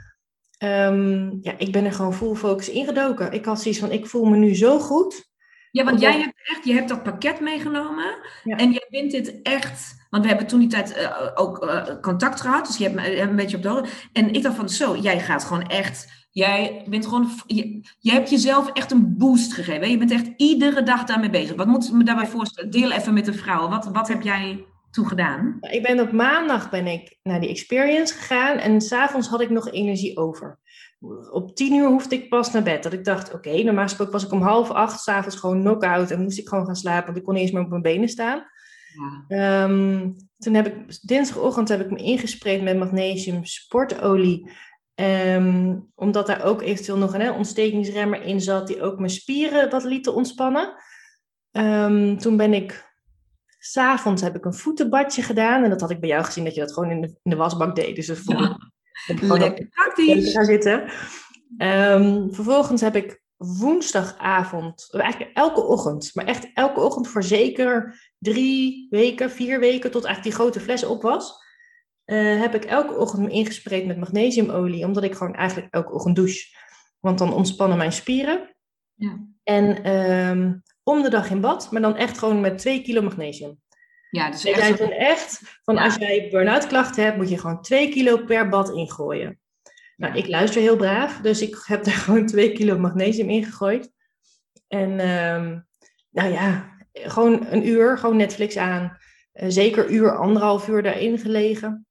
Um, 0.58 1.38
ja, 1.42 1.54
ik 1.58 1.72
ben 1.72 1.84
er 1.84 1.92
gewoon 1.92 2.14
full 2.14 2.34
focus 2.34 2.68
ingedoken. 2.68 3.32
Ik 3.32 3.44
had 3.44 3.62
zoiets 3.62 3.80
van, 3.80 3.90
ik 3.90 4.06
voel 4.06 4.24
me 4.24 4.36
nu 4.36 4.54
zo 4.54 4.78
goed. 4.78 5.32
Ja, 5.70 5.84
want 5.84 6.00
jij 6.00 6.20
hebt 6.20 6.40
echt, 6.44 6.64
je 6.64 6.72
hebt 6.72 6.88
dat 6.88 7.02
pakket 7.02 7.40
meegenomen 7.40 8.16
ja. 8.44 8.56
en 8.56 8.70
jij 8.70 8.86
vindt 8.90 9.12
dit 9.12 9.42
echt, 9.42 10.06
want 10.10 10.22
we 10.22 10.28
hebben 10.28 10.46
toen 10.46 10.60
die 10.60 10.68
tijd 10.68 10.96
uh, 10.96 11.30
ook 11.34 11.64
uh, 11.64 11.82
contact 12.00 12.40
gehad, 12.40 12.66
dus 12.66 12.76
je 12.76 12.84
hebt 12.84 12.94
me 12.94 13.20
een 13.20 13.36
beetje 13.36 13.56
op 13.56 13.62
de 13.62 13.68
hoogte. 13.68 13.90
En 14.12 14.32
ik 14.32 14.42
dacht 14.42 14.56
van, 14.56 14.68
zo, 14.68 14.96
jij 14.96 15.20
gaat 15.20 15.44
gewoon 15.44 15.66
echt, 15.66 16.26
jij 16.30 16.84
bent 16.88 17.04
gewoon, 17.04 17.30
je, 17.46 17.80
je 17.98 18.10
hebt 18.10 18.30
jezelf 18.30 18.70
echt 18.72 18.90
een 18.90 19.16
boost 19.16 19.52
gegeven. 19.52 19.90
Je 19.90 19.98
bent 19.98 20.10
echt 20.10 20.30
iedere 20.36 20.82
dag 20.82 21.04
daarmee 21.04 21.30
bezig. 21.30 21.56
Wat 21.56 21.66
moet 21.66 21.86
je 21.86 21.94
me 21.94 22.04
daarbij 22.04 22.26
voorstellen? 22.26 22.70
Deel 22.70 22.90
even 22.90 23.14
met 23.14 23.24
de 23.24 23.32
vrouwen. 23.32 23.70
Wat, 23.70 23.86
wat 23.92 24.08
heb 24.08 24.22
jij 24.22 24.64
toen 24.94 25.06
gedaan? 25.06 25.56
Ik 25.60 25.82
ben 25.82 26.00
op 26.00 26.12
maandag 26.12 26.70
ben 26.70 26.86
ik 26.86 27.18
naar 27.22 27.40
die 27.40 27.48
experience 27.48 28.14
gegaan 28.14 28.58
en 28.58 28.80
s'avonds 28.80 29.28
had 29.28 29.40
ik 29.40 29.50
nog 29.50 29.70
energie 29.70 30.16
over. 30.16 30.58
Op 31.30 31.54
tien 31.54 31.74
uur 31.74 31.86
hoefde 31.86 32.14
ik 32.14 32.28
pas 32.28 32.52
naar 32.52 32.62
bed. 32.62 32.82
Dat 32.82 32.92
ik 32.92 33.04
dacht, 33.04 33.34
oké, 33.34 33.48
okay, 33.48 33.62
normaal 33.62 33.82
gesproken 33.82 34.12
was 34.12 34.24
ik 34.24 34.32
om 34.32 34.42
half 34.42 34.70
acht 34.70 35.00
s'avonds 35.00 35.36
gewoon 35.36 35.60
knock-out 35.60 36.10
en 36.10 36.22
moest 36.22 36.38
ik 36.38 36.48
gewoon 36.48 36.66
gaan 36.66 36.76
slapen, 36.76 37.04
want 37.04 37.16
ik 37.16 37.24
kon 37.24 37.34
niet 37.34 37.42
eens 37.42 37.52
meer 37.52 37.62
op 37.62 37.68
mijn 37.68 37.82
benen 37.82 38.08
staan. 38.08 38.46
Ja. 39.28 39.62
Um, 39.62 40.16
toen 40.38 40.54
heb 40.54 40.66
ik, 40.66 40.98
dinsdagochtend 41.00 41.68
heb 41.68 41.80
ik 41.80 41.90
me 41.90 41.98
ingespreid 41.98 42.62
met 42.62 42.78
magnesium 42.78 43.44
sportolie. 43.44 44.50
Um, 44.94 45.90
omdat 45.94 46.26
daar 46.26 46.44
ook 46.44 46.62
eventueel 46.62 46.98
nog 46.98 47.14
een 47.14 47.20
hè, 47.20 47.30
ontstekingsremmer 47.30 48.22
in 48.22 48.40
zat, 48.40 48.66
die 48.66 48.82
ook 48.82 48.98
mijn 48.98 49.10
spieren 49.10 49.70
wat 49.70 49.84
liet 49.84 50.08
ontspannen. 50.08 50.74
Um, 51.52 52.18
toen 52.18 52.36
ben 52.36 52.54
ik 52.54 52.93
S'avonds 53.66 54.22
heb 54.22 54.36
ik 54.36 54.44
een 54.44 54.54
voetenbadje 54.54 55.22
gedaan. 55.22 55.64
En 55.64 55.70
dat 55.70 55.80
had 55.80 55.90
ik 55.90 56.00
bij 56.00 56.08
jou 56.08 56.24
gezien 56.24 56.44
dat 56.44 56.54
je 56.54 56.60
dat 56.60 56.72
gewoon 56.72 56.90
in 56.90 57.00
de, 57.00 57.06
in 57.22 57.30
de 57.30 57.36
wasbak 57.36 57.76
deed. 57.76 57.96
Dus 57.96 58.06
dat 58.06 58.18
vond 58.18 58.40
ik 59.06 59.20
ja. 59.20 59.36
lekker 59.36 59.68
praktisch. 59.68 60.32
Gaan 60.32 60.44
zitten. 60.44 60.82
Um, 61.58 62.34
vervolgens 62.34 62.80
heb 62.80 62.96
ik 62.96 63.22
woensdagavond, 63.36 64.88
eigenlijk 64.92 65.36
elke 65.36 65.62
ochtend, 65.62 66.10
maar 66.14 66.24
echt 66.24 66.50
elke 66.54 66.80
ochtend 66.80 67.08
voor 67.08 67.22
zeker 67.22 68.00
drie 68.18 68.86
weken, 68.90 69.30
vier 69.30 69.60
weken, 69.60 69.90
tot 69.90 70.04
eigenlijk 70.04 70.36
die 70.36 70.44
grote 70.44 70.60
fles 70.60 70.84
op 70.84 71.02
was, 71.02 71.32
uh, 72.04 72.40
heb 72.40 72.54
ik 72.54 72.64
elke 72.64 72.96
ochtend 72.96 73.22
me 73.22 73.30
ingespreid 73.30 73.86
met 73.86 73.98
magnesiumolie, 73.98 74.84
omdat 74.84 75.02
ik 75.02 75.14
gewoon 75.14 75.34
eigenlijk 75.34 75.74
elke 75.74 75.92
ochtend 75.92 76.16
douche. 76.16 76.56
Want 77.00 77.18
dan 77.18 77.34
ontspannen 77.34 77.78
mijn 77.78 77.92
spieren. 77.92 78.54
Ja. 78.94 79.26
En 79.42 79.90
um, 79.90 80.62
om 80.84 81.02
de 81.02 81.10
dag 81.10 81.30
in 81.30 81.40
bad, 81.40 81.70
maar 81.70 81.82
dan 81.82 81.96
echt 81.96 82.18
gewoon 82.18 82.40
met 82.40 82.58
2 82.58 82.82
kilo 82.82 83.02
magnesium. 83.02 83.58
Ja, 84.10 84.30
dus 84.30 84.44
echt... 84.44 84.80
echt 84.80 85.58
van 85.64 85.78
als 85.78 85.94
jij 85.94 86.28
burn-out 86.30 86.66
klachten 86.66 87.04
hebt, 87.04 87.16
moet 87.16 87.28
je 87.28 87.38
gewoon 87.38 87.62
2 87.62 87.88
kilo 87.88 88.16
per 88.16 88.48
bad 88.48 88.70
ingooien. 88.70 89.38
Nou, 89.96 90.14
ik 90.14 90.28
luister 90.28 90.60
heel 90.60 90.76
braaf, 90.76 91.20
dus 91.20 91.42
ik 91.42 91.62
heb 91.66 91.84
daar 91.84 91.94
gewoon 92.04 92.26
2 92.26 92.52
kilo 92.52 92.78
magnesium 92.78 93.30
in 93.30 93.44
gegooid. 93.44 93.92
En 94.68 94.90
um, 94.90 95.66
nou 96.10 96.32
ja, 96.32 96.74
gewoon 96.92 97.46
een 97.50 97.68
uur, 97.68 97.98
gewoon 97.98 98.16
Netflix 98.16 98.56
aan. 98.56 98.98
Uh, 99.34 99.44
zeker 99.48 99.90
uur, 99.90 100.16
anderhalf 100.16 100.68
uur 100.68 100.82
daarin 100.82 101.18
gelegen. 101.18 101.86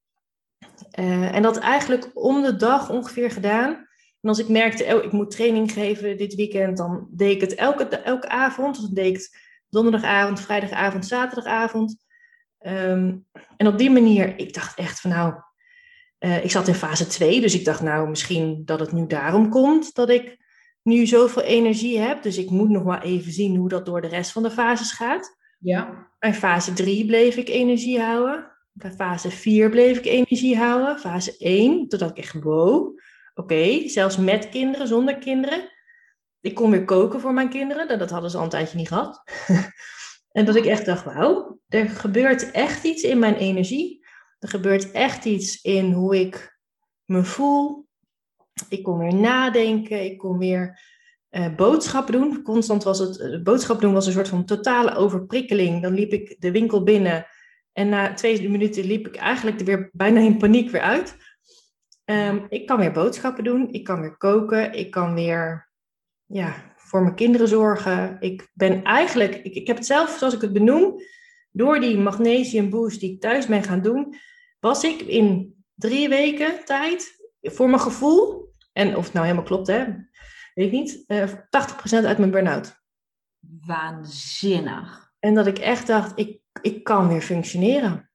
Uh, 1.00 1.36
en 1.36 1.42
dat 1.42 1.58
eigenlijk 1.58 2.10
om 2.14 2.42
de 2.42 2.56
dag 2.56 2.90
ongeveer 2.90 3.32
gedaan. 3.32 3.88
En 4.24 4.30
als 4.30 4.40
ik 4.40 4.48
merkte, 4.48 4.96
oh, 4.96 5.04
ik 5.04 5.12
moet 5.12 5.32
training 5.32 5.72
geven 5.72 6.18
dit 6.18 6.36
weekend, 6.36 6.78
dan 6.78 7.08
deed 7.12 7.36
ik 7.36 7.42
het 7.42 7.56
elke, 7.56 7.84
elke 7.86 8.30
avond. 8.30 8.82
Dan 8.82 8.94
deed 8.94 9.06
ik 9.06 9.16
het 9.16 9.38
donderdagavond, 9.70 10.42
vrijdagavond, 10.42 11.06
zaterdagavond. 11.06 11.98
Um, 12.60 13.26
en 13.58 13.68
op 13.68 13.78
die 13.78 13.90
manier, 13.90 14.40
ik 14.40 14.54
dacht 14.54 14.78
echt 14.78 15.00
van 15.02 15.10
nou, 15.10 15.34
uh, 16.20 16.44
ik 16.44 16.52
zat 16.52 16.68
in 16.68 16.74
fase 16.74 17.08
2, 17.08 17.42
dus 17.42 17.56
ik 17.56 17.66
dacht 17.66 17.82
nou 17.82 18.10
misschien 18.10 18.62
dat 18.66 18.80
het 18.80 18.92
nu 18.92 19.08
daarom 19.08 19.50
komt 19.50 19.96
dat 19.96 20.10
ik 20.10 20.38
nu 20.82 21.06
zoveel 21.06 21.44
energie 21.44 22.00
heb. 22.00 22.24
Dus 22.24 22.38
ik 22.38 22.50
moet 22.50 22.70
nog 22.70 22.84
maar 22.84 23.02
even 23.02 23.32
zien 23.32 23.56
hoe 23.56 23.70
dat 23.70 23.86
door 23.86 24.02
de 24.02 24.08
rest 24.08 24.32
van 24.32 24.44
de 24.44 24.52
fases 24.52 24.92
gaat. 24.92 25.38
Ja. 25.60 26.08
Bij 26.20 26.34
fase 26.34 26.74
3 26.74 27.06
bleef 27.06 27.36
ik 27.36 27.50
energie 27.50 28.00
houden. 28.02 28.52
Bij 28.72 28.92
fase 28.92 29.32
4 29.32 29.70
bleef 29.70 29.98
ik 29.98 30.06
energie 30.06 30.58
houden. 30.58 31.00
Fase 31.00 31.38
1, 31.38 31.88
totdat 31.88 32.10
ik 32.10 32.18
echt 32.18 32.44
wow 32.44 33.02
Oké, 33.36 33.88
zelfs 33.90 34.18
met 34.18 34.50
kinderen, 34.50 34.88
zonder 34.88 35.18
kinderen. 35.18 35.72
Ik 36.42 36.56
kon 36.56 36.72
weer 36.72 36.86
koken 36.86 37.20
voor 37.20 37.34
mijn 37.34 37.50
kinderen. 37.50 38.00
Dat 38.00 38.10
hadden 38.10 38.30
ze 38.30 38.38
al 38.38 38.44
een 38.44 38.50
tijdje 38.50 38.78
niet 38.78 38.88
gehad. 38.88 39.24
en 40.32 40.46
dat 40.46 40.56
ik 40.56 40.66
echt 40.66 40.86
dacht, 40.86 41.06
wauw, 41.06 41.60
er 41.68 41.90
gebeurt 41.90 42.52
echt 42.52 42.84
iets 42.84 43.04
in 43.04 43.20
mijn 43.20 43.36
energie. 43.36 44.06
Er 44.40 44.50
gebeurt 44.50 44.92
echt 44.92 45.26
iets 45.26 45.62
in 45.62 45.92
hoe 45.92 46.20
ik 46.20 46.60
me 47.06 47.24
voel. 47.24 47.88
Ik 48.70 48.84
kon 48.84 48.98
weer 48.98 49.16
nadenken. 49.16 50.04
Ik 50.04 50.18
kon 50.18 50.38
weer 50.38 50.82
uh, 51.32 51.56
boodschappen 51.56 52.14
doen. 52.14 52.42
Constant 52.42 52.84
was 52.84 53.00
het, 53.00 53.20
uh, 53.20 53.42
boodschappen 53.42 53.86
doen 53.86 53.94
was 53.94 54.06
een 54.06 54.14
soort 54.14 54.28
van 54.28 54.46
totale 54.46 54.96
overprikkeling. 54.96 55.82
Dan 55.82 55.94
liep 55.94 56.12
ik 56.12 56.36
de 56.40 56.52
winkel 56.52 56.84
binnen. 56.84 57.26
En 57.74 57.90
na 57.90 58.14
twee 58.14 58.50
minuten 58.50 58.86
liep 58.86 59.08
ik 59.08 59.16
eigenlijk 59.16 59.60
er 59.60 59.66
weer 59.66 59.90
bijna 59.94 60.20
in 60.20 60.38
paniek 60.38 60.70
weer 60.70 60.82
uit. 60.82 61.16
Um, 62.06 62.46
ik 62.50 62.68
kan 62.68 62.78
weer 62.78 62.92
boodschappen 62.92 63.44
doen, 63.44 63.72
ik 63.72 63.84
kan 63.84 64.02
weer 64.02 64.18
koken, 64.18 64.74
ik 64.74 64.92
kan 64.92 65.14
weer 65.14 65.70
ja, 66.26 66.74
voor 66.76 67.02
mijn 67.02 67.16
kinderen 67.16 67.48
zorgen. 67.48 68.18
Ik 68.20 68.50
ben 68.54 68.84
eigenlijk, 68.84 69.36
ik, 69.36 69.54
ik 69.56 69.68
heb 69.68 69.76
het 69.76 69.86
zelf, 69.86 70.18
zoals 70.18 70.34
ik 70.34 70.42
het 70.42 70.54
benoem, 70.54 71.02
door 71.52 71.80
die 71.80 71.98
magnesium 71.98 72.70
boost 72.70 73.00
die 73.00 73.14
ik 73.14 73.22
thuis 73.22 73.46
ben 73.46 73.64
gaan 73.64 73.82
doen, 73.82 74.16
was 74.60 74.84
ik 74.84 75.02
in 75.02 75.56
drie 75.76 76.10
weken 76.10 76.66
tijd, 76.66 77.30
voor 77.42 77.70
mijn 77.70 77.82
gevoel, 77.82 78.54
en 78.74 78.96
of 78.96 79.04
het 79.04 79.14
nou 79.14 79.26
helemaal 79.26 79.48
klopt, 79.48 79.68
hè, 79.68 79.86
weet 80.54 80.66
ik 80.66 80.72
niet, 80.72 81.04
uh, 81.08 81.22
eh, 81.22 81.30
80% 81.30 82.06
uit 82.06 82.18
mijn 82.18 82.32
burn-out. 82.32 82.82
Waanzinnig. 83.66 85.12
En 85.20 85.34
dat 85.34 85.48
ik 85.48 85.60
echt 85.60 85.88
dacht, 85.88 86.12
ik, 86.16 86.42
ik 86.62 86.84
kan 86.84 87.08
weer 87.08 87.22
functioneren. 87.22 88.10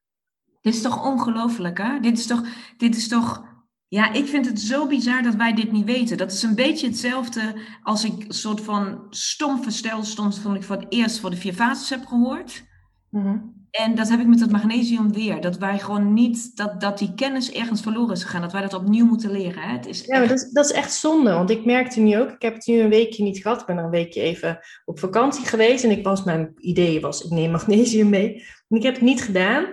Dit 0.61 0.75
is 0.75 0.83
toch 0.83 1.05
ongelooflijk, 1.05 1.79
hè? 1.79 2.01
Dit 2.01 2.19
is 2.19 2.27
toch, 2.27 2.43
dit 2.77 2.97
is 2.97 3.09
toch 3.09 3.48
ja, 3.89 4.13
ik 4.13 4.27
vind 4.27 4.47
het 4.47 4.61
zo 4.61 4.87
bizar 4.87 5.23
dat 5.23 5.35
wij 5.35 5.55
dit 5.55 5.73
niet 5.73 5.85
weten. 5.85 6.17
Dat 6.17 6.33
is 6.33 6.43
een 6.43 6.55
beetje 6.55 6.87
hetzelfde 6.87 7.55
als 7.83 8.05
ik 8.05 8.25
een 8.25 8.35
soort 8.35 8.61
van 8.61 9.07
stom 9.11 9.63
verstel 9.63 10.05
stond 10.05 10.43
toen 10.43 10.55
ik 10.55 10.63
voor 10.63 10.77
het 10.77 10.87
eerst 10.89 11.21
voor 11.21 11.31
de 11.31 11.37
vier 11.37 11.53
fases 11.53 11.91
heb 11.91 12.07
gehoord. 12.07 12.67
Mm 13.11 13.57
En 13.71 13.95
dat 13.95 14.09
heb 14.09 14.21
ik 14.21 14.27
met 14.27 14.41
het 14.41 14.51
magnesium 14.51 15.13
weer. 15.13 15.41
Dat 15.41 15.59
wij 15.59 15.79
gewoon 15.79 16.13
niet, 16.13 16.57
dat, 16.57 16.81
dat 16.81 16.99
die 16.99 17.15
kennis 17.15 17.53
ergens 17.53 17.81
verloren 17.81 18.15
is 18.15 18.23
gegaan. 18.23 18.41
Dat 18.41 18.53
wij 18.53 18.61
dat 18.61 18.75
opnieuw 18.75 19.07
moeten 19.07 19.31
leren. 19.31 19.63
Hè? 19.63 19.73
Het 19.73 19.87
is 19.87 20.05
ja, 20.05 20.19
maar 20.19 20.29
dat 20.29 20.39
is, 20.39 20.51
dat 20.51 20.65
is 20.65 20.73
echt 20.73 20.93
zonde. 20.93 21.33
Want 21.33 21.51
ik 21.51 21.65
merkte 21.65 22.01
nu 22.01 22.19
ook, 22.19 22.31
ik 22.31 22.43
heb 22.43 22.55
het 22.55 22.67
nu 22.67 22.81
een 22.81 22.89
weekje 22.89 23.23
niet 23.23 23.39
gehad. 23.39 23.61
Ik 23.61 23.67
ben 23.67 23.77
er 23.77 23.85
een 23.85 23.91
weekje 23.91 24.21
even 24.21 24.59
op 24.85 24.99
vakantie 24.99 25.47
geweest. 25.47 25.85
En 25.85 25.91
ik 25.91 26.05
was, 26.05 26.25
mijn 26.25 26.53
idee 26.57 27.01
was, 27.01 27.25
ik 27.25 27.31
neem 27.31 27.51
magnesium 27.51 28.09
mee. 28.09 28.35
En 28.69 28.77
ik 28.77 28.83
heb 28.83 28.95
het 28.95 29.03
niet 29.03 29.23
gedaan. 29.23 29.65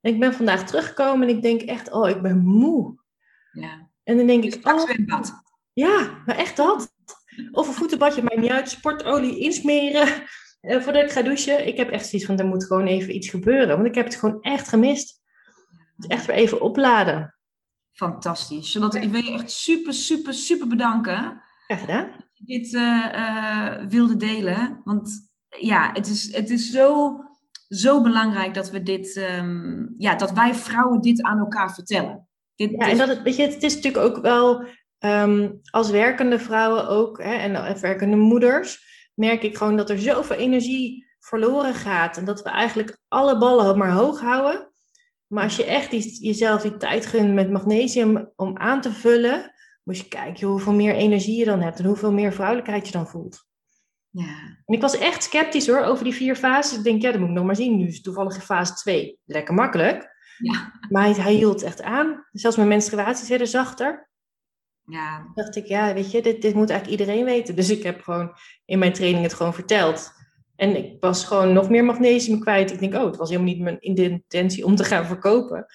En 0.00 0.12
ik 0.12 0.20
ben 0.20 0.34
vandaag 0.34 0.64
teruggekomen 0.64 1.28
en 1.28 1.34
ik 1.34 1.42
denk 1.42 1.62
echt, 1.62 1.92
oh, 1.92 2.08
ik 2.08 2.22
ben 2.22 2.44
moe. 2.44 3.02
Ja. 3.54 3.88
En 4.04 4.16
dan 4.16 4.26
denk 4.26 4.42
dus 4.42 4.54
ik, 4.54 4.68
oh. 4.68 5.22
Ja, 5.72 6.22
maar 6.26 6.36
echt 6.36 6.56
dat. 6.56 6.92
Of 7.50 7.68
een 7.68 7.74
voetenbadje, 7.74 8.22
maakt 8.22 8.36
niet 8.36 8.50
uit. 8.50 8.70
Sportolie 8.70 9.38
insmeren 9.38 10.08
uh, 10.60 10.80
voordat 10.82 11.02
ik 11.02 11.10
ga 11.10 11.22
douchen. 11.22 11.66
Ik 11.66 11.76
heb 11.76 11.90
echt 11.90 12.08
zoiets 12.08 12.28
van, 12.28 12.38
er 12.38 12.46
moet 12.46 12.64
gewoon 12.64 12.86
even 12.86 13.14
iets 13.14 13.28
gebeuren. 13.28 13.76
Want 13.76 13.88
ik 13.88 13.94
heb 13.94 14.04
het 14.04 14.14
gewoon 14.14 14.40
echt 14.40 14.68
gemist. 14.68 15.22
Dus 15.96 16.06
echt 16.06 16.26
weer 16.26 16.36
even 16.36 16.60
opladen. 16.60 17.34
Fantastisch. 17.92 18.72
Zodat 18.72 18.94
ik 18.94 19.10
wil 19.10 19.22
je 19.22 19.32
echt 19.32 19.50
super, 19.50 19.92
super, 19.92 20.34
super 20.34 20.66
bedanken. 20.66 21.42
Graag 21.66 21.80
gedaan. 21.80 22.06
Dat 22.06 22.30
je 22.32 22.44
dit 22.44 22.72
uh, 22.72 23.08
uh, 23.14 23.86
wilde 23.88 24.16
delen. 24.16 24.80
Want 24.84 25.32
ja, 25.48 25.90
het 25.92 26.06
is, 26.06 26.34
het 26.34 26.50
is 26.50 26.70
zo, 26.70 27.18
zo 27.68 28.02
belangrijk 28.02 28.54
dat 28.54 28.70
we 28.70 28.82
dit, 28.82 29.16
um, 29.16 29.94
ja, 29.98 30.14
dat 30.14 30.32
wij 30.32 30.54
vrouwen 30.54 31.00
dit 31.00 31.22
aan 31.22 31.38
elkaar 31.38 31.74
vertellen. 31.74 32.23
Dit, 32.56 32.70
ja, 32.70 32.88
en 32.88 32.98
dat 32.98 33.08
het, 33.08 33.22
weet 33.22 33.36
je, 33.36 33.42
het 33.42 33.62
is 33.62 33.74
natuurlijk 33.74 34.04
ook 34.04 34.22
wel 34.22 34.64
ehm, 34.98 35.50
als 35.70 35.90
werkende 35.90 36.38
vrouwen 36.38 36.88
ook, 36.88 37.22
hè, 37.22 37.34
en 37.34 37.80
werkende 37.80 38.16
moeders, 38.16 38.92
merk 39.14 39.42
ik 39.42 39.56
gewoon 39.56 39.76
dat 39.76 39.90
er 39.90 39.98
zoveel 39.98 40.36
energie 40.36 41.06
verloren 41.20 41.74
gaat. 41.74 42.16
En 42.16 42.24
dat 42.24 42.42
we 42.42 42.48
eigenlijk 42.48 42.98
alle 43.08 43.38
ballen 43.38 43.78
maar 43.78 43.92
hoog 43.92 44.20
houden. 44.20 44.72
Maar 45.26 45.44
als 45.44 45.56
je 45.56 45.64
echt 45.64 45.90
die, 45.90 46.18
jezelf 46.20 46.62
die 46.62 46.76
tijd 46.76 47.06
gunt 47.06 47.34
met 47.34 47.50
magnesium 47.50 48.32
om 48.36 48.58
aan 48.58 48.80
te 48.80 48.92
vullen, 48.92 49.52
moet 49.82 49.98
je 49.98 50.08
kijken 50.08 50.46
hoeveel 50.46 50.72
meer 50.72 50.94
energie 50.94 51.38
je 51.38 51.44
dan 51.44 51.60
hebt 51.60 51.78
en 51.78 51.84
hoeveel 51.84 52.12
meer 52.12 52.32
vrouwelijkheid 52.32 52.86
je 52.86 52.92
dan 52.92 53.08
voelt. 53.08 53.46
Ja. 54.10 54.58
En 54.64 54.74
ik 54.74 54.80
was 54.80 54.98
echt 54.98 55.22
sceptisch 55.22 55.66
hoor 55.66 55.82
over 55.82 56.04
die 56.04 56.14
vier 56.14 56.36
fases. 56.36 56.78
Ik 56.78 56.84
denk, 56.84 57.02
ja, 57.02 57.10
dat 57.10 57.20
moet 57.20 57.28
ik 57.28 57.34
nog 57.34 57.44
maar 57.44 57.56
zien. 57.56 57.76
Nu 57.76 57.86
is 57.86 58.00
toevallig 58.00 58.44
fase 58.44 58.74
2 58.74 59.18
lekker 59.24 59.54
makkelijk. 59.54 60.13
Ja. 60.38 60.72
Maar 60.88 61.02
hij, 61.02 61.12
hij 61.12 61.32
hield 61.32 61.62
echt 61.62 61.82
aan. 61.82 62.26
Zelfs 62.32 62.56
mijn 62.56 62.68
menstruaties 62.68 63.28
werden 63.28 63.48
zachter. 63.48 64.08
Ja. 64.86 65.30
dacht 65.34 65.56
ik, 65.56 65.66
ja, 65.66 65.94
weet 65.94 66.10
je, 66.10 66.22
dit, 66.22 66.42
dit 66.42 66.54
moet 66.54 66.70
eigenlijk 66.70 67.00
iedereen 67.00 67.24
weten. 67.24 67.56
Dus 67.56 67.70
ik 67.70 67.82
heb 67.82 68.02
gewoon 68.02 68.36
in 68.64 68.78
mijn 68.78 68.92
training 68.92 69.22
het 69.22 69.34
gewoon 69.34 69.54
verteld. 69.54 70.12
En 70.56 70.76
ik 70.76 70.96
was 71.00 71.24
gewoon 71.24 71.52
nog 71.52 71.68
meer 71.68 71.84
magnesium 71.84 72.40
kwijt. 72.40 72.72
Ik 72.72 72.78
denk, 72.78 72.94
oh, 72.94 73.04
het 73.04 73.16
was 73.16 73.28
helemaal 73.28 73.52
niet 73.52 73.62
mijn 73.62 73.80
intentie 73.80 74.64
om 74.64 74.76
te 74.76 74.84
gaan 74.84 75.06
verkopen. 75.06 75.66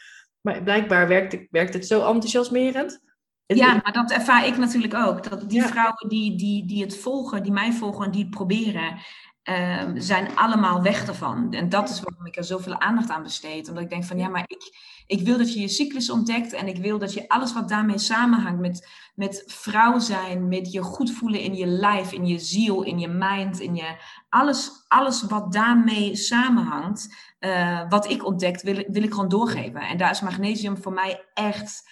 Maar 0.42 0.64
blijkbaar 0.64 1.08
werkt, 1.08 1.48
werkt 1.50 1.74
het 1.74 1.88
zo 1.88 2.06
enthousiasmerend. 2.06 3.02
Ja, 3.46 3.80
maar 3.84 3.94
dat 3.94 4.12
ervaar 4.12 4.48
ik 4.48 4.58
natuurlijk 4.58 4.94
ook. 4.94 5.30
Dat 5.30 5.50
die 5.50 5.62
vrouwen 5.62 6.10
die, 6.10 6.38
die, 6.38 6.66
die 6.66 6.84
het 6.84 6.98
volgen, 6.98 7.44
die 7.44 7.52
mij 7.52 7.72
volgen 7.72 8.06
en 8.06 8.12
die 8.12 8.22
het 8.22 8.30
proberen, 8.30 8.98
um, 9.44 10.00
zijn 10.02 10.36
allemaal 10.36 10.82
weg 10.82 11.08
ervan. 11.08 11.54
En 11.54 11.70
dat 11.70 11.90
is 11.90 12.02
waarom 12.02 12.26
ik 12.26 12.36
er 12.36 12.44
zoveel 12.44 12.80
aandacht 12.80 13.10
aan 13.10 13.24
besteed. 13.24 13.68
Omdat 13.68 13.84
ik 13.84 13.90
denk 13.90 14.04
van 14.04 14.18
ja, 14.18 14.28
maar 14.28 14.44
ik, 14.48 14.78
ik 15.08 15.26
wil 15.26 15.38
dat 15.38 15.54
je 15.54 15.60
je 15.60 15.68
cyclus 15.68 16.10
ontdekt 16.10 16.54
en 16.54 16.68
ik 16.68 16.78
wil 16.78 16.98
dat 16.98 17.14
je 17.14 17.30
alles 17.30 17.54
wat 17.54 17.70
daarmee 17.70 17.98
samenhangt 17.98 18.60
met, 18.60 18.90
met 19.16 19.44
vrouw 19.48 20.00
zijn, 20.00 20.48
met 20.48 20.72
je 20.72 20.82
goed 20.82 21.12
voelen 21.12 21.42
in 21.42 21.56
je 21.56 21.66
lijf, 21.66 22.12
in 22.12 22.26
je 22.26 22.40
ziel, 22.40 22.84
in 22.84 23.00
je 23.00 23.08
mind, 23.08 23.60
in 23.60 23.76
je 23.76 23.96
alles, 24.30 24.86
alles 24.88 25.24
wat 25.24 25.54
daarmee 25.54 26.16
samenhangt, 26.16 27.16
uh, 27.40 27.90
wat 27.90 28.10
ik 28.10 28.26
ontdekt, 28.26 28.62
wil, 28.62 28.84
wil 28.88 29.04
ik 29.04 29.14
gewoon 29.14 29.30
doorgeven. 29.30 29.82
En 29.82 29.98
daar 29.98 30.12
is 30.12 30.22
magnesium 30.22 30.78
voor 30.78 30.94
mij 30.94 31.26
echt 31.34 31.90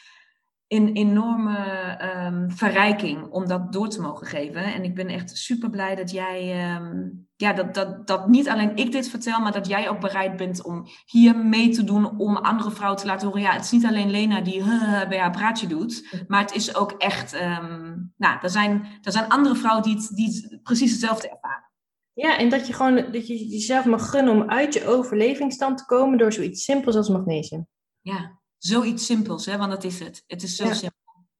een 0.67 0.93
enorme 0.93 1.57
um, 2.25 2.51
verrijking 2.51 3.29
om 3.29 3.47
dat 3.47 3.73
door 3.73 3.89
te 3.89 4.01
mogen 4.01 4.27
geven. 4.27 4.63
En 4.63 4.83
ik 4.83 4.95
ben 4.95 5.07
echt 5.07 5.37
super 5.37 5.69
blij 5.69 5.95
dat 5.95 6.11
jij, 6.11 6.75
um, 6.75 7.27
ja, 7.35 7.53
dat, 7.53 7.73
dat, 7.73 8.07
dat 8.07 8.27
niet 8.27 8.49
alleen 8.49 8.75
ik 8.75 8.91
dit 8.91 9.09
vertel, 9.09 9.39
maar 9.39 9.51
dat 9.51 9.67
jij 9.67 9.89
ook 9.89 9.99
bereid 9.99 10.35
bent 10.35 10.63
om 10.63 10.87
hier 11.05 11.37
mee 11.37 11.69
te 11.69 11.83
doen 11.83 12.17
om 12.17 12.37
andere 12.37 12.71
vrouwen 12.71 12.99
te 12.99 13.05
laten 13.05 13.27
horen. 13.27 13.43
Ja, 13.43 13.51
het 13.51 13.63
is 13.63 13.71
niet 13.71 13.85
alleen 13.85 14.11
Lena 14.11 14.41
die 14.41 14.63
bij 15.09 15.19
haar 15.19 15.31
praatje 15.31 15.67
doet, 15.67 16.23
maar 16.27 16.41
het 16.41 16.55
is 16.55 16.75
ook 16.75 16.91
echt, 16.91 17.33
um, 17.33 18.13
nou, 18.17 18.37
er 18.41 18.49
zijn, 18.49 18.87
er 19.01 19.11
zijn 19.11 19.29
andere 19.29 19.55
vrouwen 19.55 19.83
die 19.83 19.95
het, 19.95 20.11
die 20.15 20.59
precies 20.63 20.91
hetzelfde 20.91 21.29
ervaren. 21.29 21.65
Ja, 22.13 22.37
en 22.37 22.49
dat 22.49 22.67
je 22.67 22.73
gewoon 22.73 22.95
dat 22.95 23.27
je 23.27 23.47
jezelf 23.47 23.85
mag 23.85 24.09
gunnen 24.09 24.33
om 24.33 24.49
uit 24.49 24.73
je 24.73 24.87
overlevingsstand 24.87 25.77
te 25.77 25.85
komen 25.85 26.17
door 26.17 26.33
zoiets 26.33 26.63
simpels 26.63 26.95
als 26.95 27.09
magnesium. 27.09 27.67
Ja, 28.01 28.39
zoiets 28.57 29.05
simpels, 29.05 29.45
hè, 29.45 29.57
want 29.57 29.71
dat 29.71 29.83
is 29.83 29.99
het. 29.99 30.23
Het 30.27 30.43
is 30.43 30.55
zo 30.55 30.73
simpel. 30.73 30.95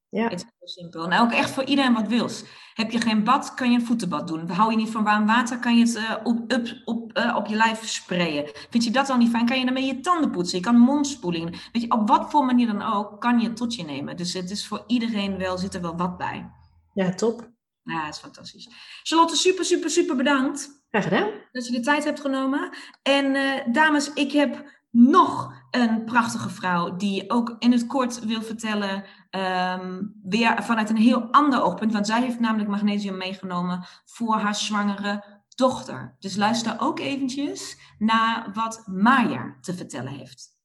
Ja. 0.09 0.28
Het 0.30 0.34
is 0.34 0.45
zo 0.59 0.82
simpel. 0.82 1.11
En 1.11 1.20
ook 1.20 1.32
echt 1.32 1.49
voor 1.49 1.63
iedereen 1.63 1.93
wat 1.93 2.07
wils. 2.07 2.43
Heb 2.74 2.91
je 2.91 3.01
geen 3.01 3.24
bad, 3.24 3.53
kan 3.53 3.72
je 3.72 3.80
een 3.80 3.86
voetenbad 3.86 4.28
doen. 4.28 4.49
Hou 4.49 4.72
je 4.72 4.78
niet 4.78 4.89
van 4.89 5.03
warm 5.03 5.26
water, 5.26 5.59
kan 5.59 5.78
je 5.78 5.86
het 5.86 5.95
uh, 5.95 6.15
op, 6.24 6.51
up, 6.51 6.82
op, 6.86 7.18
uh, 7.18 7.36
op 7.36 7.45
je 7.45 7.55
lijf 7.55 7.88
sprayen. 7.88 8.49
Vind 8.70 8.84
je 8.84 8.91
dat 8.91 9.07
dan 9.07 9.20
niet 9.20 9.30
fijn, 9.30 9.45
kan 9.45 9.59
je 9.59 9.65
daarmee 9.65 9.86
je 9.86 9.99
tanden 9.99 10.32
poetsen. 10.32 10.57
Je 10.57 10.63
kan 10.63 10.78
mondspoeling. 10.78 11.70
Weet 11.72 11.82
je, 11.82 11.91
op 11.91 12.07
wat 12.07 12.32
voor 12.32 12.45
manier 12.45 12.68
dan 12.68 12.82
ook, 12.82 13.22
kan 13.22 13.39
je 13.39 13.47
het 13.47 13.57
tot 13.57 13.76
je 13.76 13.84
nemen. 13.84 14.18
Dus 14.18 14.34
het 14.34 14.51
is 14.51 14.68
voor 14.68 14.84
iedereen 14.88 15.38
wel, 15.38 15.57
zit 15.57 15.74
er 15.74 15.82
wel 15.82 15.97
wat 15.97 16.18
bij. 16.18 16.51
Ja, 16.93 17.09
top. 17.09 17.49
Ja, 17.84 18.05
dat 18.05 18.13
is 18.13 18.20
fantastisch. 18.20 18.70
Charlotte, 19.03 19.36
super, 19.36 19.65
super, 19.65 19.89
super 19.89 20.15
bedankt. 20.15 20.86
Graag 20.89 21.03
gedaan. 21.03 21.30
Dat 21.51 21.68
je 21.68 21.72
de 21.72 21.80
tijd 21.80 22.03
hebt 22.03 22.20
genomen. 22.20 22.78
En 23.01 23.26
uh, 23.36 23.53
dames, 23.72 24.13
ik 24.13 24.32
heb 24.32 24.77
nog 24.98 25.54
een 25.72 26.04
prachtige 26.04 26.50
vrouw 26.50 26.95
die 26.95 27.30
ook 27.30 27.56
in 27.60 27.72
het 27.72 27.88
kort 27.88 28.26
wil 28.26 28.41
vertellen, 28.41 29.04
um, 29.32 30.14
weer 30.24 30.64
vanuit 30.64 30.89
een 30.89 30.98
heel 30.98 31.32
ander 31.32 31.62
oogpunt, 31.62 31.93
want 31.93 32.08
zij 32.08 32.22
heeft 32.22 32.39
namelijk 32.39 32.70
magnesium 32.70 33.18
meegenomen 33.18 33.86
voor 34.06 34.36
haar 34.36 34.56
zwangere 34.56 35.24
dochter. 35.56 36.16
Dus 36.20 36.36
luister 36.36 36.76
ook 36.80 37.00
eventjes 37.00 37.78
naar 37.98 38.50
wat 38.54 38.84
Maya 38.86 39.58
te 39.62 39.74
vertellen 39.74 40.12
heeft. 40.12 40.56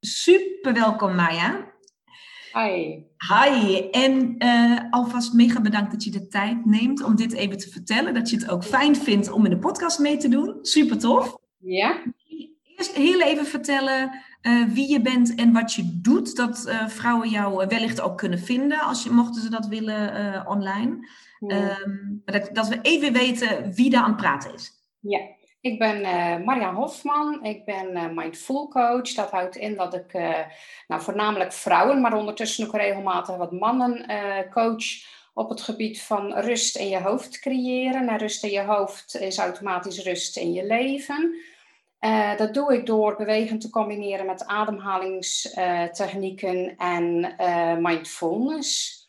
Super 0.00 0.72
welkom 0.72 1.14
Maya. 1.14 1.72
Hi. 2.52 3.02
Hi. 3.16 3.76
En 3.90 4.44
uh, 4.44 4.80
alvast 4.90 5.32
mega 5.32 5.60
bedankt 5.60 5.90
dat 5.90 6.04
je 6.04 6.10
de 6.10 6.26
tijd 6.26 6.64
neemt 6.64 7.02
om 7.02 7.16
dit 7.16 7.32
even 7.32 7.58
te 7.58 7.70
vertellen. 7.70 8.14
Dat 8.14 8.30
je 8.30 8.36
het 8.36 8.50
ook 8.50 8.64
fijn 8.64 8.96
vindt 8.96 9.30
om 9.30 9.44
in 9.44 9.50
de 9.50 9.58
podcast 9.58 9.98
mee 9.98 10.16
te 10.16 10.28
doen. 10.28 10.58
Super 10.62 10.98
tof. 10.98 11.36
Ja 11.58 12.02
eerst 12.76 12.94
heel 12.94 13.20
even 13.20 13.46
vertellen 13.46 14.22
uh, 14.42 14.64
wie 14.64 14.90
je 14.90 15.00
bent 15.00 15.34
en 15.34 15.52
wat 15.52 15.74
je 15.74 16.00
doet. 16.00 16.36
Dat 16.36 16.64
uh, 16.68 16.88
vrouwen 16.88 17.28
jou 17.28 17.66
wellicht 17.66 18.00
ook 18.00 18.18
kunnen 18.18 18.38
vinden, 18.38 18.80
als 18.80 19.02
je, 19.02 19.10
mochten 19.10 19.42
ze 19.42 19.50
dat 19.50 19.66
willen 19.66 20.20
uh, 20.20 20.42
online. 20.48 21.08
Ja. 21.38 21.78
Um, 21.80 22.22
dat, 22.24 22.50
dat, 22.52 22.68
we 22.68 22.78
even 22.82 23.12
weten 23.12 23.72
wie 23.74 23.90
daar 23.90 24.02
aan 24.02 24.08
het 24.08 24.16
praten 24.16 24.54
is. 24.54 24.72
Ja, 25.00 25.20
ik 25.60 25.78
ben 25.78 26.00
Marja 26.44 26.74
Hofman. 26.74 27.44
Ik 27.44 27.64
ben 27.64 28.14
mindful 28.14 28.68
coach. 28.68 29.12
Dat 29.12 29.30
houdt 29.30 29.56
in 29.56 29.76
dat 29.76 29.94
ik 29.94 30.12
nou, 30.86 31.02
voornamelijk 31.02 31.52
vrouwen, 31.52 32.00
maar 32.00 32.16
ondertussen 32.16 32.66
ook 32.66 32.74
regelmatig 32.76 33.36
wat 33.36 33.52
mannen 33.52 34.06
coach 34.50 34.84
op 35.34 35.48
het 35.48 35.60
gebied 35.60 36.02
van 36.02 36.32
rust 36.32 36.76
in 36.76 36.88
je 36.88 37.00
hoofd 37.00 37.38
creëren. 37.38 38.08
En 38.08 38.18
rust 38.18 38.44
in 38.44 38.50
je 38.50 38.62
hoofd 38.62 39.16
is 39.16 39.38
automatisch 39.38 40.02
rust 40.02 40.36
in 40.36 40.52
je 40.52 40.66
leven. 40.66 41.34
Uh, 42.04 42.36
dat 42.36 42.54
doe 42.54 42.74
ik 42.74 42.86
door 42.86 43.16
bewegend 43.16 43.60
te 43.60 43.70
combineren 43.70 44.26
met 44.26 44.46
ademhalingstechnieken 44.46 46.76
en 46.76 47.34
uh, 47.40 47.76
mindfulness. 47.76 49.02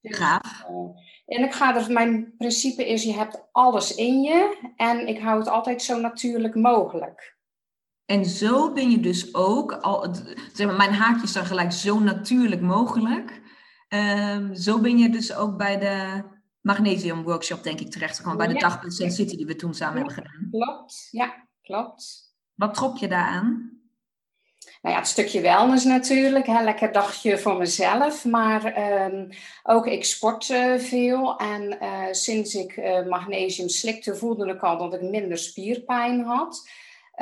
Dus, 0.00 0.16
Gaaf. 0.16 0.64
Uh, 0.70 0.88
en 1.26 1.44
ik 1.44 1.52
ga 1.52 1.76
er, 1.76 1.92
mijn 1.92 2.34
principe 2.38 2.88
is, 2.88 3.02
je 3.02 3.12
hebt 3.12 3.48
alles 3.52 3.94
in 3.94 4.22
je 4.22 4.72
en 4.76 5.06
ik 5.06 5.20
hou 5.20 5.38
het 5.38 5.48
altijd 5.48 5.82
zo 5.82 6.00
natuurlijk 6.00 6.54
mogelijk. 6.54 7.38
En 8.04 8.24
zo 8.24 8.72
ben 8.72 8.90
je 8.90 9.00
dus 9.00 9.34
ook, 9.34 9.72
al, 9.72 10.14
zeg 10.52 10.66
maar, 10.66 10.76
mijn 10.76 10.94
haakjes 10.94 11.32
zijn 11.32 11.46
gelijk 11.46 11.72
zo 11.72 11.98
natuurlijk 11.98 12.60
mogelijk. 12.60 13.42
Um, 13.88 14.54
zo 14.54 14.80
ben 14.80 14.98
je 14.98 15.08
dus 15.08 15.34
ook 15.34 15.56
bij 15.56 15.78
de 15.78 16.22
magnesium 16.60 17.22
workshop, 17.22 17.62
denk 17.62 17.80
ik, 17.80 17.90
terecht 17.90 18.16
gekomen. 18.16 18.38
Bij 18.38 18.46
de 18.46 18.54
ja. 18.54 18.60
dag 18.60 18.80
City 18.86 19.36
die 19.36 19.46
we 19.46 19.56
toen 19.56 19.74
samen 19.74 19.96
hebben 19.96 20.14
gedaan. 20.14 20.48
Klopt, 20.50 21.08
ja, 21.10 21.48
klopt. 21.62 22.28
Wat 22.60 22.74
trok 22.74 22.96
je 22.96 23.08
daaraan? 23.08 23.70
Nou 24.82 24.94
ja, 24.94 25.00
het 25.00 25.08
stukje 25.08 25.40
wellness 25.40 25.84
natuurlijk. 25.84 26.46
Hè, 26.46 26.62
lekker 26.62 26.92
dagje 26.92 27.38
voor 27.38 27.56
mezelf. 27.56 28.24
Maar 28.24 28.92
um, 29.12 29.28
ook 29.62 29.86
ik 29.86 30.04
sport 30.04 30.48
uh, 30.48 30.78
veel. 30.78 31.38
En 31.38 31.78
uh, 31.82 32.04
sinds 32.10 32.54
ik 32.54 32.76
uh, 32.76 33.06
magnesium 33.06 33.68
slikte, 33.68 34.16
voelde 34.16 34.52
ik 34.52 34.62
al 34.62 34.78
dat 34.78 34.94
ik 34.94 35.10
minder 35.10 35.38
spierpijn 35.38 36.24
had. 36.24 36.68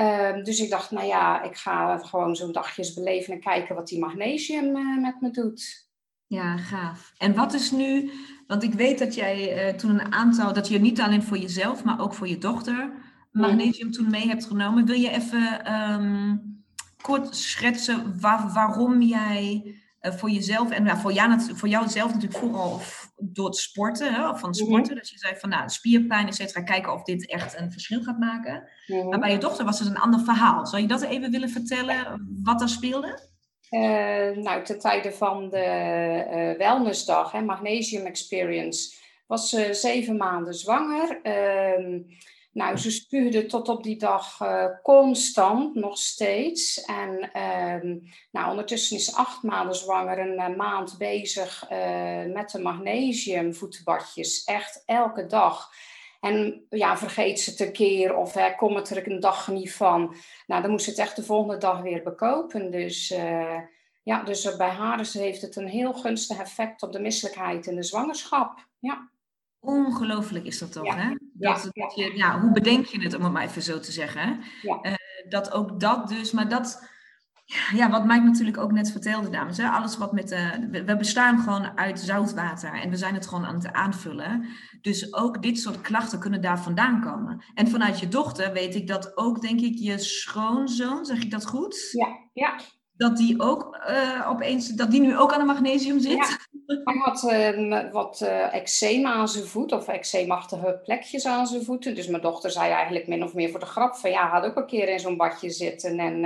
Um, 0.00 0.42
dus 0.42 0.60
ik 0.60 0.70
dacht, 0.70 0.90
nou 0.90 1.06
ja, 1.06 1.42
ik 1.42 1.56
ga 1.56 1.98
gewoon 1.98 2.36
zo'n 2.36 2.52
dagjes 2.52 2.94
beleven 2.94 3.32
en 3.32 3.40
kijken 3.40 3.74
wat 3.74 3.88
die 3.88 3.98
magnesium 3.98 4.72
met 5.00 5.20
me 5.20 5.30
doet. 5.30 5.86
Ja, 6.26 6.56
gaaf. 6.56 7.12
En 7.16 7.34
wat 7.34 7.52
is 7.54 7.70
nu, 7.70 8.10
want 8.46 8.62
ik 8.62 8.72
weet 8.72 8.98
dat 8.98 9.14
jij 9.14 9.74
toen 9.74 9.90
een 9.90 10.12
aantal, 10.12 10.52
dat 10.52 10.68
je 10.68 10.78
niet 10.78 11.00
alleen 11.00 11.22
voor 11.22 11.38
jezelf, 11.38 11.84
maar 11.84 12.00
ook 12.00 12.14
voor 12.14 12.28
je 12.28 12.38
dochter 12.38 13.06
magnesium 13.30 13.90
toen 13.90 14.10
mee 14.10 14.26
hebt 14.26 14.44
genomen. 14.44 14.86
Wil 14.86 15.00
je 15.00 15.10
even 15.10 15.72
um, 15.72 16.64
kort 17.02 17.36
schetsen 17.36 18.20
waar, 18.20 18.52
waarom 18.52 19.02
jij 19.02 19.74
uh, 20.02 20.12
voor 20.12 20.30
jezelf 20.30 20.70
en 20.70 20.82
nou, 20.82 20.98
voor, 20.98 21.12
jou, 21.12 21.40
voor 21.54 21.68
jou 21.68 21.88
zelf 21.88 22.14
natuurlijk 22.14 22.40
vooral 22.40 22.80
door 23.16 23.46
het 23.46 23.56
sporten, 23.56 24.14
hè, 24.14 24.36
van 24.36 24.50
mhm. 24.50 24.52
sporten, 24.52 24.94
dat 24.94 25.08
je 25.08 25.18
zei 25.18 25.36
van 25.36 25.48
nou, 25.48 25.68
spierpijn, 25.68 26.26
et 26.26 26.34
cetera, 26.34 26.62
kijken 26.62 26.92
of 26.92 27.02
dit 27.02 27.30
echt 27.30 27.58
een 27.58 27.72
verschil 27.72 28.02
gaat 28.02 28.18
maken. 28.18 28.68
Mhm. 28.86 29.08
Maar 29.08 29.18
bij 29.18 29.30
je 29.30 29.38
dochter 29.38 29.64
was 29.64 29.78
het 29.78 29.88
een 29.88 29.98
ander 29.98 30.20
verhaal. 30.20 30.66
Zou 30.66 30.82
je 30.82 30.88
dat 30.88 31.02
even 31.02 31.30
willen 31.30 31.50
vertellen, 31.50 32.28
wat 32.42 32.60
er 32.60 32.68
speelde? 32.68 33.26
Uh, 33.70 34.44
nou, 34.44 34.64
ten 34.64 34.78
tijde 34.78 35.12
van 35.12 35.50
de 35.50 35.64
uh, 36.30 36.58
wellnessdag, 36.58 37.32
hè, 37.32 37.42
Magnesium 37.42 38.06
Experience, 38.06 38.96
was 39.26 39.48
ze 39.48 39.68
zeven 39.74 40.16
maanden 40.16 40.54
zwanger. 40.54 41.20
Nou, 42.58 42.76
ze 42.76 42.90
spuugde 42.90 43.46
tot 43.46 43.68
op 43.68 43.82
die 43.82 43.96
dag 43.96 44.40
uh, 44.40 44.64
constant, 44.82 45.74
nog 45.74 45.98
steeds. 45.98 46.84
En 46.84 47.30
uh, 47.36 48.00
nou, 48.30 48.50
ondertussen 48.50 48.96
is 48.96 49.04
ze 49.04 49.16
acht 49.16 49.42
maanden 49.42 49.74
zwanger, 49.74 50.18
een 50.18 50.50
uh, 50.50 50.56
maand 50.56 50.98
bezig 50.98 51.70
uh, 51.70 52.34
met 52.34 52.50
de 52.50 52.58
magnesiumvoetenbadjes. 52.58 54.44
Echt 54.44 54.82
elke 54.86 55.26
dag. 55.26 55.70
En 56.20 56.66
ja, 56.68 56.96
vergeet 56.96 57.40
ze 57.40 57.50
het 57.50 57.60
een 57.60 57.72
keer 57.72 58.16
of 58.16 58.34
hè, 58.34 58.54
kom 58.54 58.74
het 58.76 58.90
er 58.90 59.10
een 59.10 59.20
dag 59.20 59.48
niet 59.48 59.72
van. 59.72 60.14
Nou, 60.46 60.62
dan 60.62 60.70
moest 60.70 60.84
ze 60.84 60.90
het 60.90 60.98
echt 60.98 61.16
de 61.16 61.24
volgende 61.24 61.58
dag 61.58 61.80
weer 61.80 62.02
bekopen. 62.02 62.70
Dus 62.70 63.14
Ja, 64.02 64.22
dus 64.22 64.56
bij 64.56 64.68
haar 64.68 65.08
heeft 65.12 65.42
het 65.42 65.56
een 65.56 65.68
heel 65.68 65.92
gunstig 65.92 66.38
effect 66.38 66.82
op 66.82 66.92
de 66.92 67.00
misselijkheid 67.00 67.66
in 67.66 67.76
de 67.76 67.82
zwangerschap. 67.82 68.66
Ja. 68.78 69.10
Ongelooflijk 69.60 70.44
is 70.44 70.58
dat 70.58 70.72
toch, 70.72 70.94
hè? 70.94 71.14
Dat, 71.32 71.68
ja, 71.72 71.92
je, 71.94 72.16
ja, 72.16 72.40
hoe 72.40 72.52
bedenk 72.52 72.86
je 72.86 73.00
het, 73.00 73.14
om 73.14 73.22
het 73.22 73.32
maar 73.32 73.44
even 73.44 73.62
zo 73.62 73.78
te 73.78 73.92
zeggen? 73.92 74.40
Uh, 74.62 74.94
dat 75.28 75.52
ook 75.52 75.80
dat 75.80 76.08
dus, 76.08 76.32
maar 76.32 76.48
dat, 76.48 76.88
ja, 77.74 77.90
wat 77.90 78.04
Mike 78.04 78.24
natuurlijk 78.24 78.58
ook 78.58 78.72
net 78.72 78.90
vertelde, 78.90 79.28
dames. 79.28 79.56
Hè? 79.56 79.68
Alles 79.68 79.96
wat 79.96 80.12
met 80.12 80.28
de. 80.28 80.68
We 80.84 80.96
bestaan 80.96 81.38
gewoon 81.38 81.78
uit 81.78 82.00
zoutwater 82.00 82.72
en 82.72 82.90
we 82.90 82.96
zijn 82.96 83.14
het 83.14 83.26
gewoon 83.26 83.46
aan 83.46 83.54
het 83.54 83.72
aanvullen. 83.72 84.46
Dus 84.80 85.14
ook 85.14 85.42
dit 85.42 85.58
soort 85.58 85.80
klachten 85.80 86.18
kunnen 86.18 86.40
daar 86.40 86.60
vandaan 86.60 87.00
komen. 87.00 87.44
En 87.54 87.68
vanuit 87.68 88.00
je 88.00 88.08
dochter 88.08 88.52
weet 88.52 88.74
ik 88.74 88.86
dat 88.86 89.16
ook, 89.16 89.40
denk 89.40 89.60
ik, 89.60 89.78
je 89.78 89.98
schoonzoon, 89.98 91.04
zeg 91.04 91.22
ik 91.22 91.30
dat 91.30 91.46
goed? 91.46 91.88
Ja, 91.92 92.08
ja. 92.32 92.60
Dat 92.98 93.16
die 93.16 93.40
ook 93.40 93.78
uh, 93.88 94.26
opeens, 94.28 94.68
dat 94.68 94.90
die 94.90 95.00
nu 95.00 95.18
ook 95.18 95.32
aan 95.32 95.38
de 95.38 95.44
magnesium 95.44 96.00
zit? 96.00 96.12
Ja. 96.12 96.38
Hij 96.84 96.96
had 96.96 97.22
uh, 97.22 97.92
wat 97.92 98.20
uh, 98.22 98.54
eczeem 98.54 99.06
aan 99.06 99.28
zijn 99.28 99.44
voet, 99.44 99.72
of 99.72 99.88
eczeemachtige 99.88 100.80
plekjes 100.84 101.26
aan 101.26 101.46
zijn 101.46 101.64
voeten. 101.64 101.94
Dus 101.94 102.06
mijn 102.06 102.22
dochter 102.22 102.50
zei 102.50 102.72
eigenlijk 102.72 103.06
min 103.06 103.22
of 103.22 103.34
meer 103.34 103.50
voor 103.50 103.60
de 103.60 103.66
grap 103.66 103.96
van 103.96 104.10
ja, 104.10 104.28
had 104.28 104.44
ook 104.44 104.56
een 104.56 104.66
keer 104.66 104.88
in 104.88 105.00
zo'n 105.00 105.16
badje 105.16 105.50
zitten 105.50 105.98
en 105.98 106.20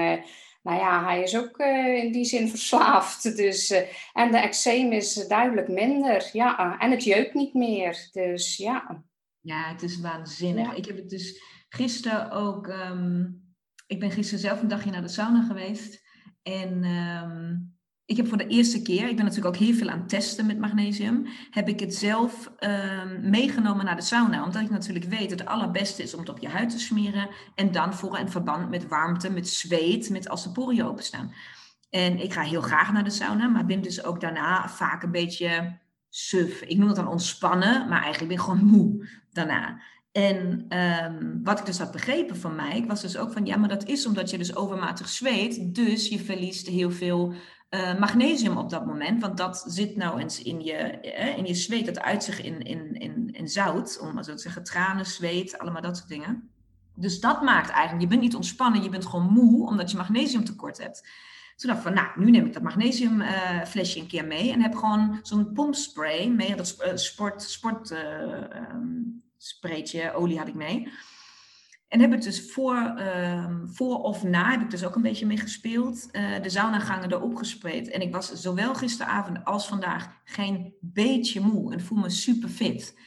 nou 0.63 0.79
ja, 0.79 1.05
hij 1.05 1.23
is 1.23 1.37
ook 1.37 1.59
in 2.03 2.13
die 2.13 2.25
zin 2.25 2.49
verslaafd. 2.49 3.23
Dus, 3.37 3.71
en 4.13 4.31
de 4.31 4.39
eczeem 4.39 4.93
is 4.93 5.15
duidelijk 5.29 5.69
minder. 5.69 6.31
Ja, 6.33 6.79
en 6.79 6.91
het 6.91 7.05
jeukt 7.05 7.35
niet 7.35 7.55
meer. 7.55 8.09
Dus 8.13 8.57
ja. 8.57 9.05
Ja, 9.41 9.69
het 9.69 9.83
is 9.83 10.01
waanzinnig. 10.01 10.67
Ja. 10.67 10.75
Ik 10.75 10.85
heb 10.85 10.97
het 10.97 11.11
dus 11.11 11.43
gisteren 11.69 12.31
ook. 12.31 12.67
Um, 12.67 13.43
ik 13.87 14.01
ben 14.01 14.11
gisteren 14.11 14.41
zelf 14.41 14.61
een 14.61 14.69
dagje 14.69 14.91
naar 14.91 15.03
de 15.03 15.09
sauna 15.09 15.43
geweest. 15.43 16.02
En 16.43 16.85
um, 16.85 17.75
ik 18.05 18.17
heb 18.17 18.29
voor 18.29 18.39
de 18.39 18.47
eerste 18.47 18.83
keer, 18.83 19.09
ik 19.09 19.17
ben 19.17 19.25
natuurlijk 19.25 19.55
ook 19.55 19.63
heel 19.63 19.75
veel 19.75 19.89
aan 19.89 19.99
het 19.99 20.09
testen 20.09 20.47
met 20.47 20.59
magnesium, 20.59 21.27
heb 21.51 21.69
ik 21.69 21.81
het 21.81 21.95
zelf 21.95 22.53
um, 22.61 23.31
meegenomen 23.31 23.85
naar 23.85 23.97
de 23.97 24.03
sauna. 24.03 24.45
Omdat 24.45 24.63
ik 24.63 24.71
natuurlijk 24.71 25.05
weet 25.05 25.31
dat 25.31 25.39
het 25.39 25.49
allerbeste 25.49 26.03
is 26.03 26.15
om 26.15 26.21
het 26.21 26.29
op 26.29 26.39
je 26.39 26.49
huid 26.49 26.71
te 26.71 26.79
smeren. 26.79 27.29
En 27.55 27.73
dan 27.73 27.95
voor 27.95 28.19
een 28.19 28.31
verband 28.31 28.71
met 28.71 28.89
warmte, 28.89 29.31
met 29.31 29.49
zweet, 29.49 30.11
met 30.11 30.29
als 30.29 30.43
de 30.43 30.53
poriën 30.53 30.85
openstaan. 30.85 31.33
En 31.91 32.19
ik 32.19 32.33
ga 32.33 32.43
heel 32.43 32.61
graag 32.61 32.93
naar 32.93 33.05
de 33.05 33.11
sauna, 33.11 33.49
maar 33.49 33.67
ben 33.67 33.83
dus 33.83 34.05
ook 34.05 34.21
daarna 34.21 34.69
vaak 34.69 35.03
een 35.03 35.11
beetje 35.11 35.79
suf. 36.09 36.61
Ik 36.63 36.79
noem 36.79 36.87
het 36.87 36.97
dan 36.97 37.09
ontspannen, 37.09 37.89
maar 37.89 38.03
eigenlijk 38.03 38.29
ben 38.29 38.37
ik 38.37 38.45
gewoon 38.45 38.65
moe 38.65 39.09
daarna. 39.31 39.83
En 40.13 40.67
um, 40.79 41.41
wat 41.45 41.59
ik 41.59 41.67
dus 41.67 41.79
had 41.79 41.93
begrepen 41.93 42.37
van 42.37 42.55
mij, 42.55 42.85
was 42.87 43.01
dus 43.01 43.17
ook 43.17 43.33
van 43.33 43.47
ja, 43.47 43.57
maar 43.57 43.69
dat 43.69 43.85
is 43.85 44.07
omdat 44.07 44.31
je 44.31 44.39
dus 44.39 44.57
overmatig 44.57 45.09
zweet, 45.09 45.75
dus 45.75 46.09
je 46.09 46.19
verliest 46.19 46.67
heel 46.67 46.91
veel 46.91 47.35
uh, 47.71 47.99
magnesium 47.99 48.57
op 48.57 48.71
dat 48.71 48.87
moment, 48.87 49.21
want 49.21 49.37
dat 49.37 49.65
zit 49.67 49.97
nou 49.97 50.21
eens 50.21 50.43
in 50.43 50.61
je, 50.61 50.75
eh, 50.75 51.39
in 51.39 51.47
je 51.47 51.55
zweet, 51.55 51.87
dat 51.87 52.01
uitzicht 52.01 52.39
in, 52.39 52.61
in, 52.61 52.93
in, 52.93 53.29
in 53.33 53.49
zout, 53.49 53.99
om 54.01 54.15
maar 54.15 54.25
zo 54.25 54.35
te 54.35 54.43
zeggen, 54.43 54.65
tranen, 54.65 55.07
zweet, 55.07 55.59
allemaal 55.59 55.83
dat 55.83 55.97
soort 55.97 56.09
dingen. 56.09 56.51
Dus 56.95 57.21
dat 57.21 57.43
maakt 57.43 57.71
eigenlijk, 57.71 58.03
je 58.03 58.09
bent 58.09 58.21
niet 58.21 58.35
ontspannen, 58.35 58.83
je 58.83 58.89
bent 58.89 59.07
gewoon 59.07 59.33
moe, 59.33 59.67
omdat 59.67 59.91
je 59.91 59.97
magnesiumtekort 59.97 60.79
hebt. 60.79 61.09
Toen 61.57 61.71
dacht 61.71 61.87
ik 61.87 61.87
van, 61.87 61.95
nou, 61.95 62.25
nu 62.25 62.31
neem 62.31 62.47
ik 62.47 62.53
dat 62.53 62.63
magnesiumflesje 62.63 63.97
uh, 63.97 64.03
een 64.03 64.09
keer 64.09 64.27
mee 64.27 64.53
en 64.53 64.63
heb 64.63 64.75
gewoon 64.75 65.19
zo'n 65.23 65.53
pompspray 65.53 66.29
mee, 66.29 66.57
dat 66.57 66.77
sport, 66.95 67.43
sport 67.43 67.91
um, 67.91 69.22
spraytje, 69.43 70.13
olie 70.13 70.39
had 70.39 70.49
ik 70.49 70.55
mee. 70.55 70.93
En 71.89 72.01
heb 72.01 72.13
ik 72.13 72.23
dus 72.23 72.51
voor, 72.51 72.95
uh, 72.99 73.51
voor 73.65 74.03
of 74.03 74.23
na, 74.23 74.51
heb 74.51 74.61
ik 74.61 74.71
dus 74.71 74.85
ook 74.85 74.95
een 74.95 75.03
beetje 75.03 75.27
mee 75.27 75.37
gespeeld, 75.37 76.09
uh, 76.13 76.43
de 76.43 76.49
saunagangen 76.49 77.13
erop 77.13 77.37
gespreid. 77.37 77.89
En 77.89 78.01
ik 78.01 78.13
was 78.13 78.33
zowel 78.33 78.75
gisteravond 78.75 79.45
als 79.45 79.67
vandaag 79.67 80.21
geen 80.25 80.75
beetje 80.81 81.41
moe 81.41 81.73
en 81.73 81.81
voel 81.81 81.99
me 81.99 82.11
super 82.11 82.49
fit. 82.49 82.99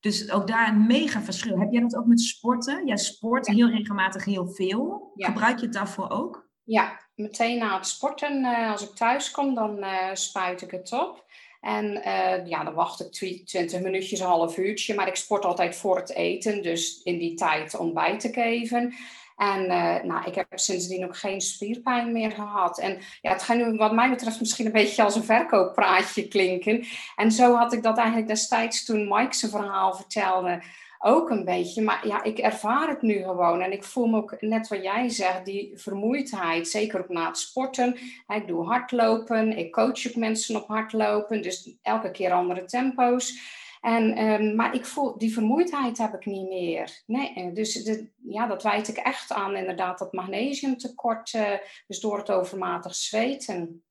Dus 0.00 0.30
ook 0.30 0.46
daar 0.46 0.68
een 0.68 0.86
mega 0.86 1.22
verschil. 1.22 1.58
Heb 1.58 1.72
jij 1.72 1.80
dat 1.80 1.96
ook 1.96 2.06
met 2.06 2.20
sporten? 2.20 2.86
Jij 2.86 2.96
sport 2.96 3.46
heel 3.46 3.68
regelmatig 3.68 4.24
heel 4.24 4.48
veel. 4.48 5.12
Ja. 5.14 5.26
Gebruik 5.26 5.58
je 5.58 5.64
het 5.64 5.74
daarvoor 5.74 6.10
ook? 6.10 6.48
Ja, 6.64 7.00
meteen 7.14 7.58
na 7.58 7.76
het 7.76 7.86
sporten, 7.86 8.44
uh, 8.44 8.70
als 8.70 8.88
ik 8.88 8.96
thuis 8.96 9.30
kom, 9.30 9.54
dan 9.54 9.78
uh, 9.78 10.08
spuit 10.12 10.62
ik 10.62 10.70
het 10.70 10.92
op. 10.92 11.24
En 11.60 11.84
uh, 11.84 12.46
ja, 12.46 12.64
dan 12.64 12.74
wacht 12.74 13.00
ik 13.00 13.12
20 13.46 13.80
minuutjes, 13.80 14.20
een 14.20 14.26
half 14.26 14.56
uurtje. 14.56 14.94
Maar 14.94 15.08
ik 15.08 15.16
sport 15.16 15.44
altijd 15.44 15.76
voor 15.76 15.96
het 15.96 16.14
eten, 16.14 16.62
dus 16.62 17.00
in 17.02 17.18
die 17.18 17.34
tijd 17.34 17.76
ontbijt 17.76 18.24
ik 18.24 18.36
even. 18.36 18.94
En 19.36 19.64
uh, 19.64 20.02
nou, 20.02 20.24
ik 20.24 20.34
heb 20.34 20.46
sindsdien 20.54 21.04
ook 21.04 21.16
geen 21.16 21.40
spierpijn 21.40 22.12
meer 22.12 22.30
gehad. 22.30 22.78
En 22.78 22.98
ja, 23.20 23.32
het 23.32 23.42
gaat 23.42 23.56
nu 23.56 23.76
wat 23.76 23.92
mij 23.92 24.10
betreft 24.10 24.40
misschien 24.40 24.66
een 24.66 24.72
beetje 24.72 25.02
als 25.02 25.14
een 25.14 25.24
verkooppraatje 25.24 26.28
klinken. 26.28 26.84
En 27.16 27.32
zo 27.32 27.54
had 27.54 27.72
ik 27.72 27.82
dat 27.82 27.96
eigenlijk 27.96 28.28
destijds 28.28 28.84
toen 28.84 29.08
Mike 29.08 29.34
zijn 29.34 29.50
verhaal 29.50 29.94
vertelde 29.94 30.62
ook 31.02 31.30
een 31.30 31.44
beetje. 31.44 31.82
Maar 31.82 32.06
ja, 32.06 32.22
ik 32.22 32.38
ervaar 32.38 32.88
het 32.88 33.02
nu 33.02 33.22
gewoon. 33.22 33.60
En 33.60 33.72
ik 33.72 33.84
voel 33.84 34.06
me 34.06 34.16
ook, 34.16 34.40
net 34.40 34.68
wat 34.68 34.82
jij 34.82 35.08
zegt, 35.08 35.44
die 35.44 35.72
vermoeidheid. 35.74 36.68
Zeker 36.68 37.00
ook 37.00 37.08
na 37.08 37.26
het 37.26 37.38
sporten. 37.38 37.96
Ik 38.26 38.46
doe 38.46 38.64
hardlopen. 38.64 39.58
Ik 39.58 39.72
coach 39.72 40.08
ook 40.08 40.14
mensen 40.14 40.56
op 40.56 40.68
hardlopen. 40.68 41.42
Dus 41.42 41.76
elke 41.82 42.10
keer 42.10 42.32
andere 42.32 42.64
tempo's. 42.64 43.58
En, 43.80 44.24
um, 44.24 44.54
maar 44.54 44.74
ik 44.74 44.84
voel, 44.84 45.18
die 45.18 45.32
vermoeidheid 45.32 45.98
heb 45.98 46.14
ik 46.14 46.26
niet 46.26 46.48
meer. 46.48 47.02
Nee, 47.06 47.52
dus 47.52 47.72
de, 47.84 48.10
ja, 48.16 48.46
dat 48.46 48.62
wijt 48.62 48.88
ik 48.88 48.96
echt 48.96 49.32
aan 49.32 49.56
inderdaad 49.56 49.98
dat 49.98 50.12
magnesiumtekort. 50.12 51.32
Uh, 51.32 51.52
dus 51.86 52.00
door 52.00 52.18
het 52.18 52.30
overmatig 52.30 52.94
zweten. 52.94 53.82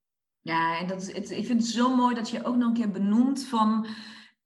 Ja, 0.41 0.79
en 0.79 0.87
dat 0.87 1.01
is, 1.01 1.29
ik 1.29 1.45
vind 1.45 1.61
het 1.61 1.69
zo 1.69 1.95
mooi 1.95 2.15
dat 2.15 2.29
je 2.29 2.43
ook 2.43 2.55
nog 2.55 2.67
een 2.67 2.73
keer 2.73 2.91
benoemt 2.91 3.45
van 3.45 3.87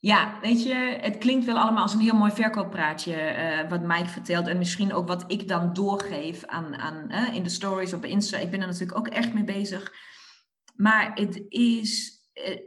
ja, 0.04 0.39
weet 0.41 0.64
je, 0.64 0.97
het 1.01 1.18
klinkt 1.18 1.45
wel 1.45 1.60
allemaal 1.60 1.82
als 1.82 1.93
een 1.93 1.99
heel 1.99 2.16
mooi 2.16 2.32
verkooppraatje 2.32 3.14
uh, 3.14 3.70
wat 3.70 3.82
Mike 3.82 4.10
vertelt. 4.10 4.47
En 4.47 4.58
misschien 4.58 4.93
ook 4.93 5.08
wat 5.08 5.24
ik 5.28 5.47
dan 5.47 5.74
doorgeef 5.74 6.45
aan, 6.45 6.76
aan, 6.76 7.12
in 7.34 7.43
de 7.43 7.49
stories 7.49 7.93
op 7.93 8.06
Insta. 8.06 8.38
Ik 8.38 8.51
ben 8.51 8.62
er 8.62 8.68
natuurlijk 8.68 8.97
ook 8.97 9.08
echt 9.08 9.34
mee 9.34 9.43
bezig. 9.43 9.93
Maar 10.76 11.12
het 11.14 11.45
is, 11.49 12.22
uh, 12.34 12.58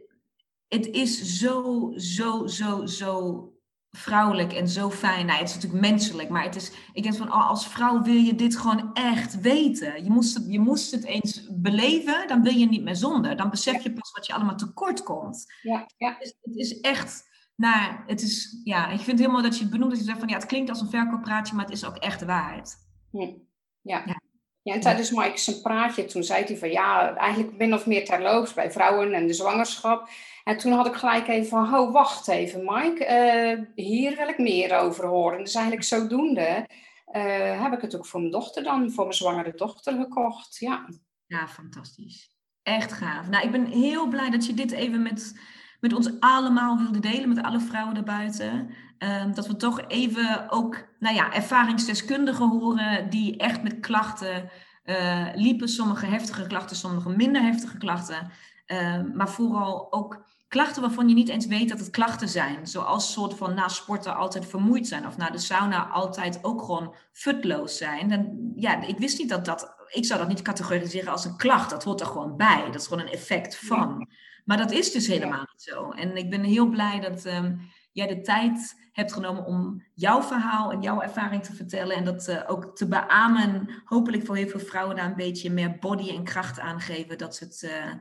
het 0.69 0.87
is 0.87 1.39
zo, 1.39 1.93
zo, 1.97 2.47
zo, 2.47 2.87
zo 2.87 3.53
vrouwelijk 3.97 4.53
en 4.53 4.69
zo 4.69 4.91
fijn. 4.91 5.27
Nou, 5.27 5.39
het 5.39 5.49
is 5.49 5.55
natuurlijk 5.55 5.83
menselijk, 5.83 6.29
maar 6.29 6.43
het 6.43 6.57
is, 6.57 6.73
ik 6.93 7.03
denk 7.03 7.17
van 7.17 7.33
oh, 7.33 7.49
als 7.49 7.69
vrouw 7.69 8.03
wil 8.03 8.15
je 8.15 8.35
dit 8.35 8.57
gewoon 8.57 8.91
echt 8.95 9.41
weten. 9.41 10.05
Je 10.05 10.11
moest, 10.11 10.35
het, 10.35 10.45
je 10.49 10.61
moest 10.61 10.91
het 10.91 11.05
eens 11.05 11.49
beleven, 11.51 12.29
dan 12.29 12.43
wil 12.43 12.55
je 12.55 12.67
niet 12.67 12.83
meer 12.83 12.97
zonder. 12.97 13.37
Dan 13.37 13.51
besef 13.51 13.83
je 13.83 13.93
pas 13.93 14.13
wat 14.13 14.27
je 14.27 14.35
allemaal 14.35 14.57
tekort 14.57 15.03
komt. 15.03 15.45
Ja, 15.63 15.87
ja. 15.97 16.17
Dus 16.19 16.37
het 16.41 16.57
is 16.57 16.81
echt 16.81 17.25
nou, 17.57 17.97
het 18.07 18.23
is, 18.23 18.61
ja, 18.65 18.89
ik 18.89 19.01
vind 19.01 19.27
mooi 19.27 19.43
dat 19.43 19.57
je 19.57 19.63
het 19.63 19.73
benoemt. 19.73 19.91
Dat 19.91 20.01
je 20.01 20.07
zegt 20.07 20.19
van, 20.19 20.29
ja, 20.29 20.35
het 20.35 20.47
klinkt 20.47 20.71
als 20.71 20.81
een 20.81 20.91
verkooppraatje, 20.91 21.55
maar 21.55 21.65
het 21.65 21.75
is 21.75 21.85
ook 21.85 21.97
echt 21.97 22.21
de 22.21 22.27
waarheid. 22.27 22.77
Hm. 23.11 23.19
Ja. 23.19 24.03
ja. 24.07 24.21
ja. 24.63 24.75
en 24.75 24.81
tijdens 24.81 25.11
Mike 25.11 25.39
zijn 25.39 25.61
praatje, 25.63 26.05
toen 26.05 26.25
zei 26.25 26.45
hij 26.45 26.57
van, 26.57 26.71
ja, 26.71 27.17
eigenlijk 27.17 27.57
min 27.57 27.75
of 27.75 27.87
meer 27.87 28.05
terloops 28.05 28.55
bij 28.55 28.71
vrouwen 28.71 29.13
en 29.13 29.27
de 29.27 29.33
zwangerschap. 29.33 30.09
En 30.49 30.57
toen 30.57 30.73
had 30.73 30.87
ik 30.87 30.95
gelijk 30.95 31.29
even 31.29 31.49
van, 31.49 31.75
oh, 31.75 31.93
wacht 31.93 32.29
even 32.29 32.65
Mike, 32.65 33.05
uh, 33.05 33.85
hier 33.85 34.17
wil 34.17 34.29
ik 34.29 34.39
meer 34.39 34.79
over 34.79 35.07
horen. 35.07 35.39
Dus 35.39 35.55
eigenlijk 35.55 35.87
zodoende 35.87 36.67
uh, 37.13 37.63
heb 37.63 37.73
ik 37.73 37.81
het 37.81 37.97
ook 37.97 38.07
voor 38.07 38.21
mijn 38.21 38.33
dochter 38.33 38.63
dan, 38.63 38.91
voor 38.91 39.05
mijn 39.05 39.17
zwangere 39.17 39.53
dochter 39.57 39.97
gekocht, 39.97 40.57
ja. 40.57 40.89
Ja, 41.27 41.49
fantastisch. 41.49 42.31
Echt 42.63 42.93
gaaf. 42.93 43.29
Nou, 43.29 43.45
ik 43.45 43.51
ben 43.51 43.67
heel 43.67 44.09
blij 44.09 44.31
dat 44.31 44.47
je 44.47 44.55
dit 44.55 44.73
even 44.73 45.03
met 45.03 45.35
met 45.81 45.93
ons 45.93 46.21
allemaal 46.21 46.79
wilde 46.79 47.01
delen, 47.01 47.29
met 47.29 47.43
alle 47.43 47.61
vrouwen 47.61 47.95
daarbuiten. 47.95 48.71
Um, 48.99 49.35
dat 49.35 49.47
we 49.47 49.57
toch 49.57 49.81
even 49.89 50.51
ook 50.51 50.89
nou 50.99 51.15
ja, 51.15 51.33
ervaringsdeskundigen 51.33 52.49
horen 52.49 53.11
die 53.11 53.37
echt 53.37 53.63
met 53.63 53.81
klachten 53.81 54.51
uh, 54.85 55.27
liepen. 55.35 55.69
Sommige 55.69 56.07
heftige 56.07 56.47
klachten, 56.47 56.77
sommige 56.77 57.09
minder 57.09 57.43
heftige 57.43 57.79
klachten. 57.79 58.31
Um, 58.67 59.17
maar 59.17 59.29
vooral 59.29 59.93
ook 59.93 60.25
klachten 60.49 60.83
waarvan 60.83 61.09
je 61.09 61.15
niet 61.15 61.29
eens 61.29 61.47
weet 61.47 61.69
dat 61.69 61.79
het 61.79 61.91
klachten 61.91 62.29
zijn. 62.29 62.67
Zoals 62.67 63.13
soort 63.13 63.35
van 63.35 63.55
na 63.55 63.69
sporten 63.69 64.17
altijd 64.17 64.47
vermoeid 64.47 64.87
zijn. 64.87 65.07
Of 65.07 65.17
na 65.17 65.31
de 65.31 65.39
sauna 65.39 65.87
altijd 65.87 66.39
ook 66.43 66.63
gewoon 66.63 66.95
futloos 67.13 67.77
zijn. 67.77 68.09
Dan, 68.09 68.53
ja, 68.55 68.83
ik 68.83 68.99
wist 68.99 69.19
niet 69.19 69.29
dat 69.29 69.45
dat... 69.45 69.75
Ik 69.87 70.05
zou 70.05 70.19
dat 70.19 70.29
niet 70.29 70.43
categoriseren 70.43 71.13
als 71.13 71.25
een 71.25 71.37
klacht. 71.37 71.71
Dat 71.71 71.85
hoort 71.85 72.01
er 72.01 72.07
gewoon 72.07 72.37
bij. 72.37 72.65
Dat 72.65 72.81
is 72.81 72.87
gewoon 72.87 73.03
een 73.03 73.13
effect 73.13 73.59
van. 73.59 74.09
Maar 74.45 74.57
dat 74.57 74.71
is 74.71 74.93
dus 74.93 75.07
helemaal 75.07 75.47
niet 75.53 75.63
zo. 75.63 75.91
En 75.91 76.17
ik 76.17 76.31
ben 76.31 76.43
heel 76.43 76.67
blij 76.69 77.01
dat 77.01 77.25
um, 77.25 77.61
jij 77.93 78.07
de 78.07 78.21
tijd 78.21 78.75
hebt 78.93 79.13
genomen 79.13 79.45
om 79.45 79.85
jouw 79.95 80.23
verhaal 80.23 80.73
en 80.73 80.81
jouw 80.81 81.01
ervaring 81.01 81.45
te 81.45 81.55
vertellen. 81.55 81.97
En 81.97 82.05
dat 82.05 82.29
uh, 82.29 82.43
ook 82.47 82.77
te 82.77 82.89
beamen. 82.89 83.69
Hopelijk 83.85 84.27
voor 84.27 84.37
heel 84.37 84.49
veel 84.49 84.61
vrouwen 84.61 84.97
daar 84.97 85.07
een 85.07 85.17
beetje 85.17 85.51
meer 85.51 85.79
body 85.79 86.11
en 86.11 86.25
kracht 86.25 86.61
aan 86.61 86.81
geven. 86.81 87.19
Dat 87.19 87.37
ze 87.37 87.45
het 87.45 87.63
uh, 87.63 87.93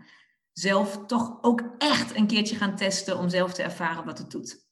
zelf 0.57 1.05
toch 1.05 1.37
ook 1.41 1.63
echt 1.77 2.15
een 2.15 2.27
keertje 2.27 2.55
gaan 2.55 2.75
testen 2.75 3.17
om 3.17 3.29
zelf 3.29 3.53
te 3.53 3.63
ervaren 3.63 4.05
wat 4.05 4.17
het 4.17 4.31
doet. 4.31 4.65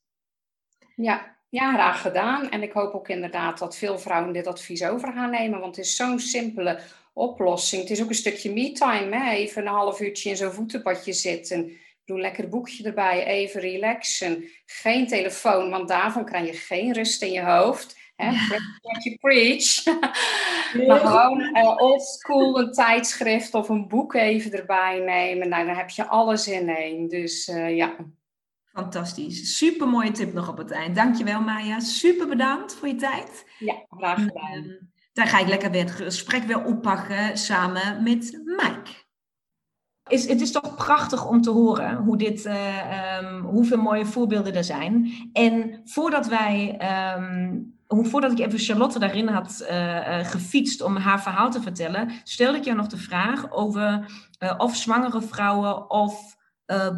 Ja, 0.96 1.38
Ja, 1.50 1.74
graag 1.74 2.02
gedaan. 2.02 2.50
En 2.50 2.64
ik 2.64 2.72
hoop 2.72 2.94
ook 2.94 3.10
inderdaad 3.10 3.60
dat 3.60 3.78
veel 3.78 4.00
vrouwen 4.00 4.34
dit 4.34 4.48
advies 4.48 4.84
over 4.84 5.14
gaan 5.14 5.30
nemen, 5.30 5.60
want 5.60 5.76
het 5.76 5.86
is 5.86 5.96
zo'n 5.96 6.20
simpele 6.20 6.80
oplossing. 7.14 7.82
Het 7.82 7.92
is 7.92 8.02
ook 8.02 8.10
een 8.10 8.16
stukje 8.16 8.54
me-time, 8.54 9.32
even 9.32 9.62
een 9.62 9.74
half 9.74 10.00
uurtje 10.00 10.30
in 10.30 10.38
zo'n 10.38 10.52
voetenbadje 10.52 11.14
zitten. 11.14 11.72
Doe 12.06 12.16
een 12.16 12.22
lekker 12.22 12.50
boekje 12.50 12.84
erbij, 12.84 13.26
even 13.26 13.62
relaxen. 13.62 14.50
Geen 14.66 15.08
telefoon, 15.08 15.70
want 15.70 15.88
daarvan 15.88 16.26
krijg 16.26 16.48
je 16.48 16.54
geen 16.54 16.94
rust 16.94 17.22
in 17.22 17.32
je 17.32 17.44
hoofd. 17.44 17.98
Hè? 18.16 18.32
What 18.82 19.04
you 19.04 19.18
preach. 19.18 19.84
maar 20.88 21.00
gewoon 21.00 21.40
uh, 21.42 21.76
old 21.78 22.04
school 22.04 22.60
een 22.60 22.72
tijdschrift 22.72 23.54
of 23.54 23.70
een 23.70 23.88
boek 23.88 24.14
even 24.14 24.52
erbij 24.52 25.00
nemen. 25.00 25.50
Nou, 25.50 25.66
dan 25.66 25.76
heb 25.76 25.90
je 25.90 26.08
alles 26.08 26.48
in 26.48 26.70
één. 26.70 27.08
Dus 27.08 27.48
uh, 27.48 27.76
ja. 27.76 27.96
Fantastisch. 28.64 29.58
Super 29.58 29.88
mooie 29.88 30.12
tip 30.12 30.34
nog 30.34 30.50
op 30.50 30.58
het 30.58 30.72
eind. 30.72 30.96
Dankjewel 30.96 31.42
Maya. 31.42 31.80
Super 31.80 32.28
bedankt 32.28 32.76
voor 32.76 32.88
je 32.88 32.96
tijd. 32.96 33.46
Ja, 33.60 33.86
graag 33.90 34.24
gedaan. 34.24 34.64
Uh, 34.64 34.82
dan 35.14 35.28
ga 35.28 35.40
ik 35.40 35.48
lekker 35.48 35.72
weer 35.72 35.84
het 35.84 35.92
gesprek 35.92 36.44
weer 36.44 36.66
oppakken 36.66 37.38
samen 37.38 38.04
met 38.04 38.42
Mike. 38.44 38.92
Is, 40.08 40.28
het 40.28 40.42
is 40.42 40.52
toch 40.52 40.76
prachtig 40.76 41.28
om 41.28 41.42
te 41.42 41.50
horen 41.50 41.96
hoe 41.96 42.18
dit, 42.18 42.46
uh, 42.46 43.18
um, 43.18 43.42
hoeveel 43.42 43.78
mooie 43.78 44.06
voorbeelden 44.06 44.56
er 44.56 44.64
zijn. 44.64 45.12
En 45.34 45.82
voordat 45.84 46.28
wij, 46.28 46.80
um, 47.18 47.80
voordat 48.02 48.32
ik 48.32 48.40
even 48.40 48.60
Charlotte 48.60 49.00
daarin 49.00 49.28
had 49.28 49.68
uh, 49.70 50.20
gefietst 50.26 50.82
om 50.82 50.96
haar 50.96 51.22
verhaal 51.22 51.52
te 51.52 51.62
vertellen, 51.62 52.12
stelde 52.24 52.58
ik 52.58 52.64
jou 52.64 52.78
nog 52.78 52.88
de 52.88 52.98
vraag 52.98 53.52
over 53.52 54.12
of 54.58 54.76
zwangere 54.76 55.22
vrouwen 55.22 55.90
of 55.90 56.36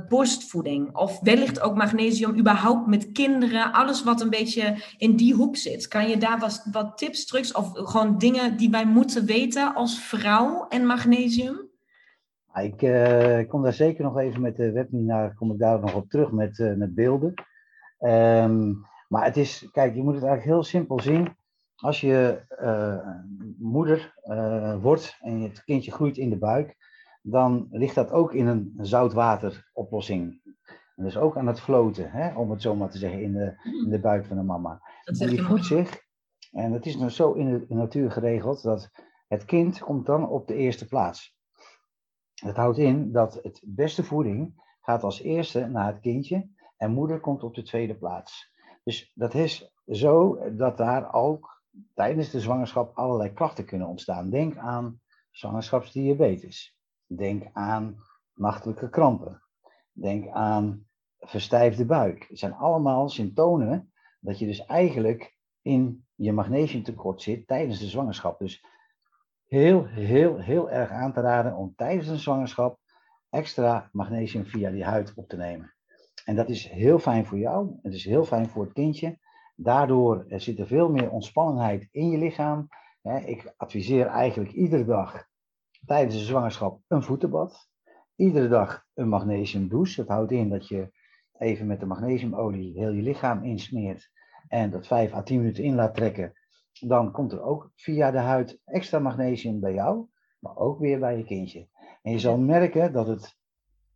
borstvoeding 0.10 0.96
of 0.96 1.20
wellicht 1.20 1.62
ook 1.62 1.76
magnesium 1.76 2.38
überhaupt 2.38 2.88
met 2.88 3.12
kinderen, 3.12 3.74
alles 3.74 4.04
wat 4.04 4.22
een 4.22 4.30
beetje 4.30 4.76
in 4.98 5.16
die 5.16 5.34
hoek 5.34 5.56
zit. 5.56 5.88
Kan 5.88 6.10
je 6.10 6.18
daar 6.18 6.40
wat, 6.40 6.68
wat 6.72 6.98
tips, 6.98 7.26
trucs 7.26 7.52
of 7.52 7.72
gewoon 7.74 8.18
dingen 8.18 8.58
die 8.58 8.70
wij 8.70 8.86
moeten 8.86 9.26
weten 9.26 9.76
als 9.76 10.00
vrouw 10.00 10.68
en 10.68 10.86
magnesium? 10.86 11.70
Ik 12.62 13.48
kom 13.48 13.64
daar 13.64 13.74
zeker 13.74 14.04
nog 14.04 14.18
even 14.18 14.42
met 14.42 14.56
de 14.56 14.72
webinar, 14.72 15.34
kom 15.34 15.52
ik 15.52 15.60
daar 15.60 15.80
nog 15.80 15.96
op 15.96 16.10
terug 16.10 16.32
met, 16.32 16.74
met 16.78 16.96
beelden. 16.96 17.34
Um, 18.00 18.86
maar 19.16 19.26
het 19.26 19.38
is, 19.38 19.70
kijk, 19.72 19.96
je 19.96 20.04
moet 20.04 20.14
het 20.14 20.24
eigenlijk 20.24 20.54
heel 20.54 20.64
simpel 20.64 21.00
zien. 21.00 21.36
Als 21.76 22.02
je 22.02 22.42
moeder 23.60 24.14
wordt 24.82 25.18
en 25.22 25.42
het 25.42 25.64
kindje 25.64 25.92
groeit 25.92 26.18
in 26.18 26.30
de 26.30 26.38
buik, 26.38 26.76
dan 27.22 27.68
ligt 27.72 27.96
dat 27.96 28.12
ook 28.12 28.34
in 28.34 28.48
een 28.48 28.74
zoutwateroplossing. 28.78 30.42
En 30.96 31.04
dus 31.04 31.18
ook 31.18 31.38
aan 31.38 31.48
het 31.48 31.60
floten, 31.60 32.12
hè, 32.12 32.38
om 32.38 32.52
het 32.52 32.62
zo 32.62 32.76
maar 32.76 32.90
te 32.90 32.98
zeggen, 32.98 33.22
in 33.22 33.34
de, 33.34 33.54
in 33.84 33.90
de 33.90 34.00
buik 34.00 34.26
van 34.26 34.38
de 34.38 34.44
mama. 34.44 34.82
En 35.04 35.30
die 35.30 35.42
voedt 35.42 35.66
zich, 35.66 36.02
en 36.52 36.72
het 36.72 36.86
is 36.86 36.98
nou 36.98 37.10
zo 37.10 37.34
in 37.34 37.66
de 37.68 37.76
natuur 37.76 38.12
geregeld, 38.12 38.64
dat 38.64 38.92
het 39.28 39.46
kind 39.46 39.80
komt 39.80 40.06
dan 40.06 40.30
op 40.30 40.48
de 40.48 40.56
eerste 40.56 40.88
plaats. 40.88 41.38
Dat 42.44 42.56
houdt 42.56 42.78
in 42.78 43.12
dat 43.12 43.40
het 43.42 43.62
beste 43.66 44.04
voeding 44.04 44.64
gaat 44.82 45.04
als 45.04 45.22
eerste 45.22 45.68
naar 45.68 45.88
het 45.88 46.00
kindje 46.00 46.50
en 46.78 46.92
moeder 46.92 47.20
komt 47.20 47.44
op 47.44 47.56
de 47.56 47.64
tweede 47.64 47.96
plaats. 47.96 48.54
Dus 48.86 49.12
dat 49.14 49.34
is 49.34 49.72
zo 49.86 50.40
dat 50.56 50.78
daar 50.78 51.14
ook 51.14 51.64
tijdens 51.94 52.30
de 52.30 52.40
zwangerschap 52.40 52.98
allerlei 52.98 53.34
klachten 53.34 53.66
kunnen 53.66 53.88
ontstaan. 53.88 54.30
Denk 54.30 54.58
aan 54.58 55.02
zwangerschapsdiabetes. 55.32 56.78
Denk 57.06 57.50
aan 57.54 57.96
nachtelijke 58.34 58.90
krampen. 58.90 59.42
Denk 59.92 60.28
aan 60.28 60.88
verstijfde 61.20 61.86
buik. 61.86 62.26
Het 62.30 62.40
zijn 62.40 62.54
allemaal 62.54 63.10
symptomen 63.10 63.94
dat 64.20 64.40
je 64.40 64.46
dus 64.46 64.66
eigenlijk 64.66 65.38
in 65.62 66.06
je 66.16 66.34
magnesiumtekort 66.34 67.22
zit 67.22 67.48
tijdens 67.48 67.80
de 67.80 67.88
zwangerschap. 67.88 68.40
Dus 68.40 68.66
heel, 69.46 69.86
heel, 69.86 70.38
heel 70.38 70.70
erg 70.70 70.90
aan 70.90 71.14
te 71.14 71.22
raden 71.22 71.56
om 71.56 71.74
tijdens 71.76 72.08
een 72.08 72.20
zwangerschap 72.20 72.80
extra 73.30 73.90
magnesium 73.92 74.46
via 74.46 74.72
die 74.72 74.84
huid 74.84 75.14
op 75.16 75.30
te 75.30 75.38
nemen. 75.38 75.75
En 76.26 76.36
dat 76.36 76.50
is 76.50 76.70
heel 76.70 77.00
fijn 77.00 77.26
voor 77.26 77.38
jou. 77.38 77.80
Het 77.82 77.94
is 77.94 78.06
heel 78.06 78.26
fijn 78.26 78.50
voor 78.50 78.64
het 78.64 78.74
kindje. 78.74 79.18
Daardoor 79.56 80.26
zit 80.28 80.60
er 80.60 80.68
veel 80.68 80.90
meer 80.90 81.10
ontspannenheid 81.10 81.88
in 81.92 82.10
je 82.10 82.18
lichaam. 82.18 82.68
Ik 83.26 83.54
adviseer 83.58 84.06
eigenlijk 84.06 84.52
iedere 84.52 84.86
dag 84.86 85.28
tijdens 85.86 86.16
de 86.16 86.24
zwangerschap 86.24 86.82
een 86.88 87.04
voetenbad. 87.04 87.70
Iedere 88.16 88.48
dag 88.48 88.86
een 88.94 89.10
magnesiumdouche. 89.10 89.96
Dat 89.96 90.08
houdt 90.08 90.32
in 90.32 90.50
dat 90.50 90.68
je 90.68 90.92
even 91.38 91.68
met 91.68 91.80
de 91.80 91.86
magnesiumolie 91.86 92.80
heel 92.80 92.92
je 92.92 93.02
lichaam 93.02 93.44
insmeert 93.44 94.12
en 94.48 94.70
dat 94.70 94.88
5 94.88 95.14
à 95.14 95.24
10 95.24 95.38
minuten 95.38 95.64
in 95.64 95.76
laat 95.76 95.96
trekken. 95.96 96.34
Dan 96.80 97.12
komt 97.12 97.32
er 97.32 97.42
ook 97.42 97.72
via 97.76 98.12
de 98.12 98.18
huid 98.18 98.62
extra 98.66 99.00
magnesium 99.00 99.60
bij 99.60 99.74
jou, 99.74 100.08
maar 100.40 100.58
ook 100.58 100.80
weer 100.80 101.00
bij 101.00 101.18
je 101.18 101.26
kindje. 101.26 101.68
En 102.02 102.12
je 102.12 102.20
zal 102.20 102.38
merken 102.38 102.94
dat 102.94 103.08
het 103.08 103.38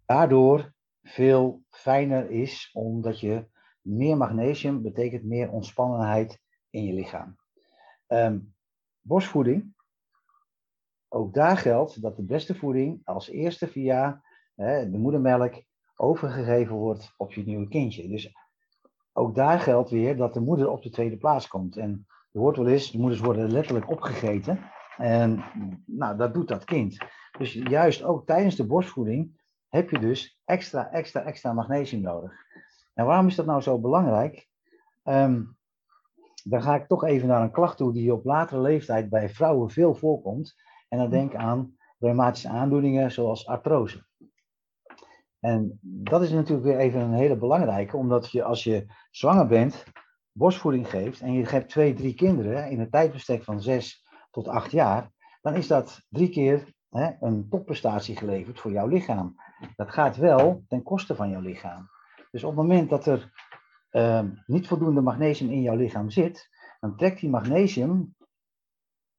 daardoor 0.06 0.74
veel 1.04 1.64
fijner 1.70 2.30
is, 2.30 2.70
omdat 2.74 3.20
je 3.20 3.48
meer 3.82 4.18
magnesium 4.18 4.82
betekent 4.82 5.24
meer 5.24 5.52
ontspannenheid 5.52 6.42
in 6.70 6.84
je 6.84 6.94
lichaam. 6.94 7.38
Um, 8.08 8.54
borstvoeding 9.02 9.74
ook 11.10 11.34
daar 11.34 11.58
geldt 11.58 12.02
dat 12.02 12.16
de 12.16 12.24
beste 12.24 12.56
voeding 12.56 13.02
als 13.04 13.30
eerste 13.30 13.68
via 13.68 14.24
hè, 14.56 14.90
de 14.90 14.98
moedermelk 14.98 15.64
overgegeven 15.96 16.76
wordt 16.76 17.14
op 17.18 17.34
je 17.34 17.44
nieuwe 17.44 17.68
kindje. 17.68 18.08
Dus 18.08 18.34
ook 19.14 19.36
daar 19.36 19.60
geldt 19.60 19.90
weer 19.90 20.18
dat 20.18 20.34
de 20.34 20.40
moeder 20.40 20.70
op 20.70 20.84
de 20.84 20.90
tweede 20.90 21.18
plaats 21.18 21.48
komt. 21.48 21.78
En 21.78 22.08
je 22.32 22.40
hoort 22.40 22.58
wel 22.58 22.68
eens, 22.68 22.92
de 22.92 23.00
moeders 23.00 23.22
worden 23.22 23.52
letterlijk 23.52 23.90
opgegeten. 23.90 24.60
En 24.98 25.44
nou, 25.86 26.18
dat 26.18 26.34
doet 26.34 26.48
dat 26.48 26.64
kind. 26.64 26.98
Dus 27.38 27.54
juist 27.54 28.04
ook 28.04 28.26
tijdens 28.26 28.56
de 28.56 28.66
borstvoeding 28.66 29.39
heb 29.70 29.90
je 29.90 30.00
dus 30.00 30.40
extra, 30.46 30.92
extra, 30.92 31.24
extra 31.24 31.54
magnesium 31.54 32.02
nodig. 32.02 32.32
En 32.94 33.06
waarom 33.06 33.28
is 33.28 33.36
dat 33.36 33.46
nou 33.46 33.62
zo 33.62 33.80
belangrijk? 33.80 34.48
Um, 35.04 35.58
dan 36.44 36.62
ga 36.62 36.76
ik 36.76 36.88
toch 36.88 37.04
even 37.04 37.28
naar 37.28 37.42
een 37.42 37.52
klacht 37.52 37.78
toe 37.78 37.94
die 37.94 38.14
op 38.14 38.26
latere 38.26 38.62
leeftijd 38.62 39.10
bij 39.10 39.30
vrouwen 39.30 39.70
veel 39.70 39.96
voorkomt. 39.96 40.56
En 40.88 40.98
dan 40.98 41.10
denk 41.10 41.36
aan 41.36 41.76
reumatische 42.00 42.50
aandoeningen 42.50 43.12
zoals 43.12 43.48
artrose. 43.48 44.08
En 45.40 45.80
dat 45.82 46.22
is 46.22 46.32
natuurlijk 46.32 46.66
weer 46.68 46.78
even 46.78 47.02
een 47.02 47.14
hele 47.14 47.38
belangrijke, 47.38 47.98
omdat 47.98 48.32
je 48.32 48.44
als 48.44 48.64
je 48.64 48.86
zwanger 49.12 49.48
bent, 49.48 49.84
borstvoeding 50.32 50.90
geeft 50.90 51.22
en 51.22 51.34
je 51.34 51.48
hebt 51.48 51.70
twee, 51.70 51.94
drie 51.94 52.14
kinderen 52.14 52.70
in 52.70 52.80
een 52.80 52.90
tijdbestek 52.90 53.44
van 53.44 53.62
zes 53.62 54.06
tot 54.32 54.48
acht 54.48 54.72
jaar, 54.72 55.12
dan 55.42 55.56
is 55.56 55.68
dat 55.68 56.06
drie 56.10 56.30
keer 56.30 56.74
een 57.20 57.48
topprestatie 57.50 58.16
geleverd 58.16 58.60
voor 58.60 58.72
jouw 58.72 58.88
lichaam. 58.88 59.36
Dat 59.76 59.92
gaat 59.92 60.18
wel 60.18 60.64
ten 60.68 60.84
koste 60.84 61.16
van 61.16 61.30
jouw 61.30 61.42
lichaam. 61.42 61.90
Dus 62.32 62.44
op 62.44 62.50
het 62.50 62.60
moment 62.60 62.90
dat 62.90 63.06
er 63.06 63.32
uh, 63.92 64.24
niet 64.46 64.68
voldoende 64.68 65.02
magnesium 65.02 65.52
in 65.52 65.62
jouw 65.62 65.76
lichaam 65.76 66.10
zit, 66.10 66.50
dan 66.80 66.96
trekt 66.96 67.20
die 67.20 67.30
magnesium 67.30 68.16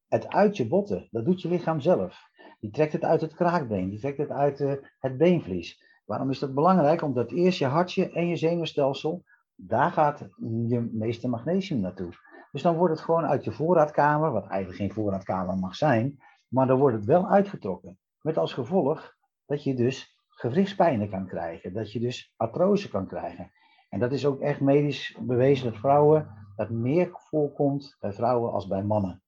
het 0.09 0.29
uit 0.29 0.57
je 0.57 0.69
botten. 0.69 1.09
Dat 1.11 1.25
doet 1.25 1.43
je 1.43 1.49
lichaam 1.49 1.81
zelf. 1.81 2.29
Die 2.61 2.71
trekt 2.71 2.93
het 2.93 3.05
uit 3.05 3.21
het 3.21 3.35
kraakbeen, 3.35 3.91
die 3.91 4.01
trekt 4.01 4.19
het 4.19 4.31
uit 4.31 4.61
uh, 4.61 4.73
het 4.99 5.17
beenvlies. 5.17 5.83
Waarom 6.05 6.31
is 6.31 6.39
dat 6.39 6.55
belangrijk? 6.55 7.03
Omdat 7.03 7.31
eerst 7.31 7.59
je 7.59 7.67
hartje 7.67 8.11
en 8.11 8.29
je 8.29 8.37
zenuwstelsel, 8.37 9.25
daar 9.55 9.91
gaat 9.91 10.29
je 10.69 10.89
meeste 10.93 11.29
magnesium 11.29 11.81
naartoe. 11.81 12.13
Dus 12.53 12.63
dan 12.63 12.77
wordt 12.77 12.95
het 12.95 13.05
gewoon 13.05 13.25
uit 13.25 13.45
je 13.45 13.53
voorraadkamer, 13.53 14.33
wat 14.33 14.47
eigenlijk 14.47 14.81
geen 14.81 14.93
voorraadkamer 14.93 15.57
mag 15.57 15.75
zijn, 15.75 16.19
maar 16.51 16.67
dan 16.67 16.79
wordt 16.79 16.97
het 16.97 17.05
wel 17.05 17.29
uitgetrokken. 17.29 17.99
Met 18.21 18.39
als 18.39 18.53
gevolg 18.53 19.17
dat 19.47 19.65
je 19.65 19.75
dus 19.75 20.19
gewrichtspijnen 20.29 21.11
kan 21.11 21.27
krijgen, 21.27 21.73
dat 21.73 21.93
je 21.93 22.01
dus 22.01 22.33
artrose 22.37 22.89
kan 22.89 23.07
krijgen. 23.07 23.53
En 23.89 23.99
dat 23.99 24.13
is 24.13 24.27
ook 24.27 24.41
echt 24.41 24.61
medisch 24.61 25.19
bewezen 25.21 25.71
dat 25.71 25.81
vrouwen, 25.81 26.29
dat 26.57 26.71
meer 26.71 27.09
voorkomt 27.13 27.97
bij 28.01 28.13
vrouwen 28.13 28.53
als 28.53 28.67
bij 28.67 28.83
mannen. 28.83 29.23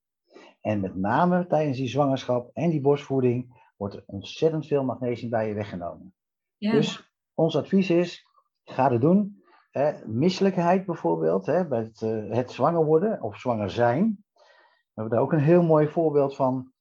En 0.60 0.80
met 0.80 0.96
name 0.96 1.46
tijdens 1.46 1.76
die 1.76 1.88
zwangerschap 1.88 2.50
en 2.52 2.70
die 2.70 2.80
borstvoeding 2.80 3.60
wordt 3.76 3.94
er 3.94 4.02
ontzettend 4.06 4.66
veel 4.66 4.84
magnesium 4.84 5.30
bij 5.30 5.48
je 5.48 5.54
weggenomen. 5.54 6.14
Ja. 6.56 6.72
Dus 6.72 7.12
ons 7.34 7.56
advies 7.56 7.90
is, 7.90 8.26
ga 8.64 8.92
het 8.92 9.00
doen. 9.00 9.42
Hè, 9.70 10.06
misselijkheid 10.06 10.86
bijvoorbeeld, 10.86 11.46
hè, 11.46 11.68
bij 11.68 11.80
het, 11.80 12.00
uh, 12.00 12.34
het 12.34 12.50
zwanger 12.50 12.84
worden 12.84 13.22
of 13.22 13.38
zwanger 13.38 13.70
zijn. 13.70 14.24
We 14.34 15.00
hebben 15.00 15.12
daar 15.12 15.22
ook 15.22 15.32
een 15.32 15.38
heel 15.38 15.62
mooi 15.62 15.88
voorbeeld 15.88 16.36
van. 16.36 16.71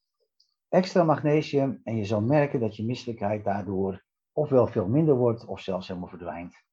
Extra 0.71 1.03
magnesium 1.03 1.79
en 1.83 1.97
je 1.97 2.05
zal 2.05 2.21
merken 2.21 2.59
dat 2.59 2.75
je 2.75 2.85
misselijkheid 2.85 3.43
daardoor 3.43 4.03
ofwel 4.31 4.67
veel 4.67 4.87
minder 4.87 5.15
wordt 5.15 5.45
of 5.45 5.59
zelfs 5.59 5.87
helemaal 5.87 6.09
verdwijnt. 6.09 6.63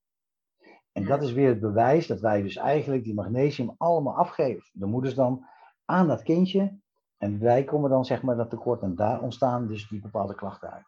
En 0.92 1.05
dat 1.05 1.22
is 1.22 1.32
weer 1.32 1.49
het 1.49 1.61
bewijs 1.61 2.07
dat 2.07 2.20
wij 2.20 2.42
dus 2.42 2.57
eigenlijk 2.57 3.05
die 3.05 3.14
magnesium 3.14 3.74
allemaal 3.76 4.16
afgeven. 4.16 4.68
De 4.72 4.86
moeders 4.86 5.14
dan 5.14 5.46
aan 5.84 6.07
dat 6.07 6.22
kindje. 6.22 6.78
En 7.16 7.40
wij 7.40 7.64
komen 7.64 7.90
dan 7.90 8.05
zeg 8.05 8.22
maar 8.22 8.36
dat 8.36 8.51
tekort 8.51 8.82
en 8.82 8.94
daar 8.94 9.22
ontstaan 9.22 9.68
dus 9.68 9.88
die 9.88 10.01
bepaalde 10.01 10.34
klachten 10.34 10.72
uit. 10.72 10.86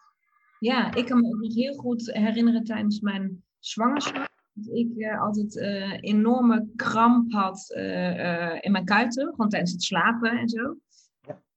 Ja, 0.59 0.95
ik 0.95 1.07
kan 1.07 1.21
me 1.21 1.27
ook 1.27 1.41
nog 1.41 1.55
heel 1.55 1.75
goed 1.75 2.13
herinneren 2.13 2.65
tijdens 2.65 3.01
mijn 3.01 3.45
zwangerschap. 3.59 4.29
dat 4.53 4.77
ik 4.77 4.89
uh, 4.97 5.21
altijd 5.21 5.57
uh, 5.57 5.99
enorme 6.01 6.69
kramp 6.77 7.33
had 7.33 7.73
uh, 7.77 8.63
in 8.63 8.73
mijn 8.73 8.85
kuiten, 8.85 9.29
gewoon 9.31 9.49
tijdens 9.49 9.73
het 9.73 9.83
slapen 9.83 10.31
en 10.31 10.49
zo. 10.49 10.77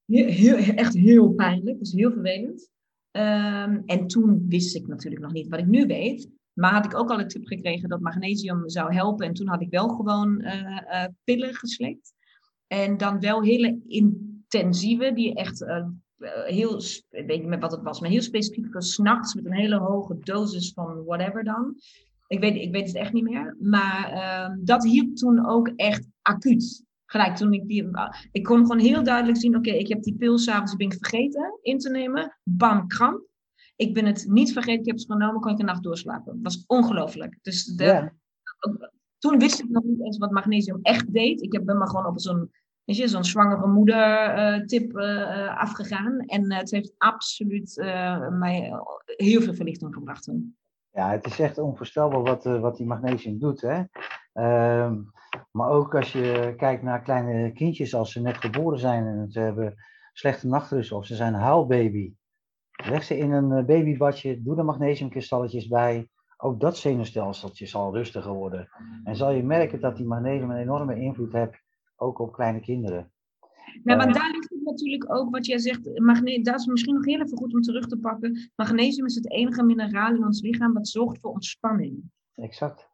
Echt 0.07 0.93
heel 0.93 1.29
pijnlijk, 1.29 1.79
was 1.79 1.91
heel 1.91 2.11
vervelend. 2.11 2.69
Um, 3.11 3.83
en 3.85 4.07
toen 4.07 4.45
wist 4.47 4.75
ik 4.75 4.87
natuurlijk 4.87 5.21
nog 5.21 5.33
niet 5.33 5.47
wat 5.47 5.59
ik 5.59 5.67
nu 5.67 5.85
weet. 5.85 6.29
Maar 6.53 6.73
had 6.73 6.85
ik 6.85 6.95
ook 6.95 7.09
al 7.09 7.19
een 7.19 7.27
tip 7.27 7.45
gekregen 7.45 7.89
dat 7.89 7.99
magnesium 7.99 8.69
zou 8.69 8.93
helpen. 8.93 9.27
En 9.27 9.33
toen 9.33 9.47
had 9.47 9.61
ik 9.61 9.69
wel 9.69 9.89
gewoon 9.89 10.43
pillen 11.23 11.53
geslikt. 11.53 12.13
En 12.67 12.97
dan 12.97 13.19
wel 13.19 13.41
hele 13.41 13.79
intensieve, 13.87 15.11
die 15.13 15.33
echt 15.33 15.65
heel, 16.45 16.77
ik 17.09 17.25
weet 17.25 17.39
niet 17.39 17.47
meer 17.47 17.59
wat 17.59 17.71
het 17.71 17.81
was, 17.81 17.99
maar 17.99 18.09
heel 18.09 18.21
specifiek 18.21 18.71
voor 18.71 18.83
s'nachts 18.83 19.33
met 19.33 19.45
een 19.45 19.53
hele 19.53 19.77
hoge 19.77 20.17
dosis 20.19 20.71
van 20.71 21.03
whatever 21.03 21.43
dan. 21.43 21.75
Ik 22.27 22.39
weet, 22.39 22.55
ik 22.55 22.71
weet 22.71 22.87
het 22.87 22.95
echt 22.95 23.13
niet 23.13 23.23
meer. 23.23 23.57
Maar 23.59 24.11
uh, 24.11 24.55
dat 24.59 24.83
hielp 24.83 25.15
toen 25.15 25.45
ook 25.45 25.67
echt 25.75 26.07
acuut. 26.21 26.83
Gelijk 27.13 27.35
toen 27.35 27.53
ik 27.53 27.67
die. 27.67 27.89
Ik 28.31 28.43
kon 28.43 28.57
gewoon 28.57 28.79
heel 28.79 29.03
duidelijk 29.03 29.37
zien: 29.37 29.55
oké, 29.55 29.69
ik 29.69 29.87
heb 29.87 30.03
die 30.03 30.15
pil 30.15 30.37
s'avonds 30.37 30.75
ben 30.75 30.87
ik 30.87 30.93
vergeten 30.93 31.59
in 31.61 31.77
te 31.77 31.89
nemen. 31.89 32.37
Bam, 32.43 32.87
kramp. 32.87 33.21
Ik 33.75 33.93
ben 33.93 34.05
het 34.05 34.25
niet 34.27 34.53
vergeten, 34.53 34.79
ik 34.79 34.85
heb 34.85 34.95
het 34.95 35.11
genomen, 35.11 35.41
kon 35.41 35.51
ik 35.51 35.59
een 35.59 35.65
nacht 35.65 35.83
doorslapen. 35.83 36.33
Dat 36.33 36.53
was 36.53 36.63
ongelooflijk. 36.67 37.39
Dus 37.41 37.65
de, 37.65 37.83
ja. 37.83 38.13
toen 39.17 39.39
wist 39.39 39.59
ik 39.59 39.69
nog 39.69 39.83
niet 39.83 40.01
eens 40.01 40.17
wat 40.17 40.31
magnesium 40.31 40.79
echt 40.81 41.13
deed. 41.13 41.41
Ik 41.41 41.65
ben 41.65 41.77
maar 41.77 41.87
gewoon 41.87 42.05
op 42.05 42.19
zo'n 42.19 42.51
weet 42.83 42.97
je, 42.97 43.07
zo'n 43.07 43.23
zwangere 43.23 43.67
moeder 43.67 44.37
uh, 44.37 44.65
tip 44.65 44.97
uh, 44.97 45.57
afgegaan. 45.57 46.19
En 46.19 46.53
het 46.53 46.71
heeft 46.71 46.93
absoluut 46.97 47.75
mij 48.29 48.71
heel 49.05 49.41
veel 49.41 49.53
verlichting 49.53 49.93
gebracht 49.93 50.23
toen. 50.23 50.57
Ja, 50.91 51.11
het 51.11 51.25
is 51.25 51.39
echt 51.39 51.57
onvoorstelbaar 51.57 52.21
wat, 52.21 52.43
wat 52.43 52.77
die 52.77 52.85
magnesium 52.85 53.39
doet. 53.39 53.61
Hè? 53.61 53.83
Uh, 54.33 54.91
maar 55.51 55.69
ook 55.69 55.95
als 55.95 56.11
je 56.11 56.53
kijkt 56.57 56.83
naar 56.83 57.01
kleine 57.01 57.51
kindjes 57.51 57.95
als 57.95 58.11
ze 58.11 58.21
net 58.21 58.37
geboren 58.37 58.79
zijn 58.79 59.05
en 59.05 59.31
ze 59.31 59.39
hebben 59.39 59.75
slechte 60.13 60.47
nachtrust 60.47 60.91
of 60.91 61.05
ze 61.05 61.15
zijn 61.15 61.33
huilbaby. 61.33 62.13
Leg 62.85 63.03
ze 63.03 63.17
in 63.17 63.31
een 63.31 63.51
eh, 63.51 63.65
babybadje, 63.65 64.41
doe 64.41 64.57
er 64.57 64.65
magnesiumkristalletjes 64.65 65.67
bij. 65.67 66.09
Ook 66.37 66.59
dat 66.59 66.77
zenuwstelseltje 66.77 67.65
zal 67.65 67.95
rustiger 67.95 68.33
worden. 68.33 68.69
En 69.03 69.15
zal 69.15 69.31
je 69.31 69.43
merken 69.43 69.79
dat 69.79 69.95
die 69.95 70.05
magnesium 70.05 70.51
een 70.51 70.57
enorme 70.57 70.95
invloed 70.95 71.31
heeft, 71.31 71.61
ook 71.95 72.19
op 72.19 72.33
kleine 72.33 72.59
kinderen. 72.59 73.11
Nou, 73.83 73.99
want 73.99 74.13
daar 74.13 74.31
ligt 74.31 74.49
het 74.49 74.63
natuurlijk 74.63 75.13
ook 75.15 75.31
wat 75.31 75.45
jij 75.45 75.57
zegt. 75.57 75.99
Magne 75.99 76.41
dat 76.41 76.59
is 76.59 76.65
misschien 76.65 76.93
nog 76.93 77.05
heel 77.05 77.21
even 77.21 77.37
goed 77.37 77.53
om 77.53 77.61
terug 77.61 77.87
te 77.87 77.97
pakken. 77.97 78.51
Magnesium 78.55 79.05
is 79.05 79.15
het 79.15 79.31
enige 79.31 79.63
mineraal 79.63 80.15
in 80.15 80.25
ons 80.25 80.41
lichaam 80.41 80.73
wat 80.73 80.87
zorgt 80.87 81.19
voor 81.19 81.31
ontspanning. 81.31 82.03
Exact. 82.35 82.91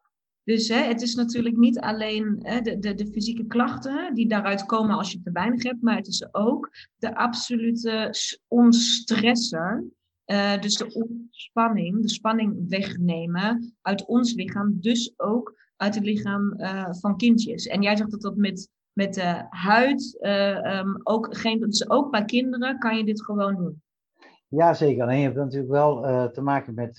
Dus 0.50 0.68
hè, 0.68 0.82
het 0.82 1.02
is 1.02 1.14
natuurlijk 1.14 1.56
niet 1.56 1.80
alleen 1.80 2.38
hè, 2.42 2.60
de, 2.60 2.78
de, 2.78 2.94
de, 2.94 3.06
fysieke 3.06 3.46
klachten 3.46 4.14
die 4.14 4.28
daaruit 4.28 4.66
komen 4.66 4.96
als 4.96 5.12
je 5.12 5.20
te 5.20 5.32
weinig 5.32 5.62
hebt, 5.62 5.82
maar 5.82 5.96
het 5.96 6.06
is 6.06 6.34
ook 6.34 6.70
de 6.96 7.14
absolute 7.14 8.14
onstresser. 8.48 9.84
Uh, 10.26 10.60
dus 10.60 10.76
de 10.76 10.92
ontspanning, 10.92 12.02
de 12.02 12.08
spanning 12.08 12.68
wegnemen 12.68 13.74
uit 13.82 14.06
ons 14.06 14.34
lichaam, 14.34 14.80
dus 14.80 15.12
ook 15.16 15.54
uit 15.76 15.94
het 15.94 16.04
lichaam 16.04 16.54
uh, 16.56 16.86
van 16.90 17.16
kindjes. 17.16 17.66
En 17.66 17.82
jij 17.82 17.96
zegt 17.96 18.10
dat 18.10 18.22
dat 18.22 18.36
met 18.36 18.68
met 18.92 19.14
de 19.14 19.46
huid. 19.50 20.18
Uh, 20.20 20.94
ook, 21.02 21.36
geen, 21.36 21.60
dus 21.60 21.90
ook 21.90 22.10
bij 22.10 22.24
kinderen 22.24 22.78
kan 22.78 22.96
je 22.96 23.04
dit 23.04 23.24
gewoon 23.24 23.56
doen. 23.56 23.82
Ja, 24.48 24.74
zeker. 24.74 25.02
Alleen 25.02 25.18
je 25.18 25.24
hebt 25.24 25.36
natuurlijk 25.36 25.72
wel 25.72 26.00
te 26.30 26.40
maken 26.40 26.74
met 26.74 26.98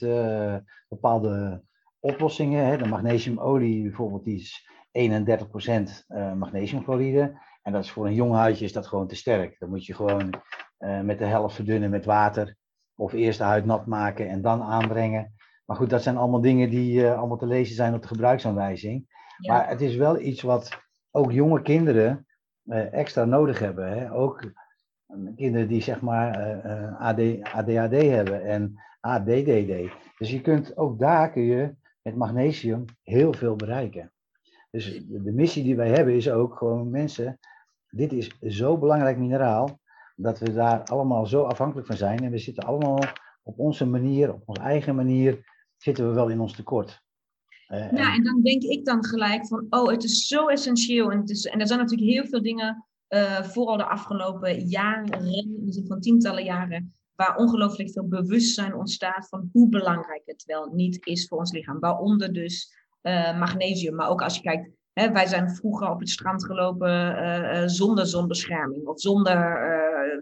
bepaalde 0.89 1.63
oplossingen. 2.01 2.65
Hè. 2.65 2.77
De 2.77 2.87
magnesiumolie 2.87 3.83
bijvoorbeeld, 3.83 4.23
die 4.23 4.39
is 4.39 4.69
31% 4.91 6.05
magnesiumchloride. 6.35 7.39
En 7.61 7.71
dat 7.71 7.83
is 7.83 7.91
voor 7.91 8.05
een 8.05 8.13
jong 8.13 8.33
huidje 8.33 8.65
is 8.65 8.73
dat 8.73 8.87
gewoon 8.87 9.07
te 9.07 9.15
sterk. 9.15 9.59
Dan 9.59 9.69
moet 9.69 9.85
je 9.85 9.93
gewoon 9.93 10.29
met 11.03 11.19
de 11.19 11.25
helft 11.25 11.55
verdunnen 11.55 11.89
met 11.89 12.05
water. 12.05 12.55
Of 12.95 13.13
eerst 13.13 13.37
de 13.37 13.43
huid 13.43 13.65
nat 13.65 13.85
maken 13.85 14.29
en 14.29 14.41
dan 14.41 14.61
aanbrengen. 14.61 15.33
Maar 15.65 15.77
goed, 15.77 15.89
dat 15.89 16.03
zijn 16.03 16.17
allemaal 16.17 16.41
dingen 16.41 16.69
die 16.69 17.07
allemaal 17.07 17.37
te 17.37 17.45
lezen 17.45 17.75
zijn 17.75 17.93
op 17.93 18.01
de 18.01 18.07
gebruiksaanwijzing. 18.07 19.05
Ja. 19.37 19.53
Maar 19.53 19.69
het 19.69 19.81
is 19.81 19.95
wel 19.95 20.19
iets 20.19 20.41
wat 20.41 20.69
ook 21.11 21.31
jonge 21.31 21.61
kinderen 21.61 22.25
extra 22.91 23.25
nodig 23.25 23.59
hebben. 23.59 23.97
Hè? 23.97 24.13
Ook 24.13 24.41
eh, 24.41 25.17
kinderen 25.35 25.67
die 25.67 25.81
zeg 25.81 26.01
maar 26.01 26.37
AD, 26.97 27.19
ADHD 27.41 28.01
hebben 28.01 28.43
en 28.43 28.81
ADDD. 28.99 29.91
Dus 30.17 30.31
je 30.31 30.41
kunt 30.41 30.77
ook 30.77 30.99
daar 30.99 31.31
kun 31.31 31.41
je 31.41 31.75
met 32.01 32.15
magnesium 32.15 32.85
heel 33.03 33.33
veel 33.33 33.55
bereiken. 33.55 34.11
Dus 34.71 35.01
de 35.07 35.31
missie 35.31 35.63
die 35.63 35.75
wij 35.75 35.89
hebben 35.89 36.15
is 36.15 36.29
ook 36.29 36.57
gewoon 36.57 36.89
mensen, 36.89 37.39
dit 37.89 38.13
is 38.13 38.39
zo 38.39 38.77
belangrijk 38.77 39.17
mineraal, 39.17 39.79
dat 40.15 40.39
we 40.39 40.53
daar 40.53 40.83
allemaal 40.83 41.25
zo 41.25 41.43
afhankelijk 41.43 41.87
van 41.87 41.97
zijn. 41.97 42.19
En 42.19 42.31
we 42.31 42.37
zitten 42.37 42.63
allemaal 42.63 42.99
op 43.43 43.59
onze 43.59 43.85
manier, 43.85 44.33
op 44.33 44.41
onze 44.45 44.61
eigen 44.61 44.95
manier, 44.95 45.43
zitten 45.77 46.07
we 46.07 46.13
wel 46.13 46.29
in 46.29 46.39
ons 46.39 46.55
tekort. 46.55 47.01
Uh, 47.67 47.91
ja, 47.91 48.13
en 48.13 48.23
dan 48.23 48.41
denk 48.41 48.63
ik 48.63 48.85
dan 48.85 49.05
gelijk 49.05 49.47
van, 49.47 49.65
oh, 49.69 49.89
het 49.89 50.03
is 50.03 50.27
zo 50.27 50.47
essentieel. 50.47 51.11
En, 51.11 51.19
het 51.19 51.29
is, 51.29 51.45
en 51.45 51.59
er 51.59 51.67
zijn 51.67 51.79
natuurlijk 51.79 52.11
heel 52.11 52.25
veel 52.25 52.41
dingen, 52.41 52.85
uh, 53.09 53.43
vooral 53.43 53.77
de 53.77 53.85
afgelopen 53.85 54.59
jaren, 54.59 55.87
van 55.87 55.99
tientallen 55.99 56.43
jaren, 56.43 56.95
waar 57.21 57.37
ongelooflijk 57.37 57.91
veel 57.91 58.07
bewustzijn 58.07 58.75
ontstaat 58.75 59.27
van 59.29 59.49
hoe 59.51 59.69
belangrijk 59.69 60.21
het 60.25 60.43
wel 60.45 60.69
niet 60.73 61.05
is 61.05 61.27
voor 61.27 61.37
ons 61.37 61.51
lichaam. 61.51 61.79
Waaronder 61.79 62.33
dus 62.33 62.73
uh, 63.01 63.39
magnesium. 63.39 63.95
Maar 63.95 64.09
ook 64.09 64.21
als 64.21 64.35
je 64.35 64.41
kijkt, 64.41 64.69
hè, 64.93 65.11
wij 65.11 65.27
zijn 65.27 65.49
vroeger 65.49 65.89
op 65.89 65.99
het 65.99 66.09
strand 66.09 66.45
gelopen 66.45 67.69
zonder 67.69 68.07
zonbescherming 68.07 68.87
of 68.87 68.99
zonder 68.99 69.59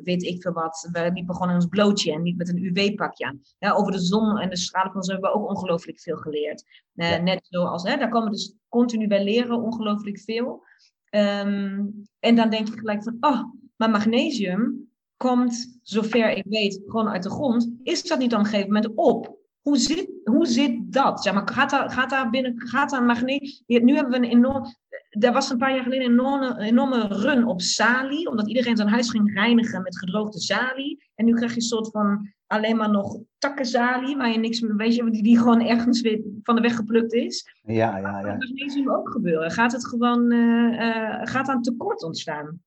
weet 0.04 0.24
ik 0.24 0.42
veel 0.42 0.54
wat. 0.54 0.90
We 0.92 1.12
liepen 1.14 1.34
gewoon 1.34 1.50
in 1.50 1.56
ons 1.56 1.68
blootje 1.68 2.14
en 2.14 2.22
niet 2.22 2.38
met 2.38 2.50
een 2.50 2.64
UV-pakje 2.64 3.26
aan. 3.26 3.42
Ja, 3.60 3.72
over 3.72 3.92
de 3.92 4.00
zon 4.00 4.38
en 4.38 4.50
de 4.50 4.58
stralen 4.58 4.92
van 4.92 5.00
de 5.00 5.06
zon 5.06 5.16
hebben 5.16 5.34
we 5.34 5.40
ook 5.40 5.50
ongelooflijk 5.50 6.00
veel 6.00 6.18
geleerd. 6.18 6.64
Net 6.94 7.48
zoals, 7.50 7.84
hè, 7.84 7.98
daar 7.98 8.10
komen 8.10 8.30
we 8.30 8.36
dus 8.36 8.56
continu 8.70 9.08
bij 9.08 9.24
leren, 9.24 9.62
ongelooflijk 9.62 10.20
veel. 10.20 10.64
Um, 11.10 12.08
en 12.20 12.36
dan 12.36 12.50
denk 12.50 12.68
ik 12.68 12.80
gelijk 12.80 13.04
van, 13.04 13.18
oh, 13.20 13.42
maar 13.76 13.90
magnesium 13.90 14.89
komt, 15.24 15.80
zover 15.84 16.32
ik 16.32 16.46
weet, 16.50 16.82
gewoon 16.86 17.10
uit 17.10 17.24
de 17.24 17.30
grond. 17.30 17.72
Is 17.84 18.04
dat 18.04 18.20
niet 18.20 18.34
op 18.34 18.40
een 18.40 18.46
gegeven 18.46 18.74
moment 18.74 18.96
op? 18.96 19.38
Hoe 19.62 19.78
zit, 19.78 20.10
hoe 20.24 20.46
zit 20.46 20.94
dat? 20.94 21.24
Zeg 21.24 21.34
maar, 21.34 21.50
gaat, 21.50 21.70
daar, 21.70 21.92
gaat 21.92 22.10
daar 22.10 22.30
binnen, 22.30 22.54
gaat 22.56 22.90
daar 22.90 23.04
magnesium... 23.04 23.86
Nu 23.86 23.96
hebben 23.96 24.12
we 24.12 24.26
een 24.26 24.32
enorm 24.32 24.66
er 25.10 25.32
was 25.34 25.50
een 25.50 25.58
paar 25.58 25.74
jaar 25.74 25.84
geleden 25.84 26.06
een 26.06 26.12
enorme, 26.12 26.60
enorme 26.60 27.08
run 27.08 27.46
op 27.46 27.62
salie, 27.62 28.30
omdat 28.30 28.48
iedereen 28.48 28.78
zijn 28.78 28.90
huis 28.90 29.10
ging 29.10 29.34
reinigen 29.34 29.82
met 29.82 29.98
gedroogde 29.98 30.40
salie. 30.40 31.10
En 31.16 31.26
nu 31.26 31.34
krijg 31.34 31.52
je 31.52 31.58
een 31.58 31.64
soort 31.64 31.92
van 31.92 32.34
alleen 32.48 32.78
maar 32.78 32.90
nog 32.90 33.20
takkensalie, 33.38 34.18
waar 34.18 34.32
je 34.32 34.38
niks 34.38 34.60
meer 34.62 34.76
weet, 34.76 34.96
je, 34.96 35.10
die, 35.10 35.24
die 35.24 35.38
gewoon 35.38 35.62
ergens 35.62 36.02
weer 36.02 36.22
van 36.44 36.56
de 36.56 36.62
weg 36.62 36.76
geplukt 36.76 37.14
is. 37.14 37.60
Ja, 37.62 37.98
ja, 37.98 38.20
ja. 38.20 38.22
Dat 38.22 38.38
magnesium 38.38 38.92
ook 38.92 39.10
gebeuren. 39.10 39.52
Gaat 39.52 39.72
het 39.72 39.88
gewoon, 39.88 40.32
uh, 40.32 40.80
uh, 40.80 41.20
gaat 41.24 41.48
aan 41.48 41.62
tekort 41.62 42.04
ontstaan? 42.04 42.62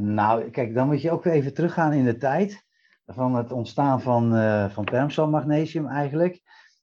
Nou, 0.00 0.50
kijk, 0.50 0.74
dan 0.74 0.86
moet 0.86 1.02
je 1.02 1.10
ook 1.10 1.24
weer 1.24 1.32
even 1.32 1.54
teruggaan 1.54 1.92
in 1.92 2.04
de 2.04 2.16
tijd 2.16 2.66
van 3.06 3.34
het 3.34 3.52
ontstaan 3.52 4.00
van, 4.00 4.34
uh, 4.34 4.68
van 4.68 5.30
magnesium 5.30 5.86
eigenlijk. 5.86 6.40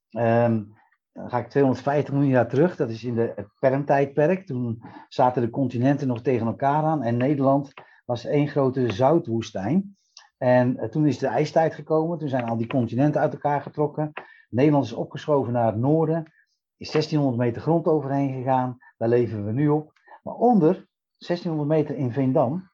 Um, 0.09 0.73
dan 1.11 1.29
ga 1.29 1.37
ik 1.37 1.49
250 1.49 2.13
miljoen 2.13 2.31
jaar 2.31 2.47
terug, 2.47 2.75
dat 2.75 2.89
is 2.89 3.03
in 3.03 3.15
de, 3.15 3.49
permtijdperk. 3.59 4.45
Toen 4.45 4.83
zaten 5.07 5.41
de 5.41 5.49
continenten 5.49 6.07
nog 6.07 6.21
tegen 6.21 6.47
elkaar 6.47 6.83
aan 6.83 7.03
en 7.03 7.17
Nederland 7.17 7.73
was 8.05 8.25
één 8.25 8.47
grote 8.47 8.91
zoutwoestijn. 8.91 9.97
En 10.37 10.77
eh, 10.77 10.89
toen 10.89 11.07
is 11.07 11.17
de 11.17 11.27
ijstijd 11.27 11.73
gekomen, 11.73 12.17
toen 12.17 12.29
zijn 12.29 12.45
al 12.45 12.57
die 12.57 12.67
continenten 12.67 13.21
uit 13.21 13.33
elkaar 13.33 13.61
getrokken. 13.61 14.11
Nederland 14.49 14.85
is 14.85 14.93
opgeschoven 14.93 15.53
naar 15.53 15.65
het 15.65 15.77
noorden, 15.77 16.33
is 16.77 16.91
1600 16.91 17.43
meter 17.43 17.61
grond 17.61 17.85
overheen 17.85 18.33
gegaan, 18.33 18.77
daar 18.97 19.09
leven 19.09 19.45
we 19.45 19.51
nu 19.51 19.69
op. 19.69 19.93
Maar 20.23 20.35
onder 20.35 20.87
1600 21.17 21.69
meter 21.69 21.95
in 21.95 22.11
Veendam, 22.11 22.69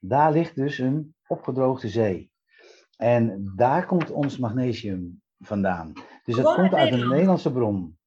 daar 0.00 0.32
ligt 0.32 0.54
dus 0.54 0.78
een 0.78 1.14
opgedroogde 1.26 1.88
zee. 1.88 2.30
En 2.96 3.52
daar 3.56 3.86
komt 3.86 4.10
ons 4.10 4.38
magnesium 4.38 5.22
vandaan. 5.38 5.92
Dus 6.24 6.36
het 6.36 6.54
komt 6.54 6.74
uit 6.74 6.92
een 6.92 7.08
Nederlandse 7.08 7.52
bron. 7.52 7.98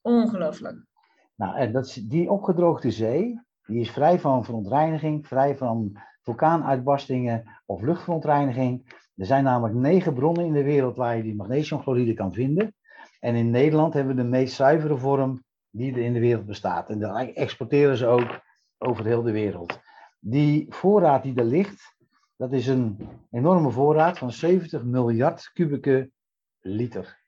Ongelooflijk. 0.00 0.86
Nou, 1.34 1.56
en 1.56 1.72
dat 1.72 1.86
is, 1.86 1.94
die 1.94 2.30
opgedroogde 2.30 2.90
zee, 2.90 3.40
die 3.66 3.80
is 3.80 3.90
vrij 3.90 4.20
van 4.20 4.44
verontreiniging, 4.44 5.26
vrij 5.26 5.56
van 5.56 6.00
vulkaanuitbarstingen 6.22 7.60
of 7.66 7.82
luchtverontreiniging. 7.82 8.96
Er 9.16 9.26
zijn 9.26 9.44
namelijk 9.44 9.74
negen 9.74 10.14
bronnen 10.14 10.44
in 10.44 10.52
de 10.52 10.62
wereld 10.62 10.96
waar 10.96 11.16
je 11.16 11.22
die 11.22 11.36
magnesiumchloride 11.36 12.14
kan 12.14 12.32
vinden. 12.32 12.74
En 13.20 13.34
in 13.34 13.50
Nederland 13.50 13.94
hebben 13.94 14.16
we 14.16 14.22
de 14.22 14.28
meest 14.28 14.54
zuivere 14.54 14.96
vorm 14.96 15.42
die 15.70 15.92
er 15.92 16.02
in 16.02 16.12
de 16.12 16.20
wereld 16.20 16.46
bestaat. 16.46 16.88
En 16.88 16.98
dat 16.98 17.28
exporteren 17.34 17.96
ze 17.96 18.06
ook 18.06 18.40
over 18.78 19.04
heel 19.04 19.22
de 19.22 19.32
wereld. 19.32 19.80
Die 20.18 20.66
voorraad 20.68 21.22
die 21.22 21.34
er 21.34 21.44
ligt, 21.44 21.94
dat 22.36 22.52
is 22.52 22.66
een 22.66 23.08
enorme 23.30 23.70
voorraad 23.70 24.18
van 24.18 24.32
70 24.32 24.84
miljard 24.84 25.50
kubieke 25.52 26.10
liter. 26.60 27.20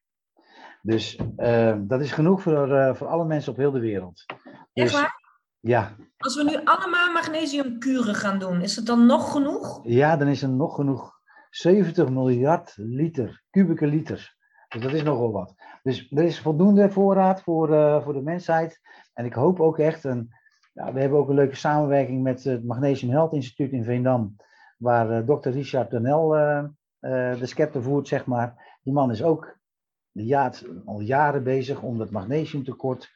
Dus 0.83 1.19
uh, 1.37 1.77
dat 1.81 2.01
is 2.01 2.13
genoeg 2.13 2.43
voor, 2.43 2.69
uh, 2.69 2.95
voor 2.95 3.07
alle 3.07 3.25
mensen 3.25 3.53
op 3.53 3.59
heel 3.59 3.71
de 3.71 3.81
wereld. 3.81 4.25
Echt 4.27 4.53
Dus- 4.73 4.93
waar? 4.93 5.19
Ja, 5.63 5.97
Als 6.19 6.37
we 6.37 6.45
nu 6.45 6.61
allemaal 6.65 7.13
magnesiumkuren 7.13 8.15
gaan 8.15 8.39
doen, 8.39 8.61
is 8.61 8.77
het 8.77 8.87
dan 8.87 9.07
nog 9.07 9.33
genoeg? 9.33 9.81
ja, 9.85 10.17
dan 10.17 10.29
is 10.29 10.43
er 10.43 10.49
nog 10.49 10.75
genoeg. 10.75 11.19
70 11.51 12.09
miljard 12.09 12.73
liter, 12.77 13.43
kubieke 13.51 13.87
liters. 13.87 14.37
Dus 14.69 14.83
dat 14.83 14.93
is 14.93 15.03
nogal 15.03 15.33
wat. 15.33 15.55
Dus 15.83 16.11
er 16.11 16.23
is 16.25 16.41
voldoende 16.41 16.91
voorraad 16.91 17.43
voor, 17.43 17.73
eh, 17.75 18.03
voor 18.05 18.13
de 18.13 18.23
mensheid. 18.23 18.81
En 19.13 19.25
ik 19.25 19.33
hoop 19.35 19.61
ook 19.61 19.79
echt, 19.79 20.05
een, 20.05 20.35
we 20.85 21.01
hebben 21.01 21.19
ook 21.19 21.29
een 21.29 21.35
leuke 21.35 21.57
samenwerking 21.57 22.23
met 22.23 22.45
het 22.45 22.65
Magnesium 22.65 23.11
Health 23.11 23.33
Instituut 23.33 23.73
in 23.73 23.85
Veendam. 23.85 24.37
Waar 24.79 25.11
eh, 25.11 25.27
dokter 25.27 25.53
Richard 25.53 25.91
Denel 25.91 26.37
eh, 26.37 26.59
eh, 26.99 27.39
de 27.39 27.47
scepter 27.47 27.83
voert, 27.83 28.09
zeg 28.09 28.27
maar. 28.27 28.79
Die 28.83 28.93
man 28.93 29.11
is 29.11 29.23
ook 29.23 29.59
al 30.85 31.01
jaren 31.01 31.43
bezig 31.43 31.83
om 31.83 32.01
het 32.01 32.11
magnesiumtekort 32.11 33.11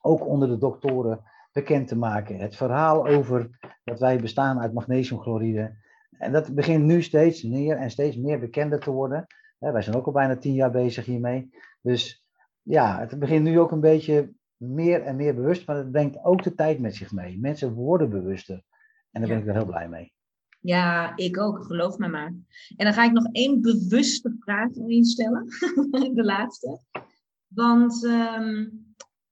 ook 0.00 0.26
onder 0.26 0.48
de 0.48 0.58
doktoren 0.58 1.22
bekend 1.52 1.88
te 1.88 1.96
maken. 1.96 2.38
Het 2.38 2.56
verhaal 2.56 3.06
over 3.06 3.58
dat 3.84 3.98
wij 3.98 4.20
bestaan 4.20 4.60
uit 4.60 4.72
magnesiumchloride. 4.72 5.76
En 6.18 6.32
dat 6.32 6.54
begint 6.54 6.84
nu 6.84 7.02
steeds 7.02 7.42
meer 7.42 7.76
en 7.76 7.90
steeds 7.90 8.16
meer 8.16 8.40
bekender 8.40 8.80
te 8.80 8.90
worden. 8.90 9.26
Wij 9.58 9.82
zijn 9.82 9.96
ook 9.96 10.06
al 10.06 10.12
bijna 10.12 10.36
tien 10.36 10.54
jaar 10.54 10.70
bezig 10.70 11.04
hiermee. 11.04 11.50
Dus 11.82 12.26
ja, 12.62 12.98
het 12.98 13.18
begint 13.18 13.44
nu 13.44 13.60
ook 13.60 13.70
een 13.70 13.80
beetje 13.80 14.32
meer 14.56 15.02
en 15.02 15.16
meer 15.16 15.34
bewust, 15.34 15.66
maar 15.66 15.76
het 15.76 15.90
brengt 15.90 16.24
ook 16.24 16.42
de 16.42 16.54
tijd 16.54 16.78
met 16.78 16.94
zich 16.94 17.12
mee. 17.12 17.38
Mensen 17.38 17.72
worden 17.72 18.10
bewuster. 18.10 18.62
En 19.10 19.20
daar 19.20 19.30
ben 19.30 19.38
ik 19.38 19.44
wel 19.44 19.54
heel 19.54 19.66
blij 19.66 19.88
mee. 19.88 20.12
Ja, 20.60 21.16
ik 21.16 21.38
ook, 21.38 21.64
geloof 21.64 21.98
me 21.98 22.08
maar. 22.08 22.34
En 22.76 22.84
dan 22.84 22.92
ga 22.92 23.04
ik 23.04 23.12
nog 23.12 23.28
één 23.32 23.60
bewuste 23.60 24.36
vraag 24.38 24.70
instellen, 24.74 25.44
de 26.14 26.24
laatste. 26.24 26.80
Want, 27.46 28.04
ehm, 28.04 28.68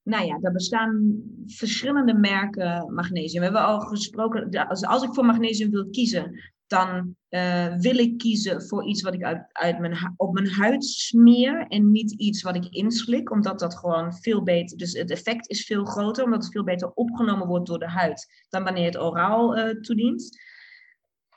nou 0.02 0.26
ja, 0.26 0.38
er 0.40 0.52
bestaan 0.52 1.22
verschillende 1.46 2.14
merken 2.14 2.94
magnesium. 2.94 3.38
We 3.38 3.44
hebben 3.44 3.64
al 3.64 3.80
gesproken, 3.80 4.68
als, 4.68 4.84
als 4.84 5.02
ik 5.02 5.14
voor 5.14 5.24
magnesium 5.24 5.70
wil 5.70 5.90
kiezen, 5.90 6.52
dan 6.66 7.16
eh, 7.28 7.74
wil 7.76 7.98
ik 7.98 8.18
kiezen 8.18 8.62
voor 8.62 8.84
iets 8.84 9.02
wat 9.02 9.14
ik 9.14 9.22
uit, 9.22 9.46
uit 9.52 9.78
mijn, 9.78 10.14
op 10.16 10.32
mijn 10.32 10.50
huid 10.50 10.84
smeer 10.84 11.66
en 11.66 11.90
niet 11.90 12.12
iets 12.12 12.42
wat 12.42 12.56
ik 12.56 12.64
inslik, 12.64 13.30
omdat 13.30 13.58
dat 13.58 13.76
gewoon 13.76 14.14
veel 14.14 14.42
beter, 14.42 14.76
dus 14.78 14.92
het 14.92 15.10
effect 15.10 15.50
is 15.50 15.66
veel 15.66 15.84
groter, 15.84 16.24
omdat 16.24 16.42
het 16.42 16.52
veel 16.52 16.64
beter 16.64 16.92
opgenomen 16.92 17.46
wordt 17.46 17.66
door 17.66 17.78
de 17.78 17.88
huid 17.88 18.44
dan 18.48 18.64
wanneer 18.64 18.86
het 18.86 18.98
oraal 18.98 19.56
eh, 19.56 19.80
toedient. 19.80 20.42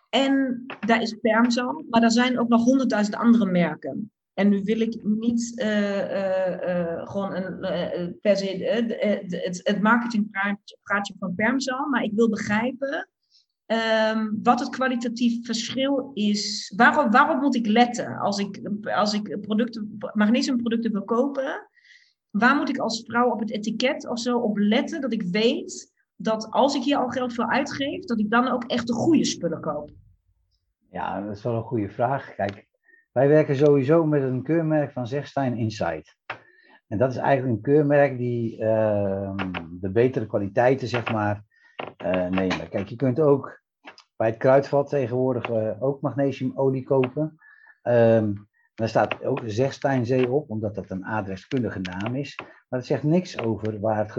En 0.09 0.65
daar 0.85 1.01
is 1.01 1.17
Permzal, 1.21 1.85
maar 1.89 2.03
er 2.03 2.11
zijn 2.11 2.39
ook 2.39 2.49
nog 2.49 2.63
honderdduizend 2.63 3.15
andere 3.15 3.45
merken. 3.45 4.11
En 4.33 4.49
nu 4.49 4.61
wil 4.63 4.79
ik 4.79 5.03
niet 5.03 5.59
eh, 5.59 7.07
gewoon 7.07 7.35
een, 7.35 7.63
eh, 7.63 8.07
per 8.21 8.37
se 8.37 8.45
het, 9.29 9.61
het 9.63 9.81
marketingpraatje 9.81 11.15
van 11.19 11.35
Permzal, 11.35 11.87
maar 11.87 12.03
ik 12.03 12.11
wil 12.13 12.29
begrijpen 12.29 13.09
ehm, 13.67 14.29
wat 14.43 14.59
het 14.59 14.69
kwalitatief 14.69 15.45
verschil 15.45 16.11
is. 16.13 16.73
Waarop 16.75 17.41
moet 17.41 17.55
ik 17.55 17.67
letten 17.67 18.17
als 18.17 18.37
ik, 18.39 18.69
als 18.83 19.13
ik 19.13 19.41
producten, 19.41 19.97
magnesiumproducten 20.13 20.91
wil 20.91 21.03
kopen? 21.03 21.69
Waar 22.29 22.55
moet 22.55 22.69
ik 22.69 22.77
als 22.77 23.03
vrouw 23.05 23.31
op 23.31 23.39
het 23.39 23.51
etiket 23.51 24.07
of 24.07 24.19
zo 24.19 24.37
op 24.37 24.57
letten 24.57 25.01
dat 25.01 25.13
ik 25.13 25.23
weet 25.23 25.95
dat 26.15 26.51
als 26.51 26.75
ik 26.75 26.83
hier 26.83 26.97
al 26.97 27.09
geld 27.09 27.33
voor 27.33 27.47
uitgeef, 27.49 28.05
dat 28.05 28.19
ik 28.19 28.29
dan 28.29 28.47
ook 28.47 28.63
echt 28.63 28.87
de 28.87 28.93
goede 28.93 29.25
spullen 29.25 29.61
koop? 29.61 29.91
Ja, 30.91 31.21
dat 31.21 31.35
is 31.35 31.43
wel 31.43 31.55
een 31.55 31.63
goede 31.63 31.89
vraag. 31.89 32.35
Kijk, 32.35 32.67
wij 33.11 33.27
werken 33.27 33.55
sowieso 33.55 34.05
met 34.05 34.23
een 34.23 34.43
keurmerk 34.43 34.91
van 34.91 35.07
Zegstein 35.07 35.57
Insight. 35.57 36.15
En 36.87 36.97
dat 36.97 37.11
is 37.11 37.17
eigenlijk 37.17 37.55
een 37.55 37.63
keurmerk 37.63 38.17
die 38.17 38.57
ehm, 38.57 39.51
de 39.79 39.91
betere 39.91 40.27
kwaliteiten, 40.27 40.87
zeg 40.87 41.11
maar, 41.11 41.43
nemen. 42.29 42.69
Kijk, 42.69 42.87
je 42.87 42.95
kunt 42.95 43.19
ook 43.19 43.61
bij 44.15 44.27
het 44.27 44.37
kruidvat 44.37 44.89
tegenwoordig 44.89 45.49
eh, 45.49 45.83
ook 45.83 46.01
magnesiumolie 46.01 46.83
kopen. 46.83 47.35
Ehm 47.81 48.33
daar 48.77 48.89
staat 48.89 49.23
ook 49.23 49.41
Zegsteinzee 49.45 50.31
op, 50.31 50.49
omdat 50.49 50.75
dat 50.75 50.89
een 50.89 51.05
adreskundige 51.05 51.79
naam 51.79 52.15
is. 52.15 52.35
Maar 52.37 52.79
het 52.79 52.85
zegt 52.85 53.03
niks 53.03 53.39
over 53.39 53.79
waar 53.79 53.97
het, 53.97 54.15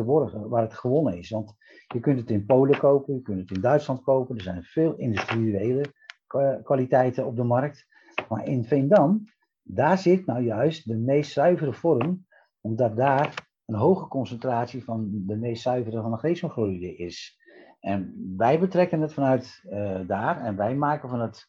waar 0.49 0.63
het 0.63 0.75
gewonnen 0.75 1.19
is. 1.19 1.31
Want 1.31 1.55
je 1.87 2.01
kunt 2.01 2.19
het 2.19 2.31
in 2.31 2.47
Polen 2.47 2.79
kopen, 2.79 3.15
je 3.15 3.23
kunt 3.23 3.41
het 3.41 3.51
in 3.51 3.61
Duitsland 3.61 4.03
kopen. 4.03 4.37
Er 4.37 4.43
zijn 4.43 4.63
veel 4.63 4.95
industriële 4.95 5.85
kwa- 6.27 6.61
kwaliteiten 6.63 7.27
op 7.27 7.37
de 7.37 7.43
markt. 7.43 7.87
Maar 8.29 8.47
in 8.47 8.65
Veendam, 8.65 9.25
daar 9.63 9.99
zit 9.99 10.27
nou 10.27 10.43
juist 10.43 10.89
de 10.89 10.97
meest 10.97 11.33
zuivere 11.33 11.73
vorm, 11.73 12.27
omdat 12.61 12.97
daar 12.97 13.49
een 13.65 13.75
hoge 13.75 14.09
concentratie 14.09 14.85
van 14.85 15.09
de 15.27 15.37
meest 15.37 15.63
zuivere 15.63 16.01
van 16.01 16.11
magnesiumchloride 16.11 16.97
is. 16.97 17.38
En 17.81 18.35
wij 18.37 18.61
betrekken 18.61 19.01
het 19.01 19.15
vanuit 19.15 19.63
eh, 19.71 20.01
daar 20.07 20.41
en 20.41 20.57
wij 20.57 20.75
maken 20.75 21.09
van 21.09 21.21
het, 21.21 21.49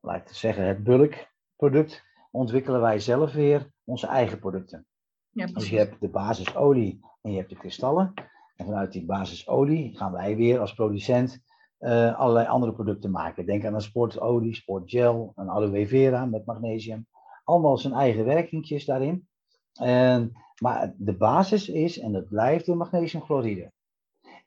laat 0.00 0.20
ik 0.20 0.28
het 0.28 0.36
zeggen, 0.36 0.64
het 0.64 0.84
bulkproduct, 0.84 2.04
ontwikkelen 2.30 2.80
wij 2.80 2.98
zelf 2.98 3.32
weer 3.32 3.70
onze 3.84 4.06
eigen 4.06 4.38
producten. 4.38 4.86
Ja, 5.30 5.46
Dus 5.46 5.68
je 5.68 5.78
hebt 5.78 6.00
de 6.00 6.08
basisolie 6.08 7.00
en 7.22 7.30
je 7.30 7.36
hebt 7.36 7.50
de 7.50 7.56
kristallen. 7.56 8.12
En 8.56 8.64
vanuit 8.64 8.92
die 8.92 9.04
basisolie 9.04 9.96
gaan 9.96 10.12
wij 10.12 10.36
weer 10.36 10.60
als 10.60 10.74
producent 10.74 11.42
eh, 11.78 12.18
allerlei 12.18 12.46
andere 12.46 12.72
producten 12.72 13.10
maken. 13.10 13.46
Denk 13.46 13.64
aan 13.64 13.74
een 13.74 13.80
sportolie, 13.80 14.54
sportgel, 14.54 15.32
een 15.34 15.48
aloe 15.48 15.86
vera 15.86 16.24
met 16.24 16.46
magnesium. 16.46 17.06
Allemaal 17.44 17.78
zijn 17.78 17.94
eigen 17.94 18.24
werkingjes 18.24 18.84
daarin. 18.84 19.28
En, 19.72 20.32
maar 20.62 20.94
de 20.96 21.16
basis 21.16 21.68
is, 21.68 21.98
en 21.98 22.12
dat 22.12 22.28
blijft 22.28 22.66
de 22.66 22.74
magnesiumchloride. 22.74 23.72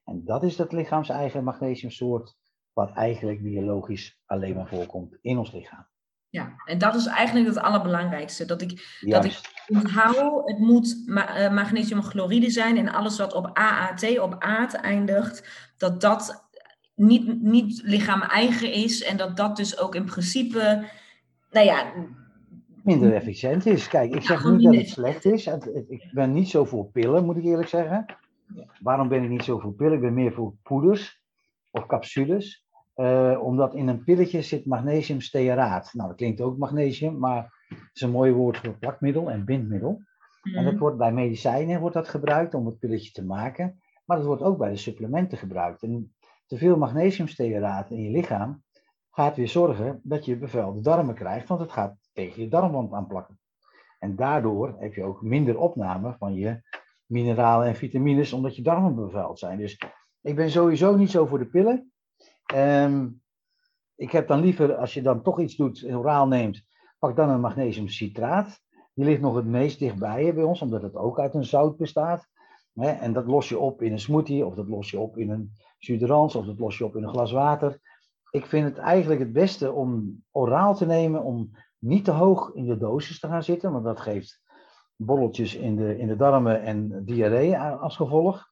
En 0.10 0.22
dat 0.26 0.44
is 0.44 0.58
het 0.58 0.72
lichaams-eigen 0.72 1.44
magnesiumsoort, 1.44 2.38
wat 2.74 2.92
eigenlijk 2.94 3.44
biologisch 3.44 4.20
alleen 4.26 4.56
maar 4.56 4.68
voorkomt 4.68 5.18
in 5.22 5.38
ons 5.38 5.52
lichaam. 5.52 5.88
Ja, 6.30 6.54
en 6.66 6.78
dat 6.78 6.96
is 6.96 7.06
eigenlijk 7.06 7.48
het 7.48 7.58
allerbelangrijkste. 7.58 8.46
Dat 8.46 8.62
ik 8.62 9.00
Dat 9.02 9.26
ik- 9.26 9.66
onthoud, 9.68 10.50
het 10.50 10.60
moet 10.60 11.04
eh, 11.08 11.54
magnesiumchloride 11.54 12.50
zijn 12.50 12.78
en 12.78 12.90
alles 12.90 13.18
wat 13.18 13.34
op 13.34 13.50
AAT, 13.54 14.20
op 14.20 14.36
aard 14.40 14.74
eindigt, 14.74 15.70
dat 15.78 16.02
dat 16.02 16.50
niet, 16.96 17.42
niet 17.42 17.82
lichaam 17.84 18.22
eigen 18.22 18.74
is 18.74 19.04
en 19.04 19.18
dat 19.18 19.38
dat 19.38 19.56
dus 19.56 19.78
ook 19.80 19.96
in 19.96 20.06
principe, 20.06 20.86
nou 21.52 21.66
ja, 21.66 21.94
minder 22.84 23.14
efficiënt 23.14 23.66
is. 23.66 23.88
Kijk, 23.88 24.16
ik 24.16 24.24
zeg 24.24 24.44
niet 24.46 24.64
dat 24.64 24.76
het 24.76 24.90
slecht 24.90 25.26
is. 25.26 25.48
Ik 25.88 26.10
ben 26.12 26.34
niet 26.34 26.50
zo 26.50 26.66
voor 26.66 26.86
pillen, 26.86 27.26
moet 27.26 27.38
ik 27.38 27.44
eerlijk 27.44 27.70
zeggen. 27.70 28.06
Waarom 28.80 29.08
ben 29.08 29.24
ik 29.24 29.30
niet 29.30 29.44
zo 29.44 29.60
voor 29.60 29.74
pillen? 29.74 29.94
Ik 29.94 30.02
ben 30.02 30.14
meer 30.14 30.34
voor 30.34 30.54
poeders 30.64 31.24
of 31.72 31.86
capsules. 31.86 32.68
Eh, 32.94 33.40
omdat 33.42 33.76
in 33.76 33.88
een 33.88 34.04
pilletje 34.04 34.42
zit 34.42 34.66
magnesiumstearaat. 34.66 35.94
Nou, 35.94 36.08
dat 36.08 36.18
klinkt 36.18 36.42
ook 36.42 36.58
magnesium, 36.58 37.18
maar 37.18 37.54
het 37.68 37.90
is 37.94 38.02
een 38.02 38.12
mooi 38.12 38.32
woord 38.32 38.58
voor 38.58 38.78
plakmiddel 38.78 39.32
en 39.32 39.46
bindmiddel. 39.46 40.02
En 40.42 40.64
dat 40.64 40.74
mm, 40.74 40.80
wordt 40.80 40.98
bij 40.98 41.14
medicijnen 41.14 41.80
wordt 41.80 41.96
dat 41.96 42.08
gebruikt 42.08 42.54
om 42.54 42.66
het 42.66 42.80
pilletje 42.80 43.12
te 43.12 43.26
maken. 43.26 43.82
Maar 44.06 44.18
dat 44.18 44.26
wordt 44.26 44.42
ook 44.42 44.58
bij 44.58 44.70
de 44.70 44.78
supplementen 44.78 45.38
gebruikt. 45.38 45.84
En 45.84 46.16
te 46.46 46.58
veel 46.58 46.78
magnesiumstearaat 46.78 47.90
in 47.90 48.04
je 48.04 48.10
lichaam 48.10 48.64
gaat 49.12 49.36
weer 49.36 49.48
zorgen 49.48 50.00
dat 50.04 50.26
je 50.26 50.38
bevuilde 50.38 50.82
darmen 50.82 51.16
krijgt, 51.16 51.48
want 51.48 51.60
het 51.60 51.72
gaat 51.72 51.96
tegen 52.14 52.42
je 52.42 52.48
darmwand 52.48 52.94
aanplakken. 52.94 53.40
En 54.00 54.16
daardoor 54.16 54.76
heb 54.80 54.94
je 54.94 55.04
ook 55.04 55.22
minder 55.22 55.60
opname 55.60 56.16
van 56.18 56.34
je 56.34 56.62
mineralen 57.10 57.68
en 57.68 57.76
vitamines, 57.76 58.34
omdat 58.34 58.56
je 58.56 58.62
darmen 58.62 58.96
bevuild 58.96 59.40
zijn. 59.40 59.58
Dus 59.58 59.82
ik 60.22 60.36
ben 60.36 60.52
sowieso 60.52 60.96
niet 60.96 61.12
zo 61.12 61.26
voor 61.26 61.40
de 61.40 61.50
pillen. 61.50 61.92
Ehm, 62.46 63.08
ik 63.96 64.12
heb 64.12 64.28
dan 64.28 64.40
liever, 64.40 64.76
als 64.76 64.94
je 64.94 65.02
dan 65.02 65.22
toch 65.22 65.40
iets 65.40 65.56
doet, 65.56 65.86
oraal 65.92 66.28
neemt, 66.28 66.64
pak 67.00 67.16
dan 67.16 67.30
een 67.30 67.40
magnesiumcitraat. 67.40 68.62
Die 68.94 69.06
ligt 69.06 69.22
nog 69.22 69.36
het 69.36 69.46
meest 69.46 69.80
dichtbij 69.80 70.34
bij 70.34 70.44
ons, 70.44 70.62
omdat 70.62 70.82
het 70.82 70.96
ook 70.96 71.20
uit 71.20 71.34
een 71.34 71.46
zout 71.46 71.78
bestaat. 71.78 72.28
Hè, 72.74 72.90
en 72.90 73.14
dat 73.14 73.26
los 73.26 73.50
je 73.50 73.60
op 73.60 73.82
in 73.82 73.92
een 73.92 74.00
smoothie, 74.00 74.46
of 74.46 74.56
dat 74.56 74.68
los 74.68 74.92
je 74.92 75.00
op 75.00 75.18
in 75.18 75.30
een 75.30 75.52
jus 75.78 76.00
d'orange, 76.00 76.38
of 76.38 76.46
dat 76.46 76.60
los 76.60 76.78
je 76.78 76.86
op 76.86 76.96
in 76.96 77.04
een 77.04 77.10
glas 77.10 77.32
water. 77.32 77.80
Ik 78.32 78.46
vind 78.46 78.66
het 78.66 78.78
eigenlijk 78.78 79.20
het 79.20 79.34
beste 79.34 79.72
om 79.72 80.22
oraal 80.32 80.76
te 80.76 80.86
nemen, 80.86 81.24
om 81.24 81.52
niet 81.78 82.06
te 82.06 82.12
hoog 82.12 82.54
in 82.54 82.66
de 82.66 82.78
dosis 82.78 83.20
te 83.20 83.28
gaan 83.28 83.44
zitten, 83.44 83.72
want 83.72 83.84
dat 83.84 84.00
geeft 84.00 84.42
borreltjes 85.00 85.56
in 85.56 85.76
de, 85.76 85.98
in 85.98 86.08
de 86.08 86.16
darmen 86.16 86.62
en 86.62 87.06
diarree 87.06 87.58
als 87.58 87.96
gevolg. 87.96 88.52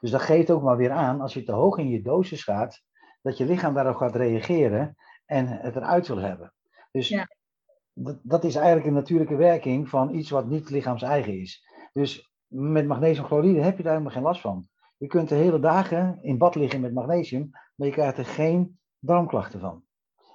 Dus 0.00 0.10
dat 0.10 0.20
geeft 0.20 0.50
ook 0.50 0.62
maar 0.62 0.76
weer 0.76 0.90
aan, 0.90 1.20
als 1.20 1.34
je 1.34 1.42
te 1.42 1.52
hoog 1.52 1.78
in 1.78 1.88
je 1.88 2.02
dosis 2.02 2.44
gaat, 2.44 2.82
dat 3.22 3.36
je 3.36 3.44
lichaam 3.44 3.74
daarop 3.74 3.96
gaat 3.96 4.16
reageren 4.16 4.96
en 5.26 5.46
het 5.46 5.76
eruit 5.76 6.06
wil 6.08 6.18
hebben. 6.18 6.52
Dus 6.90 7.08
Ja. 7.08 7.28
dat, 7.92 8.18
dat 8.22 8.44
is 8.44 8.54
eigenlijk 8.54 8.86
een 8.86 8.92
natuurlijke 8.92 9.36
werking 9.36 9.88
van 9.88 10.14
iets 10.14 10.30
wat 10.30 10.46
niet 10.46 10.70
lichaams-eigen 10.70 11.40
is. 11.40 11.64
Dus 11.92 12.32
met 12.46 12.86
magnesiumchloride 12.86 13.60
heb 13.60 13.76
je 13.76 13.82
daar 13.82 13.92
helemaal 13.92 14.14
geen 14.14 14.22
last 14.22 14.40
van. 14.40 14.68
Je 14.96 15.06
kunt 15.06 15.28
de 15.28 15.34
hele 15.34 15.60
dagen 15.60 16.18
in 16.22 16.38
bad 16.38 16.54
liggen 16.54 16.80
met 16.80 16.94
magnesium, 16.94 17.50
maar 17.74 17.86
je 17.86 17.92
krijgt 17.92 18.18
er 18.18 18.24
geen 18.24 18.78
darmklachten 18.98 19.60
van. 19.60 19.82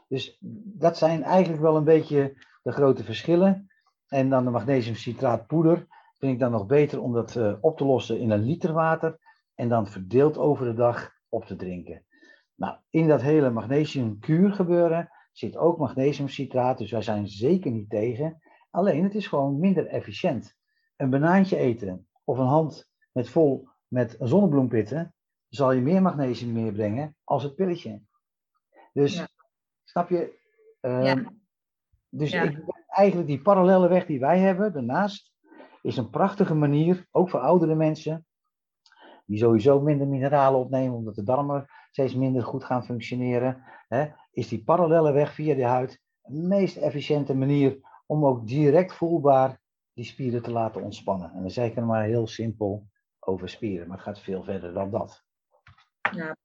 Dus 0.07 0.37
dat 0.63 0.97
zijn 0.97 1.23
eigenlijk 1.23 1.61
wel 1.61 1.75
een 1.75 1.83
beetje 1.83 2.45
de 2.63 2.71
grote 2.71 3.03
verschillen. 3.03 3.67
En 4.13 4.29
dan 4.29 4.43
de 4.43 4.49
magnesiumcitraatpoeder 4.49 5.87
vind 6.17 6.33
ik 6.33 6.39
dan 6.39 6.51
nog 6.51 6.65
beter 6.65 7.01
om 7.01 7.13
dat 7.13 7.35
uh, 7.35 7.53
op 7.61 7.77
te 7.77 7.85
lossen 7.85 8.19
in 8.19 8.29
een 8.29 8.43
liter 8.43 8.73
water 8.73 9.19
en 9.55 9.69
dan 9.69 9.87
verdeeld 9.87 10.37
over 10.37 10.65
de 10.65 10.73
dag 10.73 11.11
op 11.29 11.45
te 11.45 11.55
drinken. 11.55 12.05
Nou, 12.55 12.77
in 12.89 13.07
dat 13.07 13.21
hele 13.21 13.49
magnesiumkuur 13.49 14.51
gebeuren 14.51 15.09
zit 15.31 15.57
ook 15.57 15.77
magnesiumcitraat, 15.77 16.77
dus 16.77 16.91
wij 16.91 17.01
zijn 17.01 17.27
zeker 17.27 17.71
niet 17.71 17.89
tegen. 17.89 18.41
Alleen 18.69 19.03
het 19.03 19.15
is 19.15 19.27
gewoon 19.27 19.59
minder 19.59 19.87
efficiënt. 19.87 20.55
Een 20.97 21.09
banaantje 21.09 21.57
eten 21.57 22.07
of 22.23 22.37
een 22.37 22.45
hand 22.45 22.89
met 23.11 23.29
vol 23.29 23.67
met 23.87 24.15
zonnebloempitten 24.19 25.15
zal 25.49 25.71
je 25.71 25.81
meer 25.81 26.01
magnesium 26.01 26.51
meebrengen 26.51 27.15
als 27.23 27.43
het 27.43 27.55
pilletje. 27.55 28.01
Dus 28.91 29.25
snap 29.83 30.09
je? 30.09 30.39
Uh, 30.81 31.05
ja. 31.05 31.33
Dus 32.15 32.33
ik, 32.33 32.59
eigenlijk 32.87 33.27
die 33.27 33.41
parallele 33.41 33.87
weg 33.87 34.05
die 34.05 34.19
wij 34.19 34.39
hebben 34.39 34.73
daarnaast 34.73 35.31
is 35.81 35.97
een 35.97 36.09
prachtige 36.09 36.53
manier, 36.53 37.07
ook 37.11 37.29
voor 37.29 37.39
oudere 37.39 37.75
mensen, 37.75 38.25
die 39.25 39.37
sowieso 39.37 39.81
minder 39.81 40.07
mineralen 40.07 40.59
opnemen 40.59 40.97
omdat 40.97 41.15
de 41.15 41.23
darmen 41.23 41.65
steeds 41.91 42.15
minder 42.15 42.43
goed 42.43 42.63
gaan 42.63 42.85
functioneren, 42.85 43.63
hè, 43.87 44.07
is 44.31 44.47
die 44.47 44.63
parallele 44.63 45.11
weg 45.11 45.33
via 45.33 45.55
de 45.55 45.65
huid 45.65 46.01
de 46.21 46.41
meest 46.41 46.77
efficiënte 46.77 47.35
manier 47.35 47.77
om 48.05 48.25
ook 48.25 48.47
direct 48.47 48.93
voelbaar 48.93 49.59
die 49.93 50.05
spieren 50.05 50.41
te 50.41 50.51
laten 50.51 50.83
ontspannen. 50.83 51.31
En 51.31 51.41
dan 51.41 51.51
zeg 51.51 51.69
ik 51.69 51.75
er 51.75 51.85
maar 51.85 52.03
heel 52.03 52.27
simpel 52.27 52.87
over 53.19 53.49
spieren, 53.49 53.87
maar 53.87 53.97
het 53.97 54.05
gaat 54.05 54.19
veel 54.19 54.43
verder 54.43 54.73
dan 54.73 54.91
dat. 54.91 55.23
Ja. 56.11 56.35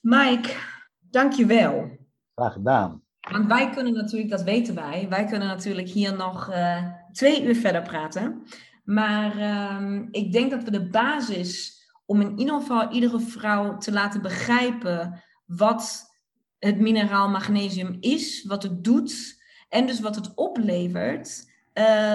Mike, 0.00 0.56
dankjewel. 0.98 1.90
Graag 2.34 2.52
gedaan. 2.52 3.05
Want 3.30 3.46
wij 3.46 3.70
kunnen 3.70 3.92
natuurlijk, 3.92 4.30
dat 4.30 4.42
weten 4.42 4.74
wij, 4.74 5.06
wij 5.08 5.24
kunnen 5.24 5.48
natuurlijk 5.48 5.88
hier 5.88 6.16
nog 6.16 6.50
uh, 6.50 6.82
twee 7.12 7.44
uur 7.44 7.56
verder 7.56 7.82
praten. 7.82 8.42
Maar 8.84 9.36
uh, 9.38 10.00
ik 10.10 10.32
denk 10.32 10.50
dat 10.50 10.62
we 10.62 10.70
de 10.70 10.88
basis 10.88 11.84
om 12.04 12.20
in 12.20 12.38
ieder 12.38 12.54
geval 12.54 12.90
iedere 12.90 13.20
vrouw 13.20 13.78
te 13.78 13.92
laten 13.92 14.22
begrijpen 14.22 15.22
wat 15.46 16.14
het 16.58 16.78
mineraal 16.78 17.28
magnesium 17.28 17.96
is, 18.00 18.44
wat 18.44 18.62
het 18.62 18.84
doet 18.84 19.42
en 19.68 19.86
dus 19.86 20.00
wat 20.00 20.14
het 20.14 20.34
oplevert. 20.34 21.54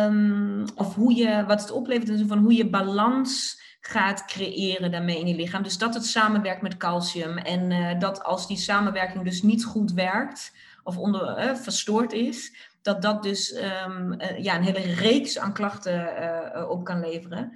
Um, 0.05 0.65
of 0.75 0.95
hoe 0.95 1.15
je, 1.15 1.43
wat 1.47 1.61
het 1.61 1.71
oplevert 1.71 2.09
in 2.09 2.27
van 2.27 2.37
hoe 2.37 2.53
je 2.53 2.69
balans 2.69 3.61
gaat 3.81 4.25
creëren 4.25 4.91
daarmee 4.91 5.19
in 5.19 5.27
je 5.27 5.35
lichaam. 5.35 5.63
Dus 5.63 5.77
dat 5.77 5.93
het 5.93 6.05
samenwerkt 6.05 6.61
met 6.61 6.77
calcium 6.77 7.37
en 7.37 7.71
uh, 7.71 7.99
dat 7.99 8.23
als 8.23 8.47
die 8.47 8.57
samenwerking 8.57 9.23
dus 9.23 9.41
niet 9.41 9.65
goed 9.65 9.93
werkt 9.93 10.51
of 10.83 10.97
onder, 10.97 11.55
verstoord 11.57 12.13
is, 12.13 12.69
dat 12.81 13.01
dat 13.01 13.23
dus 13.23 13.55
um, 13.55 14.13
uh, 14.13 14.37
ja, 14.37 14.55
een 14.55 14.63
hele 14.63 14.93
reeks 14.93 15.39
aan 15.39 15.53
klachten 15.53 16.69
op 16.69 16.83
kan 16.83 16.99
leveren. 16.99 17.51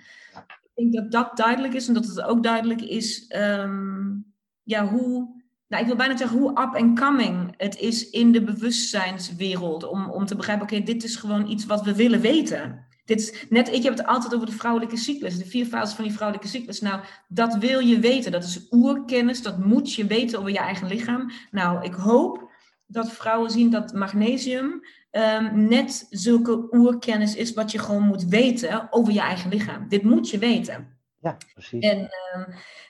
Ik 0.73 0.91
denk 0.91 0.93
dat 0.93 1.11
dat 1.11 1.38
duidelijk 1.38 1.73
is 1.73 1.88
en 1.88 1.93
dat 1.93 2.05
het 2.05 2.21
ook 2.21 2.43
duidelijk 2.43 2.82
is 2.82 3.34
um, 3.36 4.34
ja, 4.63 4.88
hoe 4.88 5.43
nou, 5.67 5.82
ik 5.82 5.88
wil 5.88 5.95
bijna 5.95 6.17
zeggen 6.17 6.38
hoe 6.38 6.49
up 6.49 6.76
and 6.76 6.99
coming 6.99 7.53
het 7.57 7.80
is 7.80 8.09
in 8.09 8.32
de 8.32 8.43
bewustzijnswereld. 8.43 9.84
Om, 9.84 10.09
om 10.09 10.26
te 10.26 10.36
begrijpen, 10.36 10.65
oké, 10.65 10.84
dit 10.84 11.03
is 11.03 11.15
gewoon 11.15 11.47
iets 11.47 11.65
wat 11.65 11.84
we 11.84 11.95
willen 11.95 12.21
weten. 12.21 12.86
Dit 13.05 13.19
is 13.19 13.45
net, 13.49 13.73
ik 13.73 13.84
heb 13.84 13.97
het 13.97 14.05
altijd 14.05 14.36
over 14.36 14.45
de 14.45 14.51
vrouwelijke 14.51 14.97
cyclus, 14.97 15.38
de 15.38 15.45
vier 15.45 15.65
fases 15.65 15.95
van 15.95 16.03
die 16.03 16.13
vrouwelijke 16.13 16.49
cyclus. 16.49 16.82
Nou, 16.82 17.01
dat 17.28 17.55
wil 17.55 17.80
je 17.80 17.99
weten. 17.99 18.32
Dat 18.32 18.43
is 18.43 18.67
oerkennis, 18.71 19.41
dat 19.41 19.65
moet 19.65 19.93
je 19.93 20.05
weten 20.05 20.39
over 20.39 20.51
je 20.51 20.59
eigen 20.59 20.88
lichaam. 20.88 21.32
Nou, 21.51 21.84
ik 21.84 21.93
hoop 21.93 22.51
dat 22.88 23.12
vrouwen 23.12 23.52
zien 23.52 23.70
dat 23.70 23.94
magnesium 23.94 24.82
um, 25.12 25.68
net 25.68 26.08
zulke 26.10 26.68
oerkennis 26.72 27.36
is 27.36 27.54
wat 27.54 27.72
je 27.72 27.80
gewoon 27.80 28.04
moet 28.04 28.24
weten 28.24 28.88
over 28.90 29.14
je 29.14 29.20
eigen 29.20 29.50
lichaam. 29.50 29.88
Dit 29.90 30.04
moet 30.04 30.30
je 30.30 30.38
weten. 30.38 30.88
Ja, 31.22 31.38
precies. 31.54 31.84
En 31.84 31.98
um, 32.00 32.46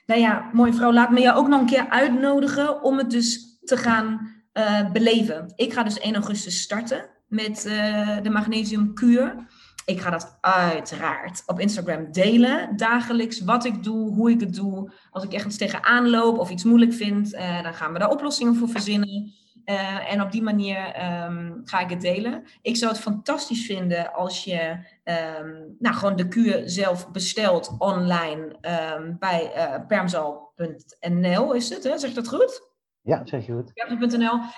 nou 0.06 0.20
ja, 0.20 0.50
mooie 0.52 0.72
vrouw, 0.72 0.92
laat 0.92 1.10
me 1.10 1.20
je 1.20 1.34
ook 1.34 1.48
nog 1.48 1.60
een 1.60 1.66
keer 1.66 1.88
uitnodigen 1.88 2.82
om 2.82 2.98
het 2.98 3.10
dus 3.10 3.58
te 3.64 3.76
gaan 3.76 4.34
uh, 4.52 4.90
beleven. 4.90 5.52
Ik 5.54 5.72
ga 5.72 5.82
dus 5.82 5.98
1 5.98 6.14
augustus 6.14 6.60
starten 6.60 7.08
met 7.28 7.66
uh, 7.66 8.22
de 8.22 8.30
magnesiumkuur. 8.30 9.46
Ik 9.84 10.00
ga 10.00 10.10
dat 10.10 10.38
uiteraard 10.40 11.42
op 11.46 11.60
Instagram 11.60 12.12
delen, 12.12 12.76
dagelijks, 12.76 13.40
wat 13.40 13.64
ik 13.64 13.82
doe, 13.82 14.14
hoe 14.14 14.30
ik 14.30 14.40
het 14.40 14.54
doe. 14.54 14.92
Als 15.10 15.24
ik 15.24 15.32
ergens 15.32 15.56
tegenaan 15.56 16.10
loop 16.10 16.38
of 16.38 16.50
iets 16.50 16.64
moeilijk 16.64 16.92
vind, 16.92 17.34
uh, 17.34 17.62
dan 17.62 17.74
gaan 17.74 17.92
we 17.92 17.98
daar 17.98 18.10
oplossingen 18.10 18.54
voor 18.54 18.68
verzinnen. 18.68 19.32
Uh, 19.66 20.12
en 20.12 20.22
op 20.22 20.32
die 20.32 20.42
manier 20.42 21.04
um, 21.24 21.60
ga 21.64 21.80
ik 21.80 21.90
het 21.90 22.00
delen. 22.00 22.44
Ik 22.62 22.76
zou 22.76 22.92
het 22.92 23.00
fantastisch 23.00 23.66
vinden 23.66 24.12
als 24.12 24.44
je 24.44 24.78
um, 25.04 25.76
nou, 25.78 25.94
gewoon 25.94 26.16
de 26.16 26.28
kuur 26.28 26.62
zelf 26.64 27.10
bestelt 27.10 27.74
online 27.78 28.56
um, 28.96 29.16
bij 29.18 29.52
uh, 29.56 29.86
permzal.nl 29.86 31.52
is 31.52 31.68
het, 31.68 31.84
hè? 31.84 31.98
zeg 31.98 32.12
dat 32.12 32.28
goed? 32.28 32.74
Ja, 33.06 33.20
zeg 33.24 33.46
je 33.46 33.52
goed. 33.52 33.72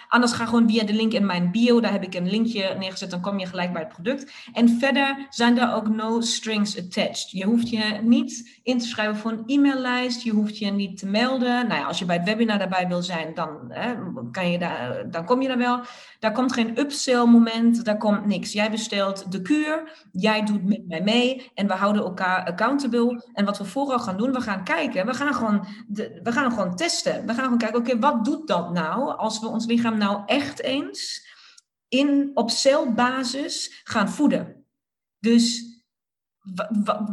Anders 0.09 0.33
ga 0.33 0.47
gewoon 0.47 0.69
via 0.69 0.85
de 0.85 0.93
link 0.93 1.13
in 1.13 1.27
mijn 1.27 1.51
bio. 1.51 1.81
Daar 1.81 1.93
heb 1.93 2.03
ik 2.03 2.15
een 2.15 2.31
linkje 2.31 2.75
neergezet. 2.79 3.11
Dan 3.11 3.21
kom 3.21 3.39
je 3.39 3.47
gelijk 3.47 3.73
bij 3.73 3.83
het 3.83 3.93
product. 3.93 4.33
En 4.53 4.69
verder 4.69 5.27
zijn 5.31 5.59
er 5.59 5.75
ook 5.75 5.89
no 5.89 6.21
strings 6.21 6.79
attached. 6.79 7.31
Je 7.31 7.45
hoeft 7.45 7.71
je 7.71 7.99
niet 8.03 8.61
in 8.63 8.79
te 8.79 8.87
schrijven 8.87 9.17
voor 9.17 9.31
een 9.31 9.43
e-maillijst. 9.47 10.23
Je 10.23 10.31
hoeft 10.31 10.59
je 10.59 10.71
niet 10.71 10.99
te 10.99 11.07
melden. 11.07 11.69
Nou 11.69 11.81
ja, 11.81 11.87
als 11.87 11.99
je 11.99 12.05
bij 12.05 12.17
het 12.17 12.25
webinar 12.25 12.59
daarbij 12.59 12.89
wil 12.89 13.03
zijn, 13.03 13.35
dan, 13.35 13.49
hè, 13.69 13.95
kan 14.31 14.51
je 14.51 14.59
daar, 14.59 15.11
dan 15.11 15.25
kom 15.25 15.43
je 15.43 15.49
daar 15.49 15.59
wel. 15.59 15.81
Daar 16.19 16.33
komt 16.33 16.53
geen 16.53 16.79
upsell 16.79 17.25
moment. 17.25 17.85
Daar 17.85 17.99
komt 17.99 18.27
niks. 18.27 18.53
Jij 18.53 18.71
bestelt 18.71 19.33
de 19.33 19.43
kuur. 19.43 20.07
Jij 20.13 20.45
doet 20.45 20.65
met 20.65 20.89
mij 20.89 21.03
mee. 21.03 21.51
En 21.55 21.67
we 21.67 21.75
houden 21.75 22.03
elkaar 22.03 22.45
accountable. 22.45 23.31
En 23.33 23.45
wat 23.45 23.59
we 23.59 23.65
vooral 23.65 23.99
gaan 23.99 24.17
doen, 24.17 24.33
we 24.33 24.41
gaan 24.41 24.65
kijken. 24.65 25.07
We 25.07 25.15
gaan 25.15 25.35
gewoon, 25.35 25.67
we 26.23 26.33
gaan 26.33 26.53
gewoon 26.53 26.77
testen. 26.77 27.27
We 27.27 27.35
gaan 27.35 27.45
gewoon 27.45 27.59
kijken, 27.59 27.79
oké, 27.79 27.99
wat 27.99 28.25
doet 28.25 28.38
dat 28.47 28.73
nou 28.73 29.17
als 29.17 29.41
we 29.41 29.47
ons 29.47 29.67
lichaam 29.67 29.99
nou 29.99 30.23
echt 30.27 30.63
eens 30.63 31.27
in, 31.89 32.31
op 32.35 32.51
celbasis 32.51 33.81
gaan 33.85 34.09
voeden? 34.09 34.65
Dus 35.19 35.77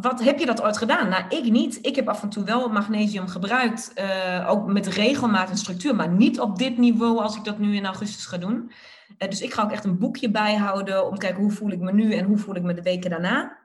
wat 0.02 0.24
heb 0.24 0.40
je 0.40 0.46
dat 0.46 0.62
ooit 0.62 0.78
gedaan? 0.78 1.10
Nou, 1.10 1.24
ik 1.30 1.52
niet. 1.52 1.86
Ik 1.86 1.96
heb 1.96 2.10
af 2.10 2.24
en 2.24 2.30
toe 2.30 2.44
wel 2.44 2.70
magnesium 2.70 3.28
gebruikt, 3.28 3.92
uh, 3.96 4.50
ook 4.50 4.68
met 4.68 4.88
regelmaat 4.88 5.50
en 5.50 5.58
structuur, 5.58 5.96
maar 5.96 6.10
niet 6.10 6.40
op 6.40 6.58
dit 6.58 6.78
niveau 6.78 7.20
als 7.22 7.36
ik 7.36 7.44
dat 7.44 7.60
nu 7.60 7.76
in 7.76 7.86
augustus 7.86 8.26
ga 8.26 8.38
doen. 8.38 8.72
Uh, 9.18 9.30
dus 9.30 9.42
ik 9.42 9.54
ga 9.54 9.64
ook 9.64 9.72
echt 9.72 9.84
een 9.84 9.98
boekje 9.98 10.32
bijhouden 10.32 11.06
om 11.06 11.14
te 11.14 11.20
kijken 11.20 11.42
hoe 11.42 11.52
voel 11.52 11.72
ik 11.72 11.80
me 11.80 11.94
nu 11.94 12.14
en 12.14 12.26
hoe 12.26 12.38
voel 12.38 12.56
ik 12.56 12.64
me 12.64 12.74
de 12.74 12.82
weken 12.82 13.10
daarna. 13.10 13.58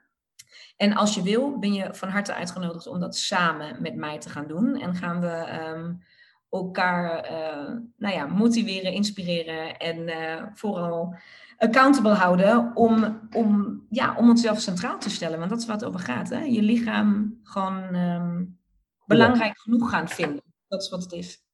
En 0.76 0.94
als 0.94 1.14
je 1.14 1.22
wil, 1.22 1.58
ben 1.58 1.72
je 1.72 1.88
van 1.94 2.08
harte 2.08 2.34
uitgenodigd 2.34 2.86
om 2.86 3.00
dat 3.00 3.16
samen 3.16 3.82
met 3.82 3.94
mij 3.94 4.18
te 4.18 4.28
gaan 4.28 4.46
doen. 4.46 4.80
En 4.80 4.94
gaan 4.94 5.20
we 5.20 5.60
um, 5.74 6.02
elkaar 6.50 7.30
uh, 7.30 7.76
nou 7.96 8.14
ja, 8.14 8.26
motiveren, 8.26 8.92
inspireren 8.92 9.76
en 9.76 9.98
uh, 9.98 10.42
vooral 10.54 11.14
accountable 11.56 12.14
houden 12.14 12.76
om, 12.76 13.20
om, 13.32 13.80
ja, 13.90 14.16
om 14.16 14.28
onszelf 14.28 14.60
centraal 14.60 14.98
te 14.98 15.10
stellen. 15.10 15.38
Want 15.38 15.50
dat 15.50 15.60
is 15.60 15.66
wat 15.66 15.80
het 15.80 15.88
over 15.88 16.00
gaat. 16.00 16.28
Hè? 16.28 16.40
Je 16.40 16.62
lichaam 16.62 17.38
gewoon 17.42 17.94
um, 17.94 18.58
belangrijk 19.06 19.60
genoeg 19.60 19.90
gaan 19.90 20.08
vinden. 20.08 20.42
Dat 20.68 20.82
is 20.82 20.88
wat 20.88 21.02
het 21.02 21.12
is. 21.12 21.44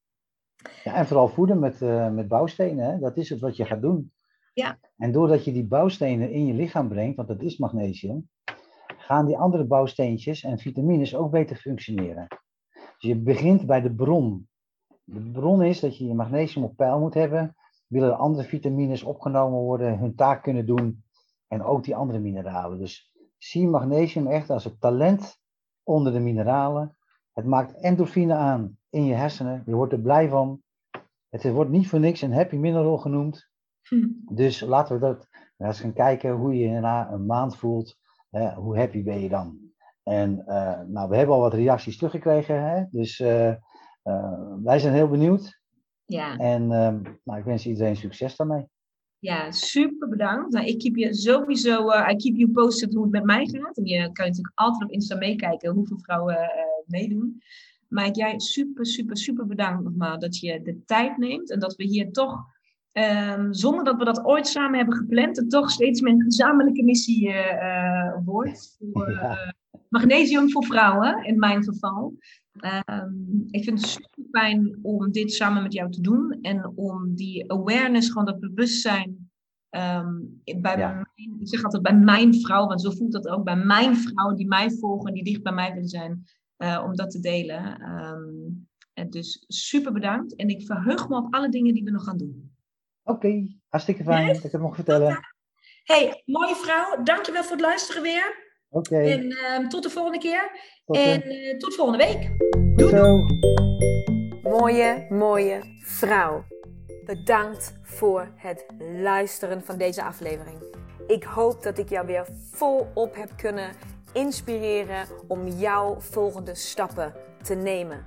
Ja, 0.84 0.94
en 0.94 1.06
vooral 1.06 1.28
voeden 1.28 1.58
met, 1.58 1.80
uh, 1.80 2.10
met 2.10 2.28
bouwstenen. 2.28 2.90
Hè? 2.90 2.98
Dat 2.98 3.16
is 3.16 3.28
het 3.28 3.40
wat 3.40 3.56
je 3.56 3.64
gaat 3.64 3.82
doen. 3.82 4.12
Ja. 4.54 4.78
En 4.96 5.12
doordat 5.12 5.44
je 5.44 5.52
die 5.52 5.66
bouwstenen 5.66 6.30
in 6.30 6.46
je 6.46 6.54
lichaam 6.54 6.88
brengt, 6.88 7.16
want 7.16 7.28
dat 7.28 7.42
is 7.42 7.58
magnesium, 7.58 8.28
gaan 8.98 9.26
die 9.26 9.36
andere 9.36 9.64
bouwsteentjes 9.64 10.42
en 10.42 10.58
vitamines 10.58 11.14
ook 11.14 11.30
beter 11.30 11.56
functioneren. 11.56 12.26
Dus 12.72 13.10
je 13.10 13.16
begint 13.16 13.66
bij 13.66 13.80
de 13.80 13.94
bron 13.94 14.48
de 15.06 15.30
bron 15.30 15.62
is 15.62 15.80
dat 15.80 15.96
je 15.96 16.06
je 16.06 16.14
magnesium 16.14 16.64
op 16.64 16.76
peil 16.76 16.98
moet 16.98 17.14
hebben. 17.14 17.56
Willen 17.86 18.08
de 18.08 18.14
andere 18.14 18.48
vitamines 18.48 19.02
opgenomen 19.02 19.58
worden, 19.58 19.98
hun 19.98 20.14
taak 20.14 20.42
kunnen 20.42 20.66
doen. 20.66 21.04
En 21.48 21.62
ook 21.62 21.84
die 21.84 21.96
andere 21.96 22.18
mineralen. 22.18 22.78
Dus 22.78 23.14
zie 23.38 23.68
magnesium 23.68 24.26
echt 24.26 24.50
als 24.50 24.64
het 24.64 24.80
talent 24.80 25.40
onder 25.82 26.12
de 26.12 26.20
mineralen. 26.20 26.96
Het 27.32 27.44
maakt 27.44 27.80
endorfine 27.80 28.34
aan 28.34 28.78
in 28.90 29.04
je 29.04 29.14
hersenen. 29.14 29.62
Je 29.66 29.74
wordt 29.74 29.92
er 29.92 30.00
blij 30.00 30.28
van. 30.28 30.62
Het 31.28 31.50
wordt 31.50 31.70
niet 31.70 31.88
voor 31.88 32.00
niks 32.00 32.22
een 32.22 32.32
happy 32.32 32.56
mineral 32.56 32.98
genoemd. 32.98 33.50
Hm. 33.82 34.34
Dus 34.34 34.60
laten 34.60 34.94
we 34.94 35.00
dat 35.00 35.28
eens 35.56 35.80
gaan 35.80 35.92
kijken 35.92 36.32
hoe 36.32 36.54
je 36.54 36.68
je 36.68 36.80
na 36.80 37.10
een 37.10 37.26
maand 37.26 37.56
voelt. 37.56 37.96
Hè, 38.30 38.54
hoe 38.54 38.78
happy 38.78 39.02
ben 39.02 39.20
je 39.20 39.28
dan? 39.28 39.58
En 40.02 40.44
uh, 40.46 40.80
nou, 40.86 41.08
we 41.08 41.16
hebben 41.16 41.34
al 41.34 41.40
wat 41.40 41.54
reacties 41.54 41.96
teruggekregen. 41.96 42.62
Hè? 42.62 42.84
Dus 42.90 43.18
uh, 43.18 43.54
wij 44.62 44.78
zijn 44.78 44.94
heel 44.94 45.08
benieuwd. 45.08 45.60
Ja. 46.04 46.36
En 46.36 46.62
uh, 46.62 46.94
nou, 47.24 47.38
ik 47.38 47.44
wens 47.44 47.66
iedereen 47.66 47.96
succes 47.96 48.36
daarmee. 48.36 48.64
Ja, 49.18 49.50
super 49.50 50.08
bedankt. 50.08 50.52
Nou, 50.52 50.66
ik 50.66 50.78
keep 50.78 50.96
je 50.96 51.14
sowieso, 51.14 51.90
uh, 51.90 52.08
I 52.10 52.16
keep 52.16 52.36
you 52.36 52.50
posted 52.50 52.94
hoe 52.94 53.02
het 53.02 53.12
met 53.12 53.24
mij 53.24 53.46
gaat. 53.46 53.76
En 53.76 53.84
je 53.84 54.12
kan 54.12 54.26
natuurlijk 54.26 54.52
altijd 54.54 54.84
op 54.84 54.90
Insta 54.90 55.16
meekijken 55.16 55.72
hoeveel 55.72 55.98
vrouwen 55.98 56.34
uh, 56.34 56.50
meedoen. 56.86 57.42
Maar 57.88 58.10
jij 58.10 58.38
super, 58.38 58.86
super, 58.86 59.16
super 59.16 59.46
bedankt 59.46 59.84
nogmaals 59.84 60.18
dat 60.18 60.38
je 60.38 60.62
de 60.62 60.84
tijd 60.84 61.16
neemt. 61.16 61.50
En 61.50 61.58
dat 61.58 61.76
we 61.76 61.84
hier 61.84 62.12
toch 62.12 62.54
Ehm, 62.96 63.52
zonder 63.52 63.84
dat 63.84 63.96
we 63.96 64.04
dat 64.04 64.24
ooit 64.24 64.46
samen 64.46 64.78
hebben 64.78 64.96
gepland, 64.96 65.36
het 65.36 65.50
toch 65.50 65.70
steeds 65.70 66.00
mijn 66.00 66.22
gezamenlijke 66.22 66.82
missie 66.82 67.28
uh, 67.28 68.16
wordt. 68.24 68.76
Voor, 68.92 69.36
magnesium 69.88 70.50
voor 70.50 70.64
vrouwen, 70.64 71.24
in 71.24 71.38
mijn 71.38 71.64
geval. 71.64 72.14
Ehm, 72.58 73.12
ik 73.50 73.64
vind 73.64 73.80
het 73.80 73.90
super 73.90 74.24
fijn 74.30 74.78
om 74.82 75.10
dit 75.12 75.32
samen 75.32 75.62
met 75.62 75.72
jou 75.72 75.90
te 75.90 76.00
doen 76.00 76.38
en 76.42 76.72
om 76.74 77.14
die 77.14 77.52
awareness, 77.52 78.08
gewoon 78.08 78.24
dat 78.24 78.40
bewustzijn 78.40 79.30
um, 79.70 80.40
bij 80.60 80.76
mijn, 80.76 81.06
ik 81.14 81.48
zeg 81.48 81.62
altijd 81.62 81.82
bij 81.82 81.96
mijn 81.96 82.34
vrouw, 82.40 82.66
want 82.66 82.82
zo 82.82 82.90
voelt 82.90 83.12
dat 83.12 83.28
ook 83.28 83.44
bij 83.44 83.56
mijn 83.56 83.96
vrouwen 83.96 84.36
die 84.36 84.46
mij 84.46 84.70
volgen, 84.70 85.12
die 85.12 85.24
dicht 85.24 85.42
bij 85.42 85.52
mij 85.52 85.72
willen 85.72 85.88
zijn, 85.88 86.24
uh, 86.58 86.82
om 86.84 86.96
dat 86.96 87.10
te 87.10 87.20
delen. 87.20 87.82
Um, 87.82 88.68
en 88.92 89.10
dus 89.10 89.44
super 89.48 89.92
bedankt 89.92 90.36
en 90.36 90.48
ik 90.48 90.66
verheug 90.66 91.08
me 91.08 91.16
op 91.16 91.34
alle 91.34 91.48
dingen 91.48 91.74
die 91.74 91.84
we 91.84 91.90
nog 91.90 92.04
gaan 92.04 92.16
doen. 92.16 92.54
Oké, 93.02 93.26
okay, 93.26 93.58
hartstikke 93.68 94.04
fijn 94.04 94.26
dat 94.26 94.44
ik 94.44 94.52
het 94.52 94.60
mocht 94.60 94.74
vertellen. 94.74 95.18
Hey, 95.82 96.22
mooie 96.24 96.54
vrouw, 96.54 97.02
dankjewel 97.02 97.42
voor 97.42 97.56
het 97.56 97.60
luisteren 97.60 98.02
weer. 98.02 98.45
Oké. 98.76 98.94
Okay. 98.94 99.12
En 99.12 99.36
um, 99.60 99.68
tot 99.68 99.82
de 99.82 99.90
volgende 99.90 100.18
keer. 100.18 100.50
Tot 100.84 100.96
en 100.96 101.32
uh, 101.32 101.56
tot 101.56 101.74
volgende 101.74 102.04
week. 102.04 102.30
Doei, 102.76 102.94
doei. 102.94 103.24
Mooie, 104.42 105.06
mooie 105.08 105.60
vrouw. 105.82 106.44
Bedankt 107.04 107.74
voor 107.82 108.32
het 108.36 108.66
luisteren 109.02 109.62
van 109.64 109.78
deze 109.78 110.02
aflevering. 110.02 110.56
Ik 111.06 111.24
hoop 111.24 111.62
dat 111.62 111.78
ik 111.78 111.88
jou 111.88 112.06
weer 112.06 112.26
volop 112.52 113.14
heb 113.14 113.30
kunnen 113.36 113.70
inspireren 114.12 115.06
om 115.28 115.48
jouw 115.48 115.96
volgende 116.00 116.54
stappen 116.54 117.12
te 117.42 117.54
nemen. 117.54 118.06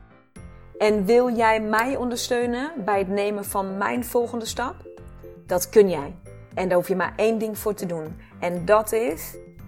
En 0.77 1.05
wil 1.05 1.35
jij 1.35 1.61
mij 1.61 1.95
ondersteunen 1.95 2.71
bij 2.85 2.99
het 2.99 3.07
nemen 3.07 3.45
van 3.45 3.77
mijn 3.77 4.05
volgende 4.05 4.45
stap? 4.45 4.75
Dat 5.45 5.69
kun 5.69 5.89
jij. 5.89 6.15
En 6.53 6.67
daar 6.67 6.77
hoef 6.77 6.87
je 6.87 6.95
maar 6.95 7.13
één 7.15 7.37
ding 7.37 7.57
voor 7.57 7.73
te 7.73 7.85
doen. 7.85 8.17
En 8.39 8.65
dat 8.65 8.91
is 8.91 9.37